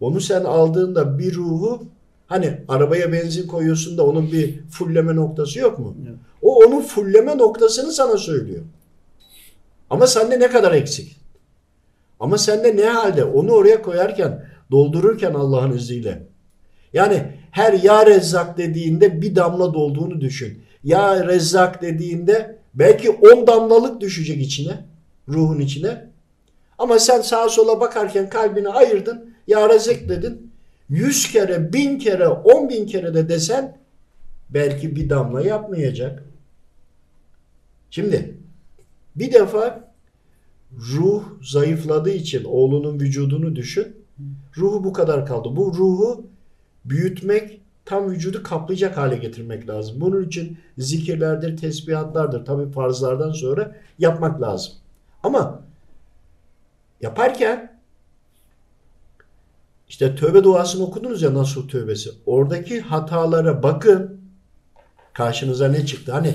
Onu 0.00 0.20
sen 0.20 0.44
aldığında 0.44 1.18
bir 1.18 1.34
ruhu 1.34 1.86
hani 2.26 2.60
arabaya 2.68 3.12
benzin 3.12 3.46
koyuyorsun 3.46 3.98
da 3.98 4.06
onun 4.06 4.32
bir 4.32 4.60
fulleme 4.70 5.16
noktası 5.16 5.58
yok 5.58 5.78
mu? 5.78 5.96
Evet. 6.08 6.18
O 6.42 6.56
onun 6.64 6.80
fulleme 6.80 7.38
noktasını 7.38 7.92
sana 7.92 8.16
söylüyor. 8.16 8.62
Ama 9.90 10.06
sende 10.06 10.40
ne 10.40 10.48
kadar 10.48 10.72
eksik? 10.72 11.16
Ama 12.20 12.38
sende 12.38 12.76
ne 12.76 12.84
halde? 12.84 13.24
Onu 13.24 13.52
oraya 13.52 13.82
koyarken, 13.82 14.46
doldururken 14.70 15.34
Allah'ın 15.34 15.72
izniyle. 15.72 16.26
Yani 16.92 17.32
her 17.50 17.72
ya 17.72 18.06
rezzak 18.06 18.58
dediğinde 18.58 19.22
bir 19.22 19.36
damla 19.36 19.74
dolduğunu 19.74 20.20
düşün. 20.20 20.62
Ya 20.84 21.26
rezzak 21.26 21.82
dediğinde 21.82 22.58
belki 22.74 23.10
10 23.10 23.46
damlalık 23.46 24.00
düşecek 24.00 24.42
içine, 24.42 24.84
ruhun 25.28 25.60
içine. 25.60 26.10
Ama 26.78 26.98
sen 26.98 27.20
sağa 27.20 27.48
sola 27.48 27.80
bakarken 27.80 28.28
kalbini 28.28 28.68
ayırdın, 28.68 29.34
ya 29.46 29.68
rezzak 29.68 30.08
dedin. 30.08 30.52
100 30.88 31.32
kere, 31.32 31.72
1000 31.72 31.98
kere, 31.98 32.28
10 32.28 32.68
bin 32.68 32.86
kere 32.86 33.14
de 33.14 33.28
desen 33.28 33.78
belki 34.50 34.96
bir 34.96 35.10
damla 35.10 35.42
yapmayacak. 35.42 36.24
Şimdi 37.90 38.38
bir 39.16 39.32
defa 39.32 39.92
ruh 40.72 41.24
zayıfladığı 41.42 42.10
için 42.10 42.44
oğlunun 42.44 43.00
vücudunu 43.00 43.56
düşün. 43.56 43.96
Ruhu 44.56 44.84
bu 44.84 44.92
kadar 44.92 45.26
kaldı. 45.26 45.56
Bu 45.56 45.74
ruhu 45.74 46.26
büyütmek, 46.84 47.60
tam 47.84 48.10
vücudu 48.10 48.42
kaplayacak 48.42 48.96
hale 48.96 49.16
getirmek 49.16 49.68
lazım. 49.68 50.00
Bunun 50.00 50.24
için 50.24 50.58
zikirlerdir, 50.78 51.56
tesbihatlardır. 51.56 52.44
Tabi 52.44 52.72
farzlardan 52.72 53.32
sonra 53.32 53.76
yapmak 53.98 54.42
lazım. 54.42 54.72
Ama 55.22 55.62
yaparken 57.00 57.75
işte 59.88 60.16
tövbe 60.16 60.44
duasını 60.44 60.84
okudunuz 60.84 61.22
ya 61.22 61.34
nasıl 61.34 61.68
tövbesi. 61.68 62.10
Oradaki 62.26 62.80
hatalara 62.80 63.62
bakın. 63.62 64.20
Karşınıza 65.12 65.68
ne 65.68 65.86
çıktı? 65.86 66.12
Hani 66.12 66.34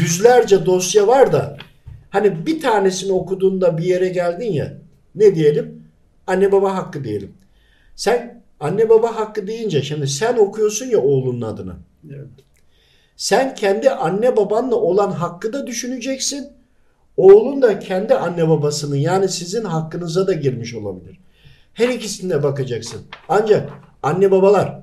yüzlerce 0.00 0.66
dosya 0.66 1.06
var 1.06 1.32
da 1.32 1.56
hani 2.10 2.46
bir 2.46 2.60
tanesini 2.60 3.12
okuduğunda 3.12 3.78
bir 3.78 3.84
yere 3.84 4.08
geldin 4.08 4.52
ya 4.52 4.78
ne 5.14 5.34
diyelim? 5.34 5.82
Anne 6.26 6.52
baba 6.52 6.76
hakkı 6.76 7.04
diyelim. 7.04 7.32
Sen 7.96 8.42
anne 8.60 8.88
baba 8.88 9.16
hakkı 9.16 9.46
deyince 9.46 9.82
şimdi 9.82 10.08
sen 10.08 10.36
okuyorsun 10.36 10.86
ya 10.86 11.00
oğlunun 11.00 11.40
adını. 11.40 11.76
Evet. 12.10 12.28
Sen 13.16 13.54
kendi 13.54 13.90
anne 13.90 14.36
babanla 14.36 14.76
olan 14.76 15.10
hakkı 15.10 15.52
da 15.52 15.66
düşüneceksin. 15.66 16.48
Oğlun 17.16 17.62
da 17.62 17.78
kendi 17.78 18.14
anne 18.14 18.48
babasının 18.48 18.96
yani 18.96 19.28
sizin 19.28 19.64
hakkınıza 19.64 20.26
da 20.26 20.32
girmiş 20.32 20.74
olabilir. 20.74 21.18
Her 21.74 21.88
ikisine 21.88 22.42
bakacaksın. 22.42 23.00
Ancak 23.28 23.70
anne 24.02 24.30
babalar 24.30 24.80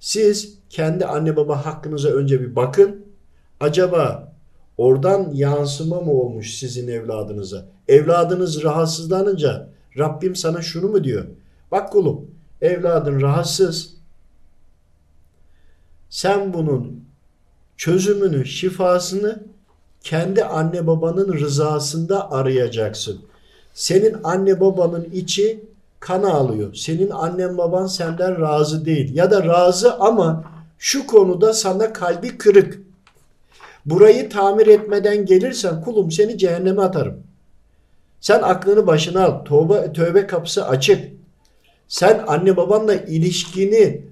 siz 0.00 0.58
kendi 0.70 1.06
anne 1.06 1.36
baba 1.36 1.66
hakkınıza 1.66 2.08
önce 2.08 2.40
bir 2.40 2.56
bakın. 2.56 3.06
Acaba 3.60 4.32
oradan 4.78 5.30
yansıma 5.32 6.00
mı 6.00 6.12
olmuş 6.12 6.54
sizin 6.54 6.88
evladınıza? 6.88 7.66
Evladınız 7.88 8.62
rahatsızlanınca 8.62 9.68
Rabbim 9.98 10.36
sana 10.36 10.62
şunu 10.62 10.88
mu 10.88 11.04
diyor? 11.04 11.24
Bak 11.72 11.92
kulum 11.92 12.30
evladın 12.62 13.20
rahatsız. 13.20 13.94
Sen 16.10 16.54
bunun 16.54 17.04
çözümünü, 17.76 18.46
şifasını 18.46 19.42
kendi 20.00 20.44
anne 20.44 20.86
babanın 20.86 21.32
rızasında 21.32 22.30
arayacaksın. 22.30 23.20
Senin 23.74 24.16
anne 24.24 24.60
babanın 24.60 25.04
içi 25.12 25.64
kan 26.00 26.22
ağlıyor. 26.22 26.74
Senin 26.74 27.10
annen 27.10 27.58
baban 27.58 27.86
senden 27.86 28.40
razı 28.40 28.84
değil. 28.84 29.14
Ya 29.14 29.30
da 29.30 29.44
razı 29.44 29.94
ama 29.94 30.44
şu 30.78 31.06
konuda 31.06 31.52
sana 31.52 31.92
kalbi 31.92 32.38
kırık. 32.38 32.80
Burayı 33.86 34.30
tamir 34.30 34.66
etmeden 34.66 35.26
gelirsen 35.26 35.80
kulum 35.80 36.10
seni 36.10 36.38
cehenneme 36.38 36.82
atarım. 36.82 37.22
Sen 38.20 38.42
aklını 38.42 38.86
başına 38.86 39.24
al. 39.24 39.44
Tövbe, 39.44 39.92
tövbe 39.92 40.26
kapısı 40.26 40.68
açık. 40.68 41.12
Sen 41.88 42.24
anne 42.26 42.56
babanla 42.56 42.94
ilişkini 42.94 44.04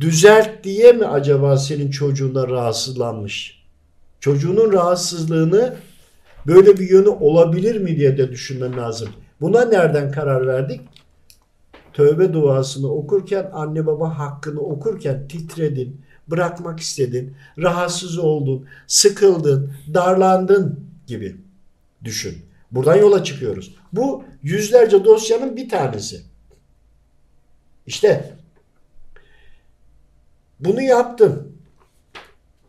düzelt 0.00 0.64
diye 0.64 0.92
mi 0.92 1.06
acaba 1.06 1.56
senin 1.56 1.90
çocuğunda 1.90 2.48
rahatsızlanmış? 2.48 3.62
Çocuğunun 4.20 4.72
rahatsızlığını 4.72 5.74
böyle 6.46 6.76
bir 6.76 6.90
yönü 6.90 7.08
olabilir 7.08 7.80
mi 7.80 7.96
diye 7.96 8.18
de 8.18 8.30
düşünmen 8.30 8.76
lazım. 8.76 9.08
Buna 9.40 9.64
nereden 9.64 10.12
karar 10.12 10.46
verdik? 10.46 10.80
Tövbe 11.98 12.32
duasını 12.32 12.92
okurken 12.92 13.50
anne 13.52 13.86
baba 13.86 14.18
hakkını 14.18 14.60
okurken 14.60 15.28
titredin, 15.28 16.00
bırakmak 16.28 16.80
istedin, 16.80 17.36
rahatsız 17.58 18.18
oldun, 18.18 18.66
sıkıldın, 18.86 19.72
darlandın 19.94 20.80
gibi 21.06 21.36
düşün. 22.04 22.38
Buradan 22.70 22.96
yola 22.96 23.24
çıkıyoruz. 23.24 23.74
Bu 23.92 24.24
yüzlerce 24.42 25.04
dosyanın 25.04 25.56
bir 25.56 25.68
tanesi. 25.68 26.20
İşte 27.86 28.34
bunu 30.60 30.82
yaptın. 30.82 31.52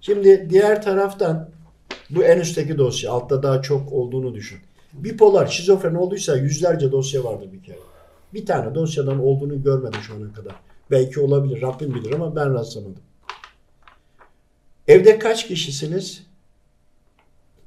Şimdi 0.02 0.48
diğer 0.50 0.82
taraftan 0.82 1.50
bu 2.10 2.24
en 2.24 2.40
üstteki 2.40 2.78
dosya. 2.78 3.12
Altta 3.12 3.44
daha 3.44 3.62
çok 3.62 3.94
olduğunu 3.94 4.34
düşün. 4.34 4.60
Bipolar, 4.94 5.48
şizofren 5.48 5.96
olduysa 5.96 6.38
yüzlerce 6.38 6.92
dosya 6.92 7.24
vardır 7.24 7.54
bir 7.54 7.64
kere. 7.64 7.89
Bir 8.34 8.46
tane 8.46 8.76
dosyadan 8.76 9.20
olduğunu 9.20 9.64
görmedim 9.64 10.00
şu 10.02 10.16
ana 10.16 10.34
kadar. 10.34 10.56
Belki 10.92 11.20
olabilir. 11.20 11.62
Rabbim 11.62 11.96
bilir 11.96 12.12
ama 12.12 12.36
ben 12.36 12.54
rastlamadım. 12.54 13.04
Evde 14.88 15.20
kaç 15.20 15.48
kişisiniz? 15.48 16.24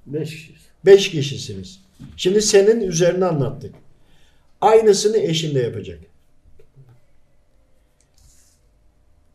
Beş 0.07 0.31
kişiyiz. 0.31 0.61
Beş 0.87 1.11
kişisiniz. 1.11 1.81
Şimdi 2.17 2.43
senin 2.43 2.81
üzerine 2.81 3.25
anlattık. 3.25 3.75
Aynısını 4.61 5.17
eşin 5.17 5.55
de 5.55 5.59
yapacak. 5.59 6.01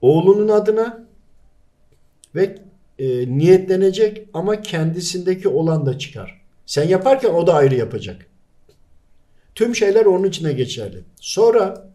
Oğlunun 0.02 0.48
adına 0.48 1.08
ve 2.36 2.58
e, 3.00 3.38
niyetlenecek 3.38 4.28
ama 4.34 4.62
kendisindeki 4.62 5.48
olan 5.48 5.86
da 5.86 6.00
çıkar. 6.00 6.42
Sen 6.66 6.88
yaparken 6.88 7.30
o 7.30 7.48
da 7.48 7.54
ayrı 7.54 7.76
yapacak. 7.76 8.26
Tüm 9.58 9.76
şeyler 9.76 10.06
onun 10.06 10.24
içine 10.24 10.54
geçerli. 10.54 11.04
Sonra 11.22 11.92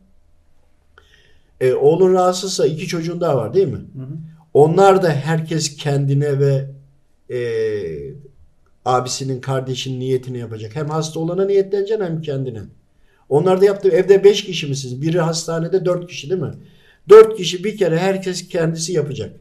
e, 1.60 1.72
oğlun 1.72 2.12
rahatsızsa 2.12 2.66
iki 2.66 2.86
çocuğun 2.86 3.20
daha 3.20 3.36
var 3.36 3.54
değil 3.54 3.68
mi? 3.68 3.76
Hı 3.76 4.02
hı. 4.02 4.16
Onlar 4.54 5.02
da 5.02 5.10
herkes 5.10 5.76
kendine 5.76 6.38
ve 6.38 6.66
e, 7.34 7.40
abisinin, 8.84 9.40
kardeşinin 9.40 10.00
niyetini 10.00 10.38
yapacak. 10.38 10.76
Hem 10.76 10.88
hasta 10.88 11.20
olana 11.20 11.44
niyetleneceksin 11.44 12.04
hem 12.04 12.22
kendine. 12.22 12.62
Onlar 13.28 13.60
da 13.60 13.64
yaptı. 13.64 13.88
Evde 13.88 14.24
beş 14.24 14.44
kişi 14.44 14.66
misiniz? 14.66 15.02
Biri 15.02 15.20
hastanede 15.20 15.84
dört 15.84 16.06
kişi 16.06 16.30
değil 16.30 16.40
mi? 16.40 16.54
Dört 17.08 17.36
kişi 17.36 17.64
bir 17.64 17.76
kere 17.76 17.98
herkes 17.98 18.48
kendisi 18.48 18.92
yapacak. 18.92 19.36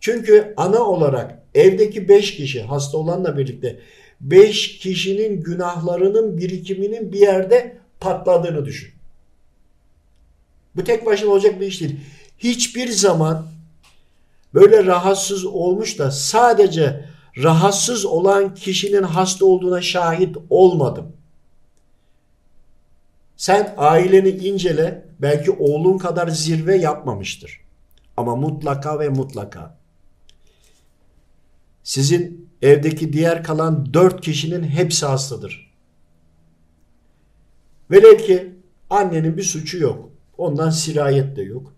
Çünkü 0.00 0.54
ana 0.56 0.80
olarak 0.80 1.42
evdeki 1.54 2.08
beş 2.08 2.36
kişi 2.36 2.62
hasta 2.62 2.98
olanla 2.98 3.38
birlikte 3.38 3.78
beş 4.20 4.78
kişinin 4.78 5.42
günahlarının 5.42 6.38
birikiminin 6.38 7.12
bir 7.12 7.20
yerde 7.20 7.78
patladığını 8.00 8.64
düşün. 8.64 8.92
Bu 10.76 10.84
tek 10.84 11.06
başına 11.06 11.30
olacak 11.30 11.60
bir 11.60 11.66
iş 11.66 11.80
değil. 11.80 12.00
Hiçbir 12.38 12.88
zaman 12.88 13.46
böyle 14.54 14.84
rahatsız 14.84 15.44
olmuş 15.44 15.98
da 15.98 16.10
sadece 16.10 17.04
rahatsız 17.36 18.04
olan 18.04 18.54
kişinin 18.54 19.02
hasta 19.02 19.44
olduğuna 19.44 19.82
şahit 19.82 20.36
olmadım. 20.50 21.12
Sen 23.36 23.74
aileni 23.76 24.28
incele, 24.28 25.04
belki 25.18 25.50
oğlun 25.50 25.98
kadar 25.98 26.28
zirve 26.28 26.76
yapmamıştır. 26.76 27.60
Ama 28.16 28.36
mutlaka 28.36 29.00
ve 29.00 29.08
mutlaka. 29.08 29.77
Sizin 31.88 32.48
evdeki 32.62 33.12
diğer 33.12 33.44
kalan 33.44 33.94
dört 33.94 34.20
kişinin 34.20 34.62
hepsi 34.62 35.06
hastadır. 35.06 35.74
Velev 37.90 38.18
ki 38.18 38.54
annenin 38.90 39.36
bir 39.36 39.42
suçu 39.42 39.78
yok. 39.78 40.10
Ondan 40.38 40.70
sirayet 40.70 41.36
de 41.36 41.42
yok. 41.42 41.72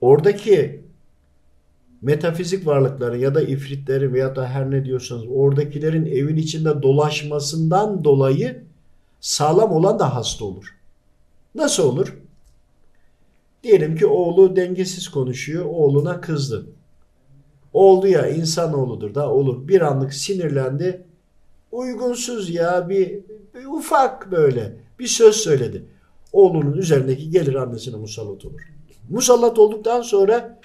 Oradaki 0.00 0.84
metafizik 2.02 2.66
varlıkların 2.66 3.18
ya 3.18 3.34
da 3.34 3.42
ifritlerin 3.42 4.12
veya 4.12 4.36
da 4.36 4.48
her 4.48 4.70
ne 4.70 4.84
diyorsanız 4.84 5.24
oradakilerin 5.28 6.06
evin 6.06 6.36
içinde 6.36 6.82
dolaşmasından 6.82 8.04
dolayı 8.04 8.64
sağlam 9.20 9.72
olan 9.72 9.98
da 9.98 10.14
hasta 10.14 10.44
olur. 10.44 10.76
Nasıl 11.54 11.82
olur? 11.82 12.18
Diyelim 13.62 13.96
ki 13.96 14.06
oğlu 14.06 14.56
dengesiz 14.56 15.08
konuşuyor, 15.08 15.64
oğluna 15.64 16.20
kızdı. 16.20 16.75
Oldu 17.76 18.08
ya 18.08 18.28
insanoğludur 18.28 19.14
da 19.14 19.30
olur. 19.30 19.68
Bir 19.68 19.80
anlık 19.80 20.14
sinirlendi. 20.14 21.02
Uygunsuz 21.72 22.50
ya 22.50 22.88
bir, 22.88 23.08
bir 23.54 23.64
ufak 23.78 24.30
böyle 24.30 24.76
bir 24.98 25.06
söz 25.06 25.36
söyledi. 25.36 25.84
Oğlunun 26.32 26.76
üzerindeki 26.76 27.30
gelir 27.30 27.54
annesine 27.54 27.96
musallat 27.96 28.44
olur. 28.44 28.60
Musallat 29.10 29.58
olduktan 29.58 30.02
sonra 30.02 30.60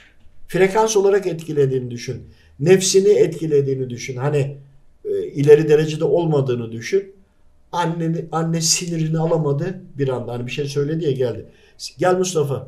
frekans 0.47 0.97
olarak 0.97 1.28
etkilediğini 1.28 1.91
düşün. 1.91 2.24
Nefsini 2.59 3.09
etkilediğini 3.09 3.89
düşün. 3.89 4.16
Hani 4.16 4.57
e, 5.05 5.24
ileri 5.24 5.70
derecede 5.70 6.03
olmadığını 6.05 6.72
düşün. 6.72 7.14
Anneni, 7.72 8.26
anne 8.32 8.62
sinirini 8.62 9.20
alamadı 9.20 9.82
bir 9.97 10.09
anda. 10.09 10.34
Hani 10.34 10.45
bir 10.47 10.51
şey 10.51 10.66
söyledi 10.66 11.05
ya 11.05 11.12
geldi. 11.12 11.45
Gel 11.97 12.18
Mustafa. 12.18 12.68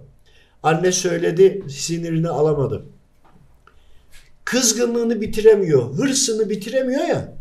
Anne 0.64 0.92
söyledi 0.92 1.64
sinirini 1.70 2.30
alamadı. 2.30 2.86
Kızgınlığını 4.54 5.22
bitiremiyor. 5.22 5.94
Hırsını 5.94 6.50
bitiremiyor 6.50 7.04
ya. 7.04 7.34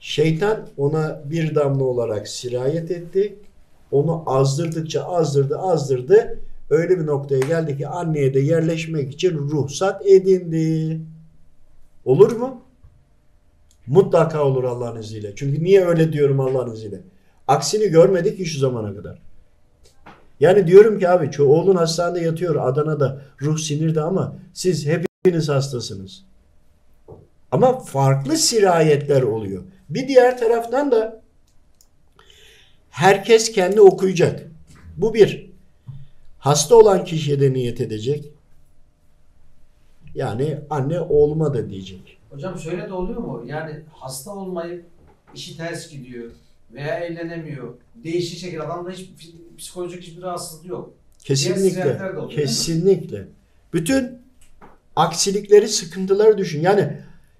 Şeytan 0.00 0.68
ona 0.76 1.22
bir 1.24 1.54
damla 1.54 1.84
olarak 1.84 2.28
sirayet 2.28 2.90
etti. 2.90 3.38
Onu 3.90 4.22
azdırdıkça 4.26 5.04
azdırdı 5.04 5.58
azdırdı. 5.58 6.38
Öyle 6.70 6.98
bir 6.98 7.06
noktaya 7.06 7.40
geldi 7.40 7.76
ki 7.76 7.88
anneye 7.88 8.34
de 8.34 8.40
yerleşmek 8.40 9.12
için 9.12 9.38
ruhsat 9.38 10.06
edindi. 10.06 11.00
Olur 12.04 12.32
mu? 12.32 12.62
Mutlaka 13.86 14.44
olur 14.44 14.64
Allah'ın 14.64 15.00
izniyle. 15.00 15.32
Çünkü 15.36 15.64
niye 15.64 15.86
öyle 15.86 16.12
diyorum 16.12 16.40
Allah'ın 16.40 16.74
izniyle? 16.74 17.00
Aksini 17.48 17.88
görmedik 17.88 18.36
ki 18.36 18.46
şu 18.46 18.58
zamana 18.58 18.94
kadar. 18.94 19.22
Yani 20.40 20.66
diyorum 20.66 20.98
ki 20.98 21.08
abi 21.08 21.42
oğlun 21.42 21.76
hastanede 21.76 22.24
yatıyor 22.24 22.56
Adana'da 22.56 23.22
ruh 23.42 23.58
sinirde 23.58 24.00
ama 24.00 24.36
siz 24.52 24.86
hepiniz 25.24 25.48
hastasınız. 25.48 26.24
Ama 27.50 27.78
farklı 27.78 28.36
sirayetler 28.36 29.22
oluyor. 29.22 29.64
Bir 29.90 30.08
diğer 30.08 30.38
taraftan 30.38 30.90
da 30.90 31.22
herkes 32.90 33.52
kendi 33.52 33.80
okuyacak. 33.80 34.50
Bu 34.96 35.14
bir. 35.14 35.50
Hasta 36.38 36.76
olan 36.76 37.04
kişiye 37.04 37.40
de 37.40 37.52
niyet 37.52 37.80
edecek. 37.80 38.30
Yani 40.14 40.58
anne 40.70 41.00
oğluma 41.00 41.54
da 41.54 41.70
diyecek. 41.70 42.18
Hocam 42.30 42.58
şöyle 42.58 42.88
de 42.88 42.92
oluyor 42.92 43.18
mu? 43.18 43.44
Yani 43.46 43.80
hasta 43.92 44.30
olmayıp 44.30 44.84
işi 45.34 45.56
ters 45.56 45.90
gidiyor 45.90 46.30
veya 46.72 46.98
eğlenemiyor. 46.98 47.74
Değişik 48.04 48.38
şekilde 48.38 48.62
adamda 48.62 48.90
hiç 48.90 49.10
psikolojik 49.58 50.02
hiçbir 50.02 50.22
rahatsızlığı 50.22 50.68
yok. 50.68 50.94
Kesinlikle. 51.18 52.10
oluyor? 52.10 52.30
Kesinlikle. 52.30 53.28
Bütün 53.72 54.23
aksilikleri, 54.96 55.68
sıkıntıları 55.68 56.38
düşün. 56.38 56.60
Yani 56.60 56.96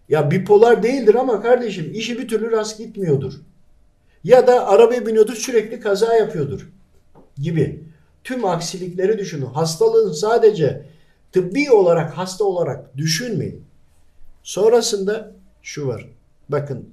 ya 0.08 0.30
bipolar 0.30 0.82
değildir 0.82 1.14
ama 1.14 1.42
kardeşim 1.42 1.90
işi 1.94 2.18
bir 2.18 2.28
türlü 2.28 2.50
rast 2.50 2.78
gitmiyordur. 2.78 3.34
Ya 4.24 4.46
da 4.46 4.68
arabaya 4.68 5.06
biniyordur 5.06 5.34
sürekli 5.34 5.80
kaza 5.80 6.14
yapıyordur 6.14 6.68
gibi. 7.38 7.84
Tüm 8.24 8.44
aksilikleri 8.44 9.18
düşünün. 9.18 9.46
Hastalığın 9.46 10.12
sadece 10.12 10.86
tıbbi 11.32 11.70
olarak 11.70 12.18
hasta 12.18 12.44
olarak 12.44 12.96
düşünmeyin. 12.96 13.62
Sonrasında 14.42 15.32
şu 15.62 15.86
var. 15.86 16.08
Bakın 16.48 16.88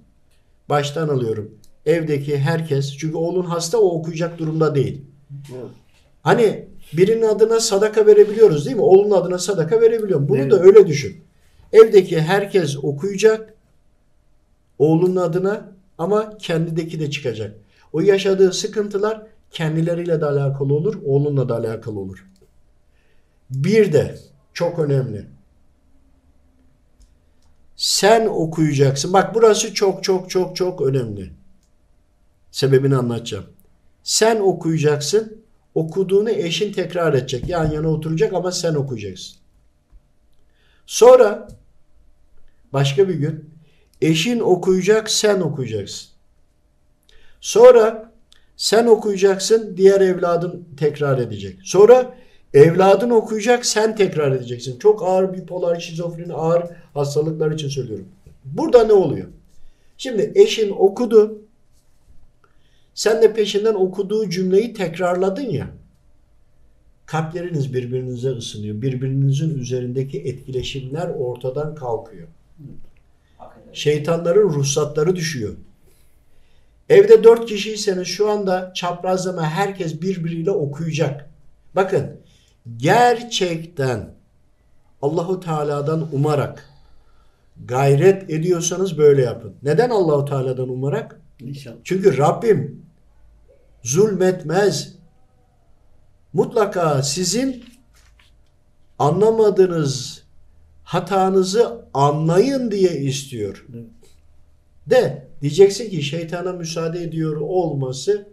baştan 0.70 1.09
alıyorum. 1.09 1.55
Evdeki 1.86 2.38
herkes 2.38 2.97
çünkü 2.97 3.18
oğlun 3.18 3.45
hasta 3.45 3.78
o 3.78 3.99
okuyacak 3.99 4.38
durumda 4.38 4.76
değil. 4.76 5.01
Hani 6.24 6.66
birinin 6.93 7.21
adına 7.21 7.59
sadaka 7.59 8.05
verebiliyoruz 8.05 8.65
değil 8.65 8.77
mi? 8.77 8.81
Oğlunun 8.81 9.15
adına 9.15 9.37
sadaka 9.37 9.81
verebiliyorum. 9.81 10.29
Bunu 10.29 10.37
Evet. 10.37 10.51
da 10.51 10.59
öyle 10.59 10.87
düşün. 10.87 11.23
Evdeki 11.73 12.21
herkes 12.21 12.77
okuyacak 12.83 13.53
oğlunun 14.79 15.15
adına 15.15 15.71
ama 15.97 16.37
kendideki 16.37 16.99
de 16.99 17.11
çıkacak. 17.11 17.55
O 17.93 18.01
yaşadığı 18.01 18.53
sıkıntılar 18.53 19.23
kendileriyle 19.51 20.21
de 20.21 20.25
alakalı 20.25 20.73
olur, 20.73 20.95
oğlunla 21.05 21.49
da 21.49 21.55
alakalı 21.57 21.99
olur. 21.99 22.25
Bir 23.49 23.93
de 23.93 24.19
çok 24.53 24.79
önemli. 24.79 25.25
Sen 27.75 28.25
okuyacaksın. 28.25 29.13
Bak 29.13 29.35
burası 29.35 29.73
çok 29.73 30.03
çok 30.03 30.29
çok 30.29 30.55
çok 30.55 30.81
önemli. 30.81 31.31
Sebebini 32.51 32.95
anlatacağım. 32.95 33.45
Sen 34.03 34.39
okuyacaksın. 34.39 35.41
Okuduğunu 35.76 36.30
eşin 36.30 36.74
tekrar 36.74 37.13
edecek. 37.13 37.49
Yan 37.49 37.72
yana 37.72 37.88
oturacak 37.88 38.34
ama 38.34 38.51
sen 38.51 38.74
okuyacaksın. 38.74 39.38
Sonra 40.86 41.47
başka 42.74 43.09
bir 43.09 43.13
gün 43.13 43.49
eşin 44.01 44.39
okuyacak, 44.39 45.09
sen 45.09 45.41
okuyacaksın. 45.41 46.09
Sonra 47.41 48.11
sen 48.57 48.88
okuyacaksın, 48.88 49.78
diğer 49.78 50.01
evladın 50.01 50.67
tekrar 50.78 51.17
edecek. 51.17 51.59
Sonra 51.63 52.17
evladın 52.53 53.09
okuyacak, 53.09 53.65
sen 53.65 53.95
tekrar 53.95 54.32
edeceksin. 54.32 54.80
Çok 54.80 55.03
ağır 55.03 55.34
bipolar, 55.34 55.80
şizofreni, 55.80 56.34
ağır 56.34 56.63
hastalıklar 56.93 57.51
için 57.51 57.69
söylüyorum. 57.69 58.07
Burada 58.45 58.84
ne 58.84 58.93
oluyor? 58.93 59.28
Şimdi 59.97 60.32
eşin 60.36 60.69
okudu, 60.69 61.41
sen 62.93 63.21
de 63.21 63.33
peşinden 63.33 63.73
okuduğu 63.73 64.29
cümleyi 64.29 64.73
tekrarladın 64.73 65.49
ya. 65.49 65.67
Kalpleriniz 67.05 67.73
birbirinize 67.73 68.29
ısınıyor. 68.29 68.81
Birbirinizin 68.81 69.59
üzerindeki 69.59 70.19
etkileşimler 70.19 71.07
ortadan 71.07 71.75
kalkıyor. 71.75 72.27
Şeytanların 73.73 74.49
ruhsatları 74.49 75.15
düşüyor. 75.15 75.55
Evde 76.89 77.23
dört 77.23 77.45
kişiyseniz 77.45 78.07
şu 78.07 78.29
anda 78.29 78.71
çaprazlama 78.75 79.43
herkes 79.43 80.01
birbiriyle 80.01 80.51
okuyacak. 80.51 81.29
Bakın 81.75 82.17
gerçekten 82.77 84.09
Allahu 85.01 85.39
Teala'dan 85.39 86.07
umarak 86.11 86.69
gayret 87.65 88.29
ediyorsanız 88.29 88.97
böyle 88.97 89.21
yapın. 89.21 89.53
Neden 89.63 89.89
Allahu 89.89 90.25
Teala'dan 90.25 90.69
umarak? 90.69 91.21
İnşallah. 91.41 91.75
Çünkü 91.83 92.17
Rabbim 92.17 92.85
zulmetmez. 93.83 94.95
Mutlaka 96.33 97.03
sizin 97.03 97.63
anlamadığınız 98.99 100.23
hatanızı 100.83 101.85
anlayın 101.93 102.71
diye 102.71 102.91
istiyor. 102.91 103.65
Evet. 103.73 103.85
De 104.87 105.27
diyeceksin 105.41 105.89
ki 105.89 106.03
şeytana 106.03 106.53
müsaade 106.53 107.03
ediyor 107.03 107.35
olması 107.35 108.27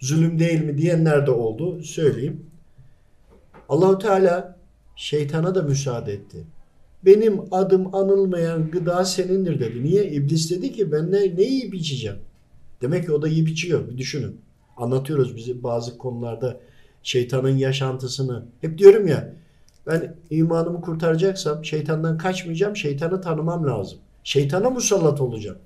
zulüm 0.00 0.38
değil 0.38 0.64
mi 0.64 0.78
diyenler 0.78 1.26
de 1.26 1.30
oldu. 1.30 1.82
Söyleyeyim. 1.82 2.46
Allahu 3.68 3.98
Teala 3.98 4.58
şeytana 4.96 5.54
da 5.54 5.62
müsaade 5.62 6.12
etti. 6.12 6.44
Benim 7.04 7.40
adım 7.50 7.94
anılmayan 7.94 8.70
gıda 8.70 9.04
senindir 9.04 9.60
dedi. 9.60 9.84
Niye? 9.84 10.10
İblis 10.10 10.50
dedi 10.50 10.72
ki 10.72 10.92
ben 10.92 11.12
ne, 11.12 11.36
ne 11.36 11.42
yiyip 11.42 11.74
içeceğim? 11.74 12.18
Demek 12.82 13.06
ki 13.06 13.12
o 13.12 13.22
da 13.22 13.28
yiyip 13.28 13.48
içiyor. 13.48 13.88
Bir 13.88 13.98
düşünün. 13.98 14.40
Anlatıyoruz 14.76 15.36
bizi 15.36 15.62
bazı 15.62 15.98
konularda 15.98 16.60
şeytanın 17.02 17.56
yaşantısını. 17.56 18.44
Hep 18.60 18.78
diyorum 18.78 19.06
ya 19.06 19.34
ben 19.86 20.16
imanımı 20.30 20.80
kurtaracaksam 20.80 21.64
şeytandan 21.64 22.18
kaçmayacağım. 22.18 22.76
Şeytanı 22.76 23.20
tanımam 23.20 23.66
lazım. 23.66 23.98
Şeytana 24.24 24.70
musallat 24.70 25.20
olacağım. 25.20 25.58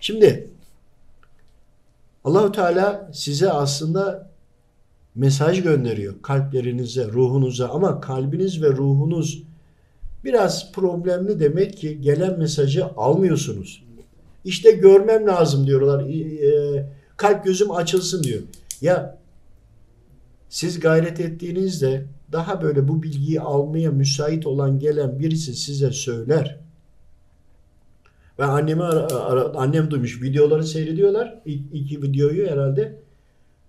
Şimdi 0.00 0.50
Allahu 2.24 2.52
Teala 2.52 3.10
size 3.12 3.52
aslında 3.52 4.30
mesaj 5.14 5.62
gönderiyor 5.62 6.22
kalplerinize, 6.22 7.08
ruhunuza 7.08 7.68
ama 7.68 8.00
kalbiniz 8.00 8.62
ve 8.62 8.68
ruhunuz 8.70 9.42
biraz 10.24 10.72
problemli 10.72 11.40
demek 11.40 11.76
ki 11.76 12.00
gelen 12.00 12.38
mesajı 12.38 12.86
almıyorsunuz. 12.86 13.84
İşte 14.44 14.70
görmem 14.70 15.26
lazım 15.26 15.66
diyorlar. 15.66 16.08
E, 16.08 16.86
kalp 17.16 17.44
gözüm 17.44 17.70
açılsın 17.70 18.22
diyor. 18.22 18.42
Ya 18.80 19.18
siz 20.48 20.80
gayret 20.80 21.20
ettiğinizde 21.20 22.06
daha 22.32 22.62
böyle 22.62 22.88
bu 22.88 23.02
bilgiyi 23.02 23.40
almaya 23.40 23.90
müsait 23.90 24.46
olan 24.46 24.78
gelen 24.78 25.18
birisi 25.18 25.54
size 25.54 25.90
söyler. 25.90 26.58
Ben 28.38 28.48
annemi 28.48 28.82
annem 29.54 29.90
duymuş. 29.90 30.22
Videoları 30.22 30.64
seyrediyorlar. 30.64 31.42
İlk 31.44 31.74
iki 31.74 32.02
videoyu 32.02 32.50
herhalde. 32.50 32.98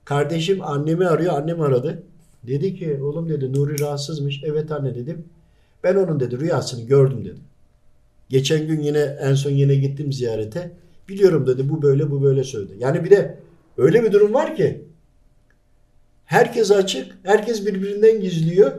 Kardeşim 0.06 0.62
annemi 0.62 1.08
arıyor. 1.08 1.34
Annem 1.34 1.62
aradı. 1.62 2.04
Dedi 2.48 2.76
ki 2.76 3.00
oğlum 3.04 3.30
dedi 3.30 3.54
Nuri 3.54 3.80
rahatsızmış. 3.80 4.42
Evet 4.44 4.72
anne 4.72 4.96
dedim. 4.96 5.26
Ben 5.84 5.96
onun 5.96 6.20
dedi 6.20 6.40
rüyasını 6.40 6.82
gördüm 6.82 7.26
dedi. 7.26 7.40
Geçen 8.30 8.68
gün 8.68 8.82
yine 8.82 9.18
en 9.22 9.34
son 9.34 9.52
yine 9.52 9.76
gittim 9.76 10.14
ziyarete. 10.14 10.72
Biliyorum 11.10 11.48
dedi 11.48 11.70
bu 11.70 11.82
böyle 11.82 12.12
bu 12.12 12.24
böyle 12.24 12.44
söyledi. 12.44 12.74
Yani 12.80 13.04
bir 13.04 13.10
de 13.10 13.38
öyle 13.78 14.04
bir 14.04 14.12
durum 14.12 14.34
var 14.34 14.56
ki 14.56 14.86
herkes 16.26 16.72
açık. 16.72 17.18
Herkes 17.24 17.66
birbirinden 17.66 18.22
gizliyor. 18.22 18.72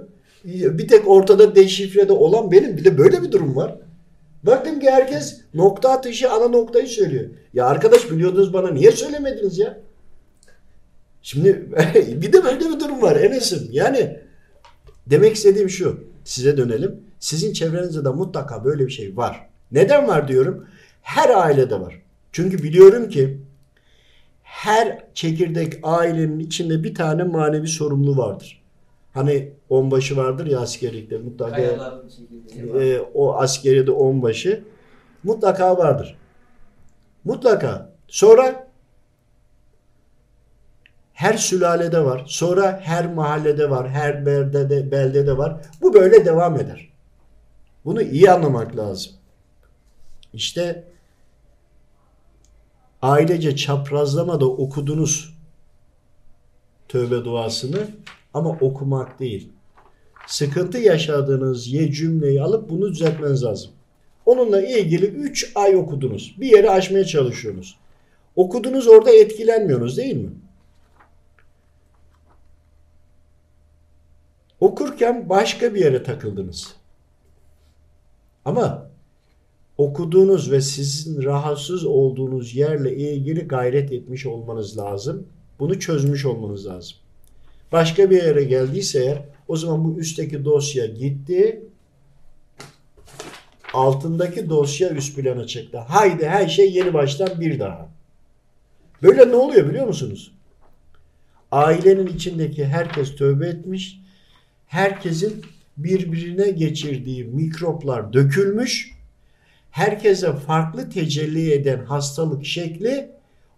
Bir 0.44 0.88
tek 0.88 1.08
ortada 1.08 1.56
deşifrede 1.56 2.12
olan 2.12 2.50
benim. 2.50 2.76
Bir 2.76 2.84
de 2.84 2.98
böyle 2.98 3.22
bir 3.22 3.32
durum 3.32 3.56
var. 3.56 3.78
Baktım 4.42 4.80
ki 4.80 4.90
herkes 4.90 5.40
nokta 5.54 5.90
atışı 5.90 6.30
ana 6.30 6.48
noktayı 6.48 6.86
söylüyor. 6.86 7.30
Ya 7.54 7.66
arkadaş 7.66 8.10
biliyordunuz 8.10 8.52
bana 8.52 8.70
niye 8.70 8.90
söylemediniz 8.90 9.58
ya? 9.58 9.80
Şimdi 11.22 11.68
bir 12.22 12.32
de 12.32 12.44
böyle 12.44 12.60
bir 12.60 12.80
durum 12.80 13.02
var 13.02 13.16
Enes'im. 13.16 13.68
Yani 13.72 14.18
demek 15.06 15.36
istediğim 15.36 15.70
şu. 15.70 16.13
Size 16.24 16.56
dönelim. 16.56 17.00
Sizin 17.18 17.52
çevrenizde 17.52 18.04
de 18.04 18.08
mutlaka 18.08 18.64
böyle 18.64 18.86
bir 18.86 18.92
şey 18.92 19.16
var. 19.16 19.48
Neden 19.72 20.08
var 20.08 20.28
diyorum? 20.28 20.66
Her 21.02 21.30
ailede 21.30 21.80
var. 21.80 22.02
Çünkü 22.32 22.62
biliyorum 22.62 23.08
ki 23.08 23.38
her 24.42 25.04
çekirdek 25.14 25.74
ailenin 25.82 26.38
içinde 26.38 26.84
bir 26.84 26.94
tane 26.94 27.24
manevi 27.24 27.68
sorumlu 27.68 28.16
vardır. 28.16 28.62
Hani 29.12 29.52
onbaşı 29.68 30.16
vardır 30.16 30.46
ya 30.46 30.60
askerlikte 30.60 31.18
mutlaka 31.18 31.60
e, 32.80 33.00
o 33.14 33.34
askeriyede 33.34 33.90
onbaşı 33.90 34.64
mutlaka 35.24 35.78
vardır. 35.78 36.16
Mutlaka. 37.24 37.90
Sonra 38.08 38.63
her 41.14 41.34
sülalede 41.34 42.04
var. 42.04 42.24
Sonra 42.26 42.80
her 42.82 43.14
mahallede 43.14 43.70
var. 43.70 43.90
Her 43.90 44.26
beldede, 44.26 44.90
beldede 44.90 45.38
var. 45.38 45.60
Bu 45.82 45.94
böyle 45.94 46.24
devam 46.24 46.56
eder. 46.60 46.88
Bunu 47.84 48.02
iyi 48.02 48.30
anlamak 48.30 48.76
lazım. 48.76 49.12
İşte 50.32 50.84
ailece 53.02 53.56
çaprazlamada 53.56 54.46
okudunuz 54.50 55.34
tövbe 56.88 57.24
duasını 57.24 57.88
ama 58.34 58.50
okumak 58.50 59.20
değil 59.20 59.52
sıkıntı 60.26 60.78
yaşadığınız 60.78 61.72
ye 61.72 61.92
cümleyi 61.92 62.42
alıp 62.42 62.70
bunu 62.70 62.92
düzeltmeniz 62.92 63.44
lazım. 63.44 63.70
Onunla 64.26 64.62
ilgili 64.62 65.06
3 65.06 65.52
ay 65.54 65.76
okudunuz. 65.76 66.34
Bir 66.40 66.46
yere 66.46 66.70
aşmaya 66.70 67.04
çalışıyorsunuz. 67.04 67.76
Okudunuz 68.36 68.88
orada 68.88 69.10
etkilenmiyorsunuz 69.10 69.96
değil 69.96 70.16
mi? 70.16 70.30
Okurken 74.64 75.28
başka 75.28 75.74
bir 75.74 75.80
yere 75.80 76.02
takıldınız. 76.02 76.74
Ama 78.44 78.90
okuduğunuz 79.78 80.52
ve 80.52 80.60
sizin 80.60 81.22
rahatsız 81.22 81.84
olduğunuz 81.84 82.54
yerle 82.54 82.96
ilgili 82.96 83.48
gayret 83.48 83.92
etmiş 83.92 84.26
olmanız 84.26 84.78
lazım. 84.78 85.26
Bunu 85.58 85.80
çözmüş 85.80 86.24
olmanız 86.24 86.66
lazım. 86.66 86.96
başka 87.72 88.10
bir 88.10 88.22
yere 88.22 88.44
geldiyse 88.44 89.04
eğer 89.04 89.24
o 89.48 89.56
zaman 89.56 89.84
bu 89.84 90.00
üstteki 90.00 90.44
dosya 90.44 90.86
gitti. 90.86 91.62
Altındaki 93.74 94.50
dosya 94.50 94.90
üst 94.90 95.16
plana 95.16 95.46
çıktı. 95.46 95.78
Haydi 95.78 96.26
her 96.26 96.48
şey 96.48 96.72
yeni 96.72 96.94
baştan 96.94 97.40
bir 97.40 97.58
daha. 97.58 97.88
Böyle 99.02 99.28
ne 99.28 99.36
oluyor 99.36 99.68
biliyor 99.68 99.86
musunuz? 99.86 100.32
Ailenin 101.50 102.06
içindeki 102.06 102.64
herkes 102.64 103.16
tövbe 103.16 103.48
etmiş. 103.48 104.03
Herkesin 104.66 105.44
birbirine 105.76 106.50
geçirdiği 106.50 107.24
mikroplar 107.24 108.12
dökülmüş. 108.12 108.94
Herkese 109.70 110.32
farklı 110.32 110.90
tecelli 110.90 111.52
eden 111.52 111.84
hastalık 111.84 112.44
şekli 112.44 113.10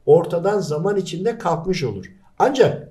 ortadan 0.06 0.60
zaman 0.60 0.96
içinde 0.96 1.38
kalkmış 1.38 1.84
olur. 1.84 2.12
Ancak 2.38 2.88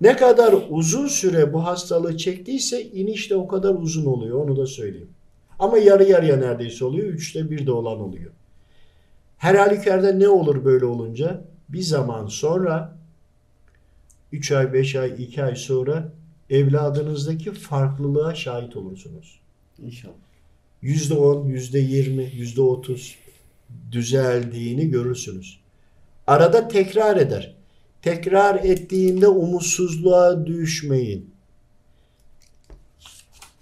ne 0.00 0.16
kadar 0.16 0.54
uzun 0.70 1.06
süre 1.06 1.52
bu 1.52 1.64
hastalığı 1.64 2.16
çektiyse 2.16 2.82
iniş 2.82 3.30
de 3.30 3.36
o 3.36 3.48
kadar 3.48 3.74
uzun 3.74 4.06
oluyor 4.06 4.44
onu 4.44 4.56
da 4.56 4.66
söyleyeyim. 4.66 5.10
Ama 5.58 5.78
yarı 5.78 6.04
yarıya 6.04 6.36
neredeyse 6.36 6.84
oluyor. 6.84 7.06
Üçte 7.06 7.50
bir 7.50 7.66
de 7.66 7.72
olan 7.72 8.00
oluyor. 8.00 8.30
Her 9.38 9.54
halükarda 9.54 10.12
ne 10.12 10.28
olur 10.28 10.64
böyle 10.64 10.84
olunca? 10.84 11.44
Bir 11.68 11.82
zaman 11.82 12.26
sonra 12.26 12.96
3 14.32 14.52
ay, 14.52 14.72
5 14.72 14.96
ay, 14.96 15.14
2 15.18 15.44
ay 15.44 15.56
sonra 15.56 16.12
evladınızdaki 16.50 17.52
farklılığa 17.52 18.34
şahit 18.34 18.76
olursunuz. 18.76 19.40
İnşallah. 19.78 20.14
%10, 20.82 21.46
%20, 21.46 22.30
%30 22.30 23.14
düzeldiğini 23.92 24.90
görürsünüz. 24.90 25.58
Arada 26.26 26.68
tekrar 26.68 27.16
eder. 27.16 27.54
Tekrar 28.02 28.64
ettiğinde 28.64 29.28
umutsuzluğa 29.28 30.46
düşmeyin. 30.46 31.30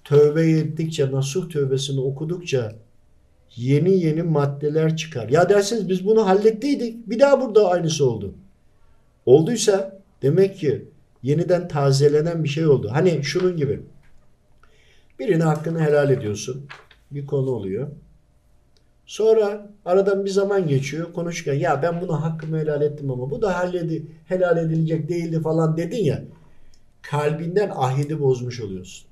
Tövbe 0.05 0.51
ettikçe, 0.51 1.13
nasuh 1.13 1.51
tövbesini 1.51 2.01
okudukça 2.01 2.77
yeni 3.57 4.05
yeni 4.05 4.23
maddeler 4.23 4.97
çıkar. 4.97 5.29
Ya 5.29 5.49
dersiniz 5.49 5.89
biz 5.89 6.07
bunu 6.07 6.27
hallettiydik. 6.27 7.11
Bir 7.11 7.21
daha 7.21 7.41
burada 7.41 7.69
aynısı 7.69 8.11
oldu. 8.11 8.35
Olduysa 9.27 10.01
demek 10.23 10.59
ki 10.59 10.89
yeniden 11.25 11.69
tazelenen 11.69 12.45
bir 12.45 12.49
şey 12.49 12.67
oldu. 12.67 12.89
Hani 12.93 13.25
şunun 13.25 13.57
gibi. 13.57 13.81
Birine 15.19 15.43
hakkını 15.43 15.81
helal 15.81 16.11
ediyorsun. 16.11 16.67
Bir 17.11 17.27
konu 17.27 17.51
oluyor. 17.51 17.89
Sonra 19.07 19.71
aradan 19.85 20.25
bir 20.25 20.31
zaman 20.31 20.69
geçiyor 20.69 21.13
konuşurken 21.13 21.55
ya 21.55 21.83
ben 21.83 22.01
bunu 22.01 22.23
hakkımı 22.23 22.59
helal 22.59 22.83
ettim 22.83 23.11
ama 23.11 23.31
bu 23.31 23.43
da 23.43 23.59
halledi, 23.59 24.07
helal 24.29 24.59
edilecek 24.59 25.09
değildi 25.09 25.41
falan 25.43 25.77
dedin 25.77 26.05
ya 26.05 26.25
kalbinden 27.03 27.71
ahidi 27.75 28.21
bozmuş 28.21 28.61
oluyorsun. 28.61 29.07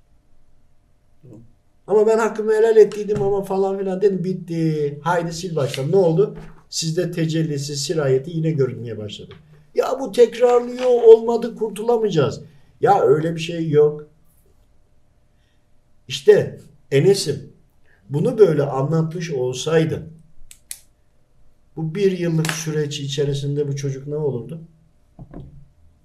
Ama 1.87 2.07
ben 2.07 2.19
hakkımı 2.19 2.53
helal 2.53 2.77
ettiydim 2.77 3.23
ama 3.23 3.43
falan 3.43 3.79
filan 3.79 4.03
dedim 4.03 4.25
bitti. 4.25 4.99
Haydi 5.03 5.33
sil 5.39 5.53
baştan. 5.57 5.93
Ne 5.93 5.97
oldu? 5.97 6.37
Sizde 6.69 7.11
tecellisi, 7.11 7.77
sirayeti 7.77 8.31
yine 8.31 8.51
görünmeye 8.51 8.99
başladı. 8.99 9.35
Ya 9.75 10.01
bu 10.01 10.12
tekrarlıyor 10.12 11.03
olmadı 11.03 11.57
kurtulamayacağız. 11.57 12.41
Ya 12.81 13.01
öyle 13.01 13.35
bir 13.35 13.41
şey 13.41 13.70
yok. 13.70 14.07
İşte 16.09 16.61
Enes'im 16.91 17.53
bunu 18.11 18.39
böyle 18.39 18.62
anlatmış 18.62 19.31
olsaydın 19.31 20.12
bu 21.77 21.95
bir 21.95 22.18
yıllık 22.18 22.51
süreç 22.51 23.01
içerisinde 23.01 23.68
bu 23.68 23.77
çocuk 23.77 24.07
ne 24.07 24.16
olurdu? 24.16 24.61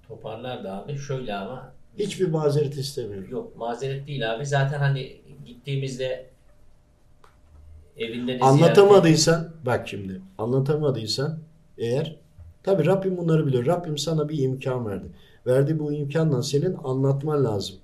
Toparlardı 0.08 0.70
abi. 0.72 0.98
Şöyle 0.98 1.34
ama 1.34 1.72
Hiçbir 1.98 2.28
mazeret 2.28 2.76
istemiyorum. 2.76 3.28
yok 3.30 3.56
mazeret 3.56 4.06
değil 4.06 4.34
abi. 4.34 4.46
Zaten 4.46 4.78
hani 4.78 5.16
gittiğimizde 5.46 6.26
evinde 7.96 8.38
de 8.40 8.44
Anlatamadıysan 8.44 9.50
bak 9.66 9.88
şimdi 9.88 10.20
anlatamadıysan 10.38 11.38
eğer 11.78 12.16
tabi 12.62 12.86
Rabbim 12.86 13.16
bunları 13.16 13.46
biliyor. 13.46 13.66
Rabbim 13.66 13.98
sana 13.98 14.28
bir 14.28 14.38
imkan 14.38 14.86
verdi. 14.86 15.06
Verdiği 15.46 15.78
bu 15.78 15.92
imkanla 15.92 16.42
senin 16.42 16.76
anlatman 16.84 17.44
lazım. 17.44 17.76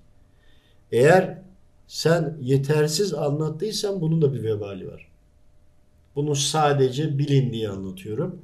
Eğer 0.93 1.39
sen 1.87 2.37
yetersiz 2.41 3.15
anlattıysan 3.15 4.01
bunun 4.01 4.23
da 4.23 4.35
bir 4.35 4.43
vebali 4.43 4.89
var. 4.89 5.09
Bunu 6.17 6.37
sadece 6.37 7.19
bilin 7.19 7.53
diye 7.53 7.69
anlatıyorum. 7.69 8.39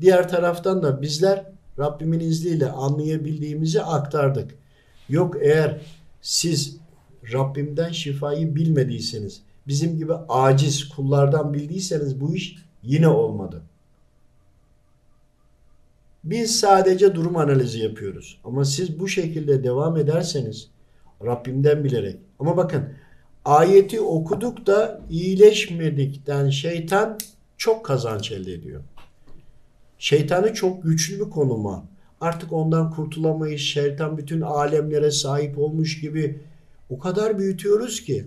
Diğer 0.00 0.28
taraftan 0.28 0.82
da 0.82 1.02
bizler 1.02 1.44
Rabbimin 1.78 2.20
izniyle 2.20 2.70
anlayabildiğimizi 2.70 3.82
aktardık. 3.82 4.54
Yok 5.08 5.36
eğer 5.40 5.80
siz 6.22 6.76
Rabbimden 7.32 7.92
şifayı 7.92 8.54
bilmediyseniz, 8.54 9.42
bizim 9.66 9.96
gibi 9.96 10.12
aciz 10.28 10.88
kullardan 10.88 11.54
bildiyseniz 11.54 12.20
bu 12.20 12.34
iş 12.34 12.56
yine 12.82 13.08
olmadı. 13.08 13.62
Biz 16.26 16.60
sadece 16.60 17.14
durum 17.14 17.36
analizi 17.36 17.78
yapıyoruz. 17.78 18.40
Ama 18.44 18.64
siz 18.64 19.00
bu 19.00 19.08
şekilde 19.08 19.64
devam 19.64 19.96
ederseniz 19.96 20.68
Rabbimden 21.24 21.84
bilerek. 21.84 22.16
Ama 22.38 22.56
bakın 22.56 22.88
ayeti 23.44 24.00
okuduk 24.00 24.66
da 24.66 25.00
iyileşmedikten 25.10 26.50
şeytan 26.50 27.18
çok 27.56 27.84
kazanç 27.84 28.32
elde 28.32 28.52
ediyor. 28.52 28.82
Şeytanı 29.98 30.54
çok 30.54 30.82
güçlü 30.82 31.26
bir 31.26 31.30
konuma. 31.30 31.84
Artık 32.20 32.52
ondan 32.52 32.90
kurtulamayız. 32.90 33.60
Şeytan 33.60 34.18
bütün 34.18 34.40
alemlere 34.40 35.10
sahip 35.10 35.58
olmuş 35.58 36.00
gibi 36.00 36.40
o 36.90 36.98
kadar 36.98 37.38
büyütüyoruz 37.38 38.00
ki. 38.04 38.26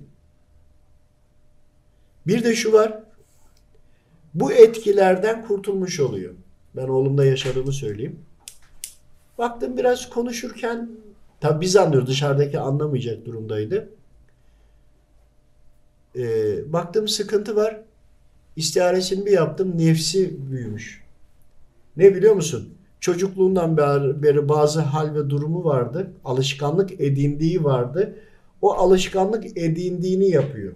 Bir 2.28 2.44
de 2.44 2.56
şu 2.56 2.74
var. 2.74 3.00
Bu 4.34 4.52
etkilerden 4.52 5.48
kurtulmuş 5.48 6.00
oluyor. 6.00 6.34
Ben 6.82 6.88
oğlumda 6.88 7.26
yaşadığımı 7.26 7.74
söyleyeyim. 7.74 8.20
Baktım 9.38 9.78
biraz 9.78 10.10
konuşurken 10.10 10.90
tabi 11.42 11.62
biz 11.62 11.76
anlıyoruz 11.76 12.10
dışarıdaki 12.10 12.60
anlamayacak 12.60 13.26
durumdaydı. 13.26 13.90
Ee, 16.16 16.74
baktım 16.74 17.08
sıkıntı 17.08 17.56
var. 17.56 17.82
İstiharesini 18.56 19.26
bir 19.26 19.32
yaptım. 19.32 19.78
Nefsi 19.78 20.52
büyümüş. 20.52 21.04
Ne 21.98 22.16
biliyor 22.16 22.36
musun? 22.36 22.74
Çocukluğundan 23.00 23.78
beri 24.24 24.50
bazı 24.50 24.82
hal 24.82 25.16
ve 25.16 25.30
durumu 25.30 25.64
vardı. 25.64 26.12
Alışkanlık 26.26 27.02
edindiği 27.02 27.64
vardı. 27.64 28.16
O 28.62 28.74
alışkanlık 28.74 29.58
edindiğini 29.58 30.30
yapıyor. 30.30 30.74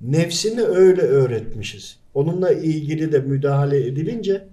Nefsini 0.00 0.62
öyle 0.62 1.02
öğretmişiz. 1.02 1.98
Onunla 2.14 2.52
ilgili 2.52 3.12
de 3.12 3.18
müdahale 3.18 3.86
edilince 3.86 4.51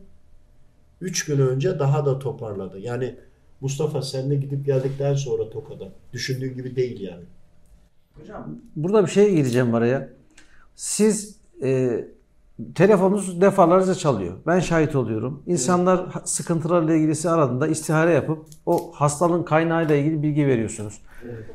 üç 1.02 1.26
gün 1.26 1.40
önce 1.40 1.80
daha 1.80 2.06
da 2.06 2.20
toparladı. 2.20 2.80
Yani 2.80 3.16
Mustafa 3.62 4.02
sen 4.02 4.30
de 4.30 4.36
gidip 4.36 4.66
geldikten 4.66 5.16
sonra 5.16 5.50
Toka'da. 5.50 5.90
Düşündüğü 6.14 6.48
gibi 6.48 6.76
değil 6.76 7.02
yani. 7.02 7.24
Hocam 8.20 8.56
burada 8.76 9.06
bir 9.06 9.12
şey 9.12 9.36
gireceğim 9.36 9.76
araya. 9.76 10.10
Siz 10.76 11.38
e, 11.64 12.06
telefonunuz 12.76 13.42
defalarca 13.42 13.96
çalıyor. 13.96 14.34
Ben 14.48 14.60
şahit 14.60 14.96
oluyorum. 14.96 15.44
İnsanlar 15.48 16.08
ha- 16.08 16.22
sıkıntılarla 16.26 16.94
ilgilisi 16.96 17.30
aradığında 17.30 17.68
istihare 17.68 18.12
yapıp 18.14 18.46
o 18.66 18.92
hastalığın 18.94 19.44
kaynağıyla 19.44 19.96
ilgili 19.96 20.24
bilgi 20.24 20.48
veriyorsunuz. 20.48 21.02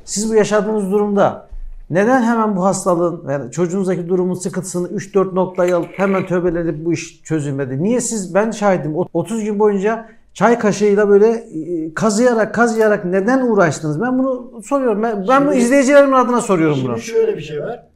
Siz 0.04 0.30
bu 0.30 0.34
yaşadığınız 0.34 0.90
durumda 0.92 1.48
neden 1.90 2.22
hemen 2.22 2.56
bu 2.56 2.64
hastalığın 2.64 3.30
yani 3.30 3.50
çocuğunuzdaki 3.52 4.08
durumun 4.08 4.34
sıkıntısını 4.34 4.88
3-4 4.88 5.34
noktayı 5.34 5.76
alıp 5.76 5.98
hemen 5.98 6.26
tövbelenip 6.26 6.84
bu 6.84 6.92
iş 6.92 7.22
çözülmedi? 7.22 7.82
Niye 7.82 8.00
siz 8.00 8.34
ben 8.34 8.50
şahidim 8.50 8.96
o- 8.96 9.08
30 9.12 9.44
gün 9.44 9.58
boyunca 9.58 10.08
çay 10.34 10.58
kaşığıyla 10.58 11.08
böyle 11.08 11.26
e, 11.28 11.94
kazıyarak 11.94 12.54
kazıyarak 12.54 13.04
neden 13.04 13.46
uğraştınız? 13.46 14.00
Ben 14.00 14.18
bunu 14.18 14.62
soruyorum. 14.62 15.02
Ben, 15.02 15.28
ben 15.28 15.46
bu 15.46 15.50
Şimdi- 15.52 15.64
izleyicilerimin 15.64 16.12
adına 16.12 16.40
soruyorum 16.40 16.78
bunu. 16.84 16.98
Şimdi 16.98 17.18
şöyle 17.18 17.36
bir 17.36 17.42
şey 17.42 17.60
var. 17.60 17.86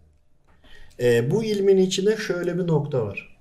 Ee, 1.00 1.30
bu 1.30 1.44
ilmin 1.44 1.76
içinde 1.76 2.16
şöyle 2.16 2.58
bir 2.58 2.66
nokta 2.66 3.06
var. 3.06 3.38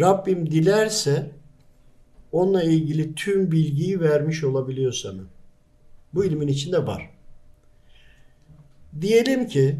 Rabbim 0.00 0.50
dilerse 0.50 1.30
onunla 2.32 2.62
ilgili 2.62 3.14
tüm 3.14 3.52
bilgiyi 3.52 4.00
vermiş 4.00 4.44
olabiliyor 4.44 4.92
sana. 4.92 5.20
Bu 6.14 6.24
ilmin 6.24 6.48
içinde 6.48 6.86
var. 6.86 7.10
Diyelim 9.00 9.46
ki 9.46 9.76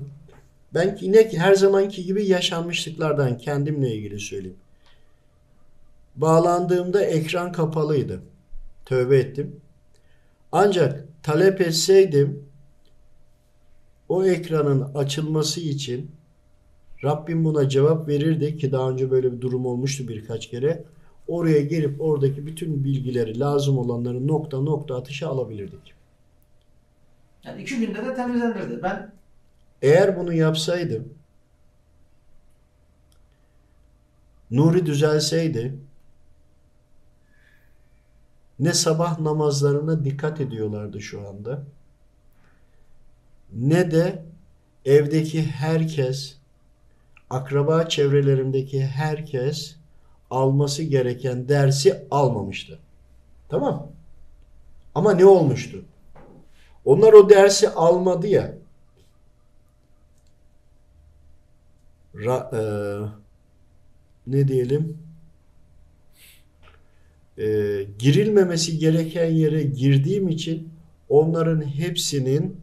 ben 0.75 0.99
yine 1.01 1.29
her 1.33 1.55
zamanki 1.55 2.05
gibi 2.05 2.27
yaşanmışlıklardan 2.27 3.39
kendimle 3.39 3.95
ilgili 3.95 4.21
söyleyeyim. 4.21 4.57
Bağlandığımda 6.17 7.05
ekran 7.05 7.53
kapalıydı. 7.53 8.23
Tövbe 8.85 9.19
ettim. 9.19 9.61
Ancak 10.53 11.05
talep 11.23 11.61
etseydim 11.61 12.45
o 14.09 14.25
ekranın 14.25 14.95
açılması 14.95 15.61
için 15.61 16.11
Rabbim 17.05 17.45
buna 17.45 17.69
cevap 17.69 18.09
verirdi 18.09 18.57
ki 18.57 18.73
daha 18.73 18.91
önce 18.91 19.11
böyle 19.11 19.33
bir 19.33 19.41
durum 19.41 19.67
olmuştu 19.67 20.09
birkaç 20.09 20.51
kere. 20.51 20.85
oraya 21.29 21.61
gelip 21.61 22.01
oradaki 22.01 22.47
bütün 22.47 22.85
bilgileri 22.85 23.41
lazım 23.41 23.79
olanları 23.79 24.27
nokta 24.29 24.61
nokta 24.61 24.97
atışa 24.97 25.29
alabilirdik. 25.29 25.95
Yani 27.45 27.63
iki 27.63 27.79
günde 27.79 28.07
de 28.07 28.15
temizlenirdi. 28.15 28.83
Ben 28.83 29.13
Eğer 29.83 30.17
bunu 30.17 30.33
yapsaydım 30.33 31.15
Nuri 34.51 34.87
düzelseydi 34.87 35.75
ne 38.59 38.73
sabah 38.73 39.19
namazlarına 39.19 40.05
dikkat 40.05 40.41
ediyorlardı 40.41 41.01
şu 41.01 41.29
anda 41.29 41.63
ne 43.53 43.91
de 43.91 44.23
evdeki 44.85 45.43
herkes 45.43 46.37
akraba 47.31 47.89
çevrelerindeki 47.89 48.87
herkes 48.87 49.77
alması 50.31 50.83
gereken 50.83 51.49
dersi 51.49 52.07
almamıştı. 52.11 52.79
Tamam. 53.49 53.89
Ama 54.95 55.13
ne 55.13 55.25
olmuştu? 55.25 55.85
Onlar 56.85 57.13
o 57.13 57.31
dersi 57.31 57.69
almadı 57.69 58.27
ya. 58.27 58.55
Ra, 62.15 62.51
e, 62.53 62.63
ne 64.27 64.49
diyelim? 64.49 64.99
E, 67.39 67.47
girilmemesi 67.99 68.79
gereken 68.79 69.31
yere 69.31 69.63
girdiğim 69.63 70.29
için 70.29 70.73
onların 71.09 71.63
hepsinin 71.63 72.61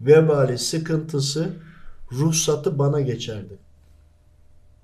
vebali 0.00 0.58
sıkıntısı 0.58 1.56
ruhsatı 2.12 2.78
bana 2.78 3.00
geçerdi. 3.00 3.58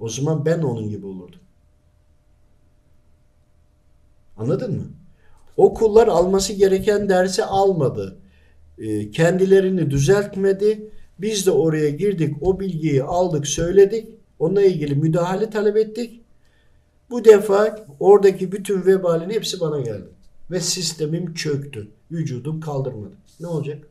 O 0.01 0.09
zaman 0.09 0.45
ben 0.45 0.63
onun 0.63 0.89
gibi 0.89 1.07
olurdum. 1.07 1.41
Anladın 4.37 4.77
mı? 4.77 4.85
O 5.57 5.75
kullar 5.75 6.09
alması 6.09 6.53
gereken 6.53 7.09
dersi 7.09 7.45
almadı. 7.45 8.19
E, 8.79 9.11
kendilerini 9.11 9.91
düzeltmedi. 9.91 10.91
Biz 11.19 11.47
de 11.47 11.51
oraya 11.51 11.91
girdik, 11.91 12.37
o 12.41 12.61
bilgiyi 12.61 13.03
aldık, 13.03 13.47
söyledik. 13.47 14.09
Onunla 14.39 14.63
ilgili 14.63 14.95
müdahale 14.95 15.51
talep 15.51 15.77
ettik. 15.77 16.21
Bu 17.11 17.25
defa 17.25 17.87
oradaki 18.01 18.53
bütün 18.53 18.87
vebalin 18.87 19.31
hepsi 19.31 19.61
bana 19.61 19.81
geldi. 19.81 20.09
Ve 20.51 20.61
sistemim 20.61 21.35
çöktü. 21.35 21.89
Vücudum 22.11 22.61
kaldırmadı. 22.61 23.15
Ne 23.41 23.47
olacak? 23.47 23.87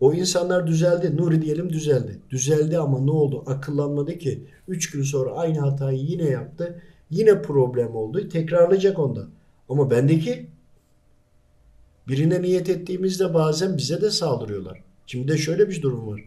O 0.00 0.14
insanlar 0.14 0.66
düzeldi. 0.66 1.16
Nuri 1.16 1.42
diyelim 1.42 1.72
düzeldi. 1.72 2.18
Düzeldi 2.30 2.78
ama 2.78 3.00
ne 3.00 3.10
oldu? 3.10 3.44
Akıllanmadı 3.46 4.18
ki. 4.18 4.44
Üç 4.68 4.90
gün 4.90 5.02
sonra 5.02 5.30
aynı 5.30 5.58
hatayı 5.60 5.98
yine 5.98 6.24
yaptı. 6.24 6.82
Yine 7.10 7.42
problem 7.42 7.96
oldu. 7.96 8.28
Tekrarlayacak 8.28 8.98
onda. 8.98 9.28
Ama 9.70 9.90
bendeki 9.90 10.46
birine 12.08 12.42
niyet 12.42 12.68
ettiğimizde 12.68 13.34
bazen 13.34 13.76
bize 13.76 14.00
de 14.00 14.10
saldırıyorlar. 14.10 14.82
Şimdi 15.06 15.32
de 15.32 15.38
şöyle 15.38 15.68
bir 15.68 15.82
durum 15.82 16.08
var. 16.08 16.20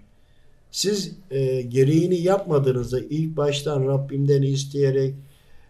Siz 0.72 1.12
e, 1.32 1.62
gereğini 1.62 2.22
yapmadığınızda 2.22 3.00
ilk 3.00 3.38
baştan 3.38 3.88
Rabbimden 3.88 4.42
isteyerek, 4.42 5.16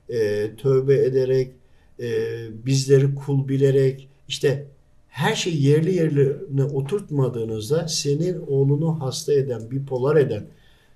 e, 0.09 0.49
tövbe 0.55 0.95
ederek, 0.95 1.51
e, 1.99 2.07
bizleri 2.65 3.15
kul 3.15 3.47
bilerek, 3.47 4.09
işte 4.27 4.67
her 5.09 5.35
şeyi 5.35 5.65
yerli 5.65 5.95
yerine 5.95 6.63
oturtmadığınızda 6.63 7.87
senin 7.87 8.41
oğlunu 8.47 9.01
hasta 9.01 9.33
eden, 9.33 9.71
bipolar 9.71 10.15
eden, 10.15 10.47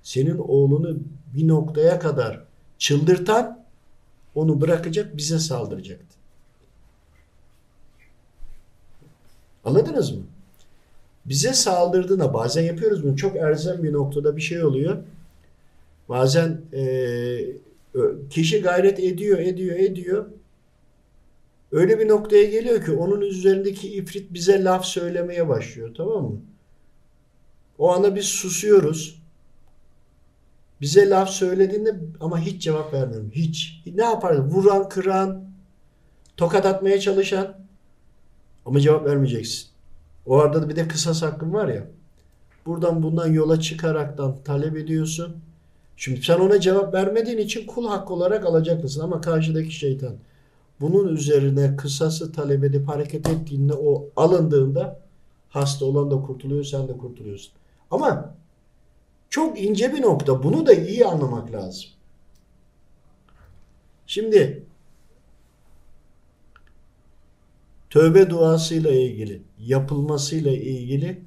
senin 0.03 0.37
oğlunu 0.37 0.97
bir 1.35 1.47
noktaya 1.47 1.99
kadar 1.99 2.43
çıldırtan 2.77 3.65
onu 4.35 4.61
bırakacak 4.61 5.17
bize 5.17 5.39
saldıracaktı. 5.39 6.16
Anladınız 9.67 10.11
mı? 10.11 10.23
Bize 11.25 11.53
saldırdığında 11.53 12.33
bazen 12.33 12.63
yapıyoruz 12.63 13.03
bunu. 13.03 13.15
Çok 13.17 13.35
erzem 13.35 13.83
bir 13.83 13.93
noktada 13.93 14.37
bir 14.37 14.41
şey 14.41 14.63
oluyor. 14.63 14.97
Bazen 16.09 16.61
e, 16.73 16.83
kişi 18.29 18.61
gayret 18.61 18.99
ediyor, 18.99 19.39
ediyor, 19.39 19.75
ediyor. 19.75 20.25
Öyle 21.71 21.99
bir 21.99 22.07
noktaya 22.07 22.43
geliyor 22.43 22.85
ki 22.85 22.91
onun 22.91 23.21
üzerindeki 23.21 23.93
ifrit 23.93 24.33
bize 24.33 24.63
laf 24.63 24.85
söylemeye 24.85 25.47
başlıyor. 25.47 25.93
Tamam 25.97 26.23
mı? 26.23 26.41
O 27.77 27.93
anda 27.93 28.15
biz 28.15 28.25
susuyoruz. 28.25 29.21
Bize 30.81 31.09
laf 31.09 31.29
söylediğinde 31.29 31.95
ama 32.19 32.39
hiç 32.39 32.61
cevap 32.61 32.93
vermiyorum. 32.93 33.31
Hiç. 33.31 33.83
Ne 33.95 34.03
yapar? 34.03 34.37
Vuran, 34.37 34.89
kıran, 34.89 35.43
tokat 36.37 36.65
atmaya 36.65 36.99
çalışan 36.99 37.66
ama 38.67 38.79
cevap 38.79 39.05
vermeyeceksin. 39.05 39.67
O 40.25 40.37
arada 40.37 40.61
da 40.61 40.69
bir 40.69 40.75
de 40.75 40.87
kısas 40.87 41.21
hakkın 41.21 41.53
var 41.53 41.67
ya. 41.67 41.83
Buradan 42.65 43.03
bundan 43.03 43.27
yola 43.27 43.59
çıkaraktan 43.61 44.35
talep 44.45 44.77
ediyorsun. 44.77 45.35
Şimdi 45.97 46.21
sen 46.21 46.39
ona 46.39 46.59
cevap 46.59 46.93
vermediğin 46.93 47.37
için 47.37 47.67
kul 47.67 47.87
hakkı 47.87 48.13
olarak 48.13 48.45
alacak 48.45 48.83
mısın? 48.83 49.01
Ama 49.01 49.21
karşıdaki 49.21 49.71
şeytan 49.71 50.13
bunun 50.81 51.07
üzerine 51.15 51.75
kısası 51.75 52.31
talep 52.31 52.63
edip 52.63 52.87
hareket 52.87 53.29
ettiğinde 53.29 53.73
o 53.73 54.09
alındığında 54.15 54.99
hasta 55.49 55.85
olan 55.85 56.11
da 56.11 56.21
kurtuluyor 56.21 56.63
sen 56.63 56.87
de 56.87 56.97
kurtuluyorsun. 56.97 57.51
Ama 57.91 58.35
çok 59.29 59.61
ince 59.61 59.93
bir 59.93 60.01
nokta. 60.01 60.43
Bunu 60.43 60.65
da 60.65 60.73
iyi 60.73 61.05
anlamak 61.05 61.51
lazım. 61.51 61.89
Şimdi 64.07 64.66
tövbe 67.97 68.29
duasıyla 68.29 68.91
ilgili, 68.91 69.41
yapılmasıyla 69.59 70.51
ilgili 70.51 71.21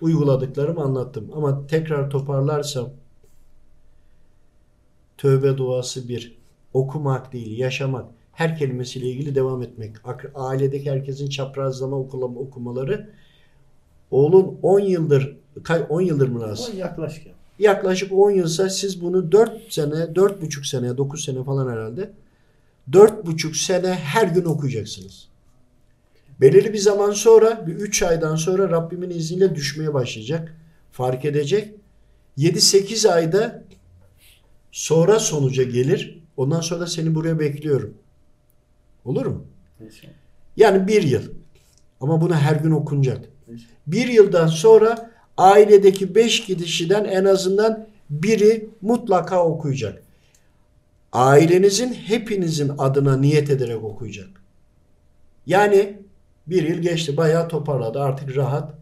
uyguladıklarımı 0.00 0.80
anlattım. 0.82 1.30
Ama 1.34 1.66
tekrar 1.66 2.10
toparlarsam 2.10 2.90
tövbe 5.18 5.56
duası 5.56 6.08
bir, 6.08 6.38
okumak 6.74 7.32
değil, 7.32 7.58
yaşamak. 7.58 8.10
Her 8.32 8.58
kelimesiyle 8.58 9.06
ilgili 9.06 9.34
devam 9.34 9.62
etmek. 9.62 9.96
Ailedeki 10.34 10.90
herkesin 10.90 11.28
çaprazlama 11.28 11.96
okulama, 11.96 12.40
okumaları. 12.40 13.10
Oğlun 14.10 14.58
10 14.62 14.80
yıldır 14.80 15.36
10 15.88 16.00
yıldır 16.00 16.28
mı 16.28 16.40
lazım? 16.40 16.78
Yaklaşık. 16.78 17.26
Yaklaşık 17.58 18.12
10 18.12 18.30
yılsa 18.30 18.68
siz 18.68 19.02
bunu 19.02 19.32
4 19.32 19.72
sene, 19.72 19.94
4,5 19.94 20.68
sene, 20.68 20.96
9 20.96 21.24
sene 21.24 21.44
falan 21.44 21.72
herhalde. 21.72 22.10
4,5 22.92 23.54
sene 23.54 23.94
her 23.94 24.26
gün 24.26 24.44
okuyacaksınız. 24.44 25.28
Belirli 26.40 26.72
bir 26.72 26.78
zaman 26.78 27.10
sonra, 27.10 27.66
bir 27.66 27.74
3 27.74 28.02
aydan 28.02 28.36
sonra 28.36 28.70
Rabbimin 28.70 29.10
izniyle 29.10 29.54
düşmeye 29.54 29.94
başlayacak. 29.94 30.56
Fark 30.92 31.24
edecek. 31.24 31.74
7-8 32.38 33.08
ayda 33.08 33.64
sonra 34.72 35.18
sonuca 35.18 35.62
gelir. 35.62 36.22
Ondan 36.36 36.60
sonra 36.60 36.80
da 36.80 36.86
seni 36.86 37.14
buraya 37.14 37.38
bekliyorum. 37.38 37.94
Olur 39.04 39.26
mu? 39.26 39.44
Yani 40.56 40.88
bir 40.88 41.02
yıl. 41.02 41.22
Ama 42.00 42.20
bunu 42.20 42.34
her 42.34 42.56
gün 42.56 42.70
okunacak. 42.70 43.24
Bir 43.86 44.08
yıldan 44.08 44.46
sonra 44.46 45.10
ailedeki 45.36 46.14
beş 46.14 46.40
kişiden 46.44 47.04
en 47.04 47.24
azından 47.24 47.86
biri 48.10 48.70
mutlaka 48.82 49.44
okuyacak. 49.44 50.02
Ailenizin 51.12 51.92
hepinizin 51.92 52.72
adına 52.78 53.16
niyet 53.16 53.50
ederek 53.50 53.84
okuyacak. 53.84 54.28
Yani 55.46 55.98
bir 56.46 56.68
yıl 56.68 56.78
geçti 56.78 57.16
bayağı 57.16 57.48
toparladı 57.48 58.00
artık 58.00 58.36
rahat. 58.36 58.74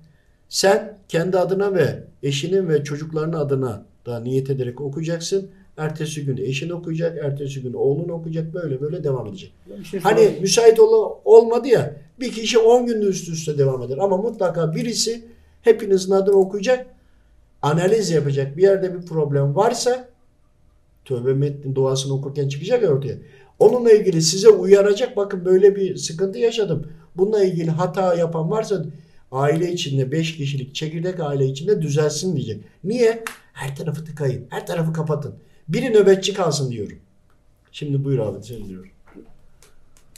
Sen 0.49 0.99
kendi 1.09 1.39
adına 1.39 1.75
ve 1.75 2.05
eşinin 2.23 2.69
ve 2.69 2.85
çocukların 2.85 3.33
adına 3.33 3.85
da 4.07 4.21
niyet 4.21 4.51
ederek 4.51 4.81
okuyacaksın. 4.81 5.51
Ertesi 5.77 6.25
gün 6.25 6.37
eşin 6.37 6.71
okuyacak, 6.71 7.19
ertesi 7.25 7.63
gün 7.63 7.73
oğlun 7.73 8.09
okuyacak 8.09 8.55
böyle 8.55 8.81
böyle 8.81 9.05
devam 9.05 9.27
edecek. 9.27 9.53
Şey 9.91 10.01
hani 10.01 10.39
müsait 10.41 10.81
ol 10.81 11.13
olmadı 11.25 11.69
ya 11.69 11.97
bir 12.21 12.33
kişi 12.33 12.59
10 12.59 12.87
gün 12.87 13.01
üst 13.01 13.29
üste 13.29 13.59
devam 13.59 13.83
eder 13.83 13.99
ama 13.99 14.17
mutlaka 14.17 14.75
birisi 14.75 15.25
hepinizin 15.63 16.13
adını 16.13 16.35
okuyacak, 16.35 16.87
analiz 17.63 18.11
yapacak. 18.11 18.57
Bir 18.57 18.63
yerde 18.63 18.95
bir 18.95 19.07
problem 19.07 19.57
varsa 19.57 20.09
tövbe 21.09 21.35
metnin 21.35 21.75
duasını 21.75 22.15
okurken 22.15 22.49
çıkacak 22.49 22.83
ya 22.83 22.91
ortaya. 22.91 23.15
Onunla 23.59 23.93
ilgili 23.93 24.23
size 24.23 24.49
uyaracak 24.49 25.17
bakın 25.17 25.45
böyle 25.45 25.77
bir 25.77 25.97
sıkıntı 25.97 26.39
yaşadım. 26.39 26.87
Bununla 27.17 27.45
ilgili 27.45 27.71
hata 27.71 28.15
yapan 28.15 28.51
varsa 28.51 28.85
aile 29.33 29.73
içinde 29.73 30.13
5 30.13 30.37
kişilik 30.37 30.75
çekirdek 30.75 31.21
aile 31.21 31.47
içinde 31.47 31.83
düzelsin 31.83 32.37
diyecek. 32.37 32.65
Niye? 32.85 33.25
Her 33.53 33.77
tarafı 33.77 34.05
tıkayın. 34.05 34.47
Her 34.49 34.67
tarafı 34.67 34.93
kapatın. 34.93 35.35
Biri 35.69 35.93
nöbetçi 35.93 36.35
kalsın 36.35 36.71
diyorum. 36.71 36.97
Şimdi 37.73 38.05
buyur 38.05 38.19
abi 38.19 38.45
sen 38.45 38.69
diyor. 38.69 38.93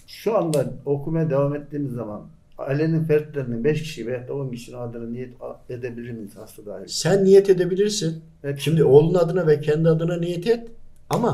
Şu 0.07 0.36
anda 0.38 0.72
okumaya 0.86 1.30
devam 1.30 1.55
ettiğimiz 1.55 1.93
zaman 1.93 2.22
ailenin 2.59 3.05
fertlerinin 3.05 3.64
5 3.64 3.82
kişi 3.82 4.07
veya 4.07 4.28
da 4.28 4.34
10 4.34 4.51
kişinin 4.51 4.76
adına 4.76 5.07
niyet 5.07 5.32
edebilir 5.70 6.11
miyiz 6.11 6.36
hasta 6.36 6.66
dahil? 6.66 6.84
Sen 6.86 7.24
niyet 7.24 7.51
edebilirsin. 7.51 8.22
Evet. 8.45 8.59
Şimdi 8.59 8.84
oğlun 8.84 9.14
adına 9.14 9.47
ve 9.47 9.61
kendi 9.61 9.88
adına 9.88 10.16
niyet 10.16 10.47
et. 10.47 10.68
Ama 11.11 11.33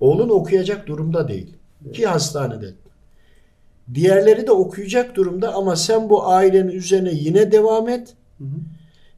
oğlun 0.00 0.28
okuyacak 0.28 0.86
durumda 0.86 1.28
değil. 1.28 1.54
Ki 1.92 2.06
hastanede. 2.06 2.74
Diğerleri 3.94 4.46
de 4.46 4.52
okuyacak 4.52 5.16
durumda 5.16 5.54
ama 5.54 5.76
sen 5.76 6.10
bu 6.10 6.26
ailenin 6.26 6.68
üzerine 6.68 7.10
yine 7.12 7.52
devam 7.52 7.88
et. 7.88 8.14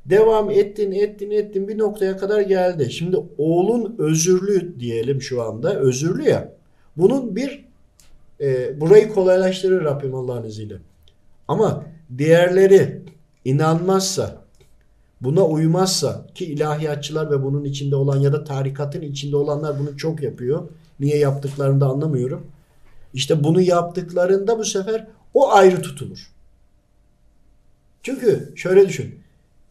Devam 0.06 0.50
ettin, 0.50 0.92
ettin, 0.92 1.30
ettin 1.30 1.68
bir 1.68 1.78
noktaya 1.78 2.16
kadar 2.16 2.40
geldi. 2.40 2.92
Şimdi 2.92 3.16
oğlun 3.38 3.94
özürlü 3.98 4.80
diyelim 4.80 5.22
şu 5.22 5.42
anda. 5.42 5.74
Özürlü 5.74 6.28
ya. 6.28 6.52
Bunun 6.96 7.36
bir 7.36 7.64
e, 8.40 8.80
burayı 8.80 9.08
kolaylaştırır 9.08 9.84
Rabbim 9.84 10.14
Allah'ın 10.14 10.44
izniyle. 10.44 10.76
Ama 11.48 11.84
diğerleri 12.18 13.02
inanmazsa, 13.44 14.39
buna 15.20 15.46
uymazsa 15.46 16.26
ki 16.34 16.44
ilahiyatçılar 16.44 17.30
ve 17.30 17.42
bunun 17.42 17.64
içinde 17.64 17.96
olan 17.96 18.20
ya 18.20 18.32
da 18.32 18.44
tarikatın 18.44 19.02
içinde 19.02 19.36
olanlar 19.36 19.78
bunu 19.78 19.96
çok 19.96 20.22
yapıyor. 20.22 20.68
Niye 21.00 21.18
yaptıklarını 21.18 21.80
da 21.80 21.86
anlamıyorum. 21.86 22.46
İşte 23.14 23.44
bunu 23.44 23.60
yaptıklarında 23.60 24.58
bu 24.58 24.64
sefer 24.64 25.06
o 25.34 25.52
ayrı 25.52 25.82
tutulur. 25.82 26.30
Çünkü 28.02 28.52
şöyle 28.56 28.88
düşün. 28.88 29.14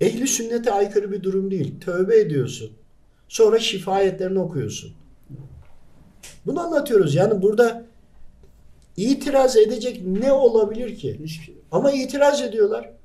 Ehli 0.01 0.27
sünnete 0.27 0.71
aykırı 0.71 1.11
bir 1.11 1.23
durum 1.23 1.51
değil. 1.51 1.79
Tövbe 1.81 2.19
ediyorsun. 2.19 2.71
Sonra 3.27 3.59
şifayetlerini 3.59 4.39
okuyorsun. 4.39 4.91
Bunu 6.45 6.59
anlatıyoruz. 6.59 7.15
Yani 7.15 7.41
burada 7.41 7.85
itiraz 8.97 9.57
edecek 9.57 10.01
ne 10.05 10.31
olabilir 10.31 10.95
ki? 10.95 11.19
Şey. 11.27 11.55
Ama 11.71 11.91
itiraz 11.91 12.41
ediyorlar. 12.41 12.98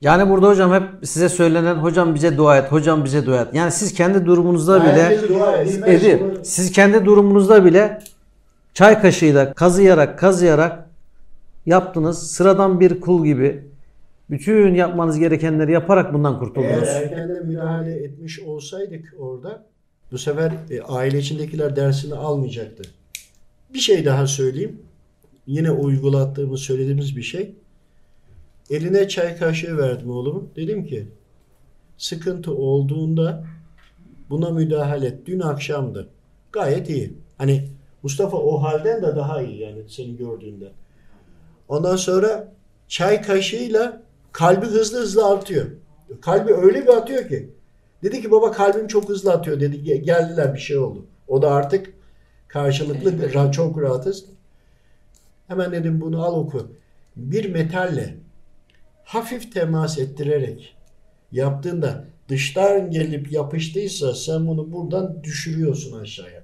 Yani 0.00 0.30
burada 0.30 0.48
hocam 0.48 0.72
hep 0.72 1.06
size 1.06 1.28
söylenen 1.28 1.74
hocam 1.74 2.14
bize 2.14 2.36
dua 2.36 2.58
et, 2.58 2.72
hocam 2.72 3.04
bize 3.04 3.26
dua 3.26 3.42
et. 3.42 3.48
Yani 3.54 3.72
siz 3.72 3.94
kendi 3.94 4.26
durumunuzda 4.26 4.82
bile 4.82 5.02
Herkes 5.02 5.28
dua 5.28 5.56
etmez. 5.56 6.04
Edi, 6.04 6.22
siz 6.42 6.72
kendi 6.72 7.04
durumunuzda 7.04 7.64
bile 7.64 7.98
çay 8.74 9.00
kaşığıyla 9.00 9.52
kazıyarak 9.52 10.18
kazıyarak 10.18 10.90
yaptınız. 11.66 12.30
Sıradan 12.30 12.80
bir 12.80 13.00
kul 13.00 13.24
gibi 13.24 13.64
bütün 14.30 14.74
yapmanız 14.74 15.18
gerekenleri 15.18 15.72
yaparak 15.72 16.14
bundan 16.14 16.32
Eğer 16.32 16.40
kurtuldunuz. 16.40 16.88
erkenden 16.88 17.46
müdahale 17.46 18.04
etmiş 18.04 18.40
olsaydık 18.40 19.14
orada 19.18 19.64
bu 20.12 20.18
sefer 20.18 20.52
e, 20.70 20.82
aile 20.82 21.18
içindekiler 21.18 21.76
dersini 21.76 22.14
almayacaktı. 22.14 22.82
Bir 23.74 23.78
şey 23.78 24.04
daha 24.04 24.26
söyleyeyim. 24.26 24.78
Yine 25.46 25.70
uygulattığımız, 25.70 26.60
söylediğimiz 26.60 27.16
bir 27.16 27.22
şey. 27.22 27.54
Eline 28.70 29.08
çay 29.08 29.36
kaşığı 29.36 29.78
verdim 29.78 30.10
oğlumun. 30.10 30.50
Dedim 30.56 30.86
ki 30.86 31.08
sıkıntı 31.98 32.54
olduğunda 32.54 33.44
buna 34.30 34.50
müdahale 34.50 35.06
et. 35.06 35.26
Dün 35.26 35.40
akşamdı. 35.40 36.08
Gayet 36.52 36.90
iyi. 36.90 37.14
Hani 37.38 37.68
Mustafa 38.02 38.36
o 38.36 38.62
halden 38.62 39.02
de 39.02 39.16
daha 39.16 39.42
iyi 39.42 39.60
yani 39.60 39.82
seni 39.88 40.16
gördüğünde. 40.16 40.72
Ondan 41.68 41.96
sonra 41.96 42.52
çay 42.88 43.22
kaşığıyla 43.22 44.02
kalbi 44.32 44.66
hızlı 44.66 45.00
hızlı 45.00 45.26
artıyor. 45.26 45.66
Kalbi 46.20 46.54
öyle 46.54 46.82
bir 46.82 46.96
atıyor 46.96 47.28
ki. 47.28 47.50
Dedi 48.02 48.22
ki 48.22 48.30
baba 48.30 48.52
kalbim 48.52 48.86
çok 48.86 49.08
hızlı 49.08 49.32
atıyor 49.32 49.60
dedi. 49.60 49.76
Ge- 49.76 50.02
Geldiler 50.02 50.54
bir 50.54 50.58
şey 50.58 50.78
oldu. 50.78 51.06
O 51.28 51.42
da 51.42 51.50
artık 51.50 51.94
karşılıklı 52.48 53.10
ra- 53.10 53.52
çok 53.52 53.80
rahatız. 53.82 54.24
Hemen 55.48 55.72
dedim 55.72 56.00
bunu 56.00 56.24
al 56.24 56.36
oku. 56.36 56.72
Bir 57.16 57.50
metalle 57.52 58.16
hafif 59.10 59.52
temas 59.52 59.98
ettirerek 59.98 60.76
yaptığında 61.32 62.04
dıştan 62.28 62.90
gelip 62.90 63.32
yapıştıysa 63.32 64.14
sen 64.14 64.46
bunu 64.46 64.72
buradan 64.72 65.24
düşürüyorsun 65.24 66.00
aşağıya. 66.00 66.42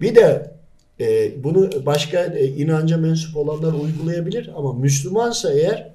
Bir 0.00 0.14
de 0.14 0.54
e, 1.00 1.32
bunu 1.44 1.86
başka 1.86 2.24
e, 2.24 2.46
inanca 2.46 2.96
mensup 2.96 3.36
olanlar 3.36 3.72
uygulayabilir 3.72 4.50
ama 4.56 4.72
Müslümansa 4.72 5.52
eğer 5.52 5.90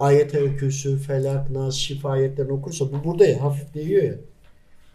ayet-el 0.00 0.56
kürsü, 0.56 0.98
felak, 0.98 1.50
nas, 1.50 1.74
şifayetlerini 1.74 2.52
okursa 2.52 2.92
bu 2.92 3.04
burada 3.04 3.26
ya 3.26 3.42
hafif 3.42 3.74
değiyor 3.74 4.02
ya. 4.02 4.14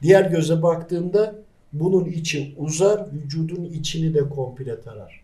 Diğer 0.01 0.31
göze 0.31 0.61
baktığında 0.61 1.35
bunun 1.73 2.05
içi 2.05 2.55
uzar, 2.57 3.05
vücudun 3.13 3.63
içini 3.63 4.13
de 4.13 4.29
komple 4.29 4.81
tarar. 4.81 5.22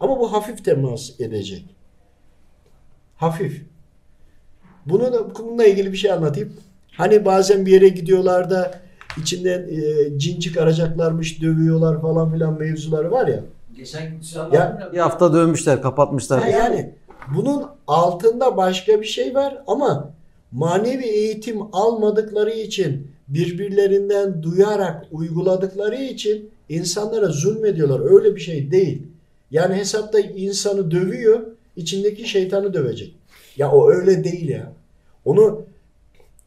Ama 0.00 0.20
bu 0.20 0.32
hafif 0.32 0.64
temas 0.64 1.20
edecek. 1.20 1.64
Hafif. 3.16 3.62
Bunu 4.86 5.12
da 5.12 5.34
bununla 5.38 5.64
ilgili 5.64 5.92
bir 5.92 5.96
şey 5.96 6.12
anlatayım. 6.12 6.52
Hani 6.92 7.24
bazen 7.24 7.66
bir 7.66 7.72
yere 7.72 7.88
gidiyorlar 7.88 8.50
da 8.50 8.80
içinden 9.22 9.68
e, 9.68 10.18
cin 10.18 10.40
çıkaracaklarmış, 10.40 11.42
dövüyorlar 11.42 12.00
falan 12.02 12.32
filan 12.32 12.58
mevzuları 12.58 13.10
var 13.10 13.28
ya. 13.28 13.40
Geçen 13.76 14.10
gün 14.10 14.20
Ya- 14.52 14.90
Bir 14.92 14.98
hafta 14.98 15.32
dövmüşler, 15.32 15.82
kapatmışlar. 15.82 16.42
Ha 16.42 16.48
yani 16.48 16.94
bunun 17.34 17.66
altında 17.86 18.56
başka 18.56 19.00
bir 19.00 19.06
şey 19.06 19.34
var 19.34 19.62
ama 19.66 20.10
manevi 20.52 21.04
eğitim 21.04 21.62
almadıkları 21.72 22.50
için 22.50 23.10
birbirlerinden 23.28 24.42
duyarak 24.42 25.06
uyguladıkları 25.12 25.96
için 25.96 26.50
insanlara 26.68 27.26
zulmediyorlar. 27.26 28.00
Öyle 28.14 28.36
bir 28.36 28.40
şey 28.40 28.70
değil. 28.70 29.02
Yani 29.50 29.74
hesapta 29.74 30.20
insanı 30.20 30.90
dövüyor, 30.90 31.40
içindeki 31.76 32.28
şeytanı 32.28 32.74
dövecek. 32.74 33.14
Ya 33.56 33.72
o 33.72 33.90
öyle 33.90 34.24
değil 34.24 34.48
ya. 34.48 34.72
Onu 35.24 35.62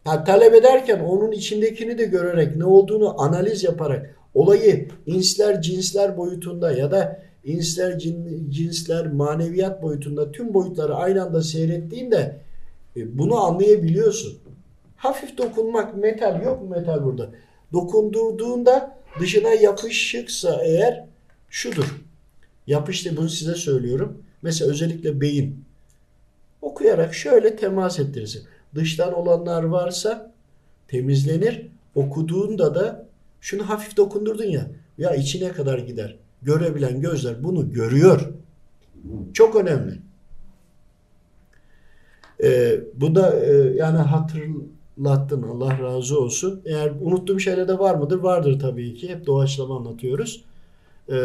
talep 0.04 0.54
ederken 0.54 0.99
onun 0.99 1.32
içindekini 1.32 1.97
de 1.97 2.06
görerek 2.06 2.56
ne 2.56 2.66
olduğunu 2.66 3.22
analiz 3.22 3.64
yaparak 3.64 4.16
olayı 4.34 4.88
insler 5.06 5.62
cinsler 5.62 6.18
boyutunda 6.18 6.72
ya 6.72 6.91
da 6.91 7.24
insler 7.43 7.99
cin, 7.99 8.47
cinsler 8.51 9.08
maneviyat 9.08 9.82
boyutunda 9.82 10.32
tüm 10.32 10.54
boyutları 10.54 10.95
aynı 10.95 11.24
anda 11.24 11.41
seyrettiğinde 11.41 12.38
e, 12.95 13.18
bunu 13.18 13.43
anlayabiliyorsun. 13.43 14.38
Hafif 14.95 15.38
dokunmak 15.38 15.97
metal 15.97 16.43
yok 16.43 16.62
mu 16.62 16.70
metal 16.70 17.04
burada? 17.04 17.30
Dokundurduğunda 17.74 18.97
dışına 19.20 19.49
yapışıksa 19.49 20.62
eğer 20.64 21.06
şudur. 21.49 22.04
Yapıştı 22.68 23.18
bunu 23.18 23.30
size 23.30 23.55
söylüyorum. 23.55 24.18
Mesela 24.41 24.72
özellikle 24.72 25.22
beyin. 25.22 25.66
Okuyarak 26.61 27.14
şöyle 27.14 27.55
temas 27.55 27.99
ettirirsin. 27.99 28.43
Dıştan 28.76 29.14
olanlar 29.14 29.64
varsa 29.64 30.32
temizlenir. 30.88 31.68
Okuduğunda 31.95 32.76
da 32.76 33.05
şunu 33.41 33.70
hafif 33.70 33.97
dokundurdun 33.97 34.45
ya. 34.45 34.68
Ya 34.97 35.16
içine 35.16 35.51
kadar 35.51 35.80
gider. 35.80 36.16
Görebilen 36.41 37.01
gözler 37.01 37.43
bunu 37.43 37.74
görüyor. 37.74 38.29
Çok 39.33 39.55
önemli. 39.55 40.00
Ee, 42.43 42.79
bu 42.96 43.16
da 43.16 43.46
e, 43.46 43.54
yani 43.75 43.97
hatırlattın 43.97 45.43
Allah 45.43 45.79
razı 45.79 46.20
olsun. 46.20 46.62
Eğer 46.66 46.92
unuttuğum 47.01 47.39
şeyler 47.39 47.67
de 47.67 47.79
var 47.79 47.96
mıdır? 47.96 48.20
Vardır 48.20 48.59
tabii 48.59 48.96
ki. 48.96 49.09
Hep 49.09 49.25
doğaçlama 49.25 49.78
anlatıyoruz. 49.78 50.43
Ee, 51.09 51.16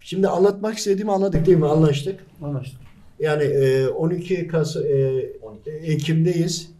şimdi 0.00 0.28
anlatmak 0.28 0.78
istediğimi 0.78 1.12
anladık 1.12 1.46
değil 1.46 1.58
mi? 1.58 1.66
Anlaştık. 1.66 2.20
Anlaştık. 2.42 2.80
Yani 3.20 3.42
e, 3.42 3.88
12 3.88 4.48
Kasım 4.48 4.82
e, 4.86 5.24
Ekim'deyiz. 5.82 6.70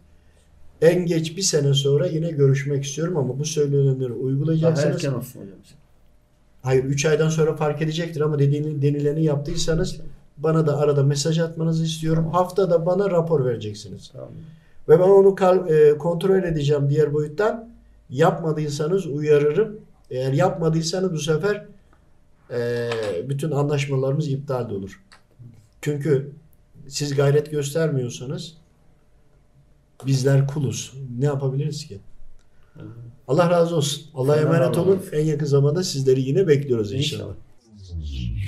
En 0.81 1.05
geç 1.05 1.37
bir 1.37 1.41
sene 1.41 1.73
sonra 1.73 2.07
yine 2.07 2.31
görüşmek 2.31 2.83
istiyorum 2.83 3.17
ama 3.17 3.39
bu 3.39 3.45
söylenenleri 3.45 4.09
Daha 4.09 4.17
uygulayacaksınız. 4.19 4.95
erken 4.95 5.13
olsun 5.13 5.39
hocam. 5.39 5.55
Hayır 6.61 6.83
3 6.83 7.05
aydan 7.05 7.29
sonra 7.29 7.55
fark 7.55 7.81
edecektir 7.81 8.21
ama 8.21 8.39
dediğini 8.39 8.81
denileni 8.81 9.23
yaptıysanız 9.23 9.97
bana 10.37 10.67
da 10.67 10.77
arada 10.77 11.03
mesaj 11.03 11.39
atmanızı 11.39 11.83
istiyorum. 11.85 12.29
Haftada 12.31 12.85
bana 12.85 13.11
rapor 13.11 13.45
vereceksiniz. 13.45 14.09
Tamam. 14.13 14.29
Ve 14.89 14.99
ben 14.99 15.03
onu 15.03 15.35
kal- 15.35 15.69
e, 15.69 15.97
kontrol 15.97 16.43
edeceğim 16.43 16.89
diğer 16.89 17.13
boyuttan. 17.13 17.69
Yapmadıysanız 18.09 19.05
uyarırım. 19.05 19.79
Eğer 20.11 20.33
yapmadıysanız 20.33 21.13
bu 21.13 21.17
sefer 21.19 21.65
e, 22.51 22.89
bütün 23.29 23.51
anlaşmalarımız 23.51 24.27
iptal 24.27 24.69
de 24.69 24.73
olur. 24.73 25.03
Çünkü 25.81 26.31
siz 26.87 27.15
gayret 27.15 27.51
göstermiyorsanız 27.51 28.53
bizler 30.05 30.47
kuluz. 30.47 30.93
Ne 31.19 31.25
yapabiliriz 31.25 31.87
ki? 31.87 31.99
Allah 33.27 33.49
razı 33.49 33.75
olsun. 33.75 34.03
Allah'a 34.13 34.33
Allah 34.33 34.41
emanet 34.41 34.77
olun. 34.77 35.01
En 35.11 35.25
yakın 35.25 35.45
zamanda 35.45 35.83
sizleri 35.83 36.21
yine 36.21 36.47
bekliyoruz 36.47 36.93
inşallah. 36.93 37.23
İnşallah. 37.23 38.38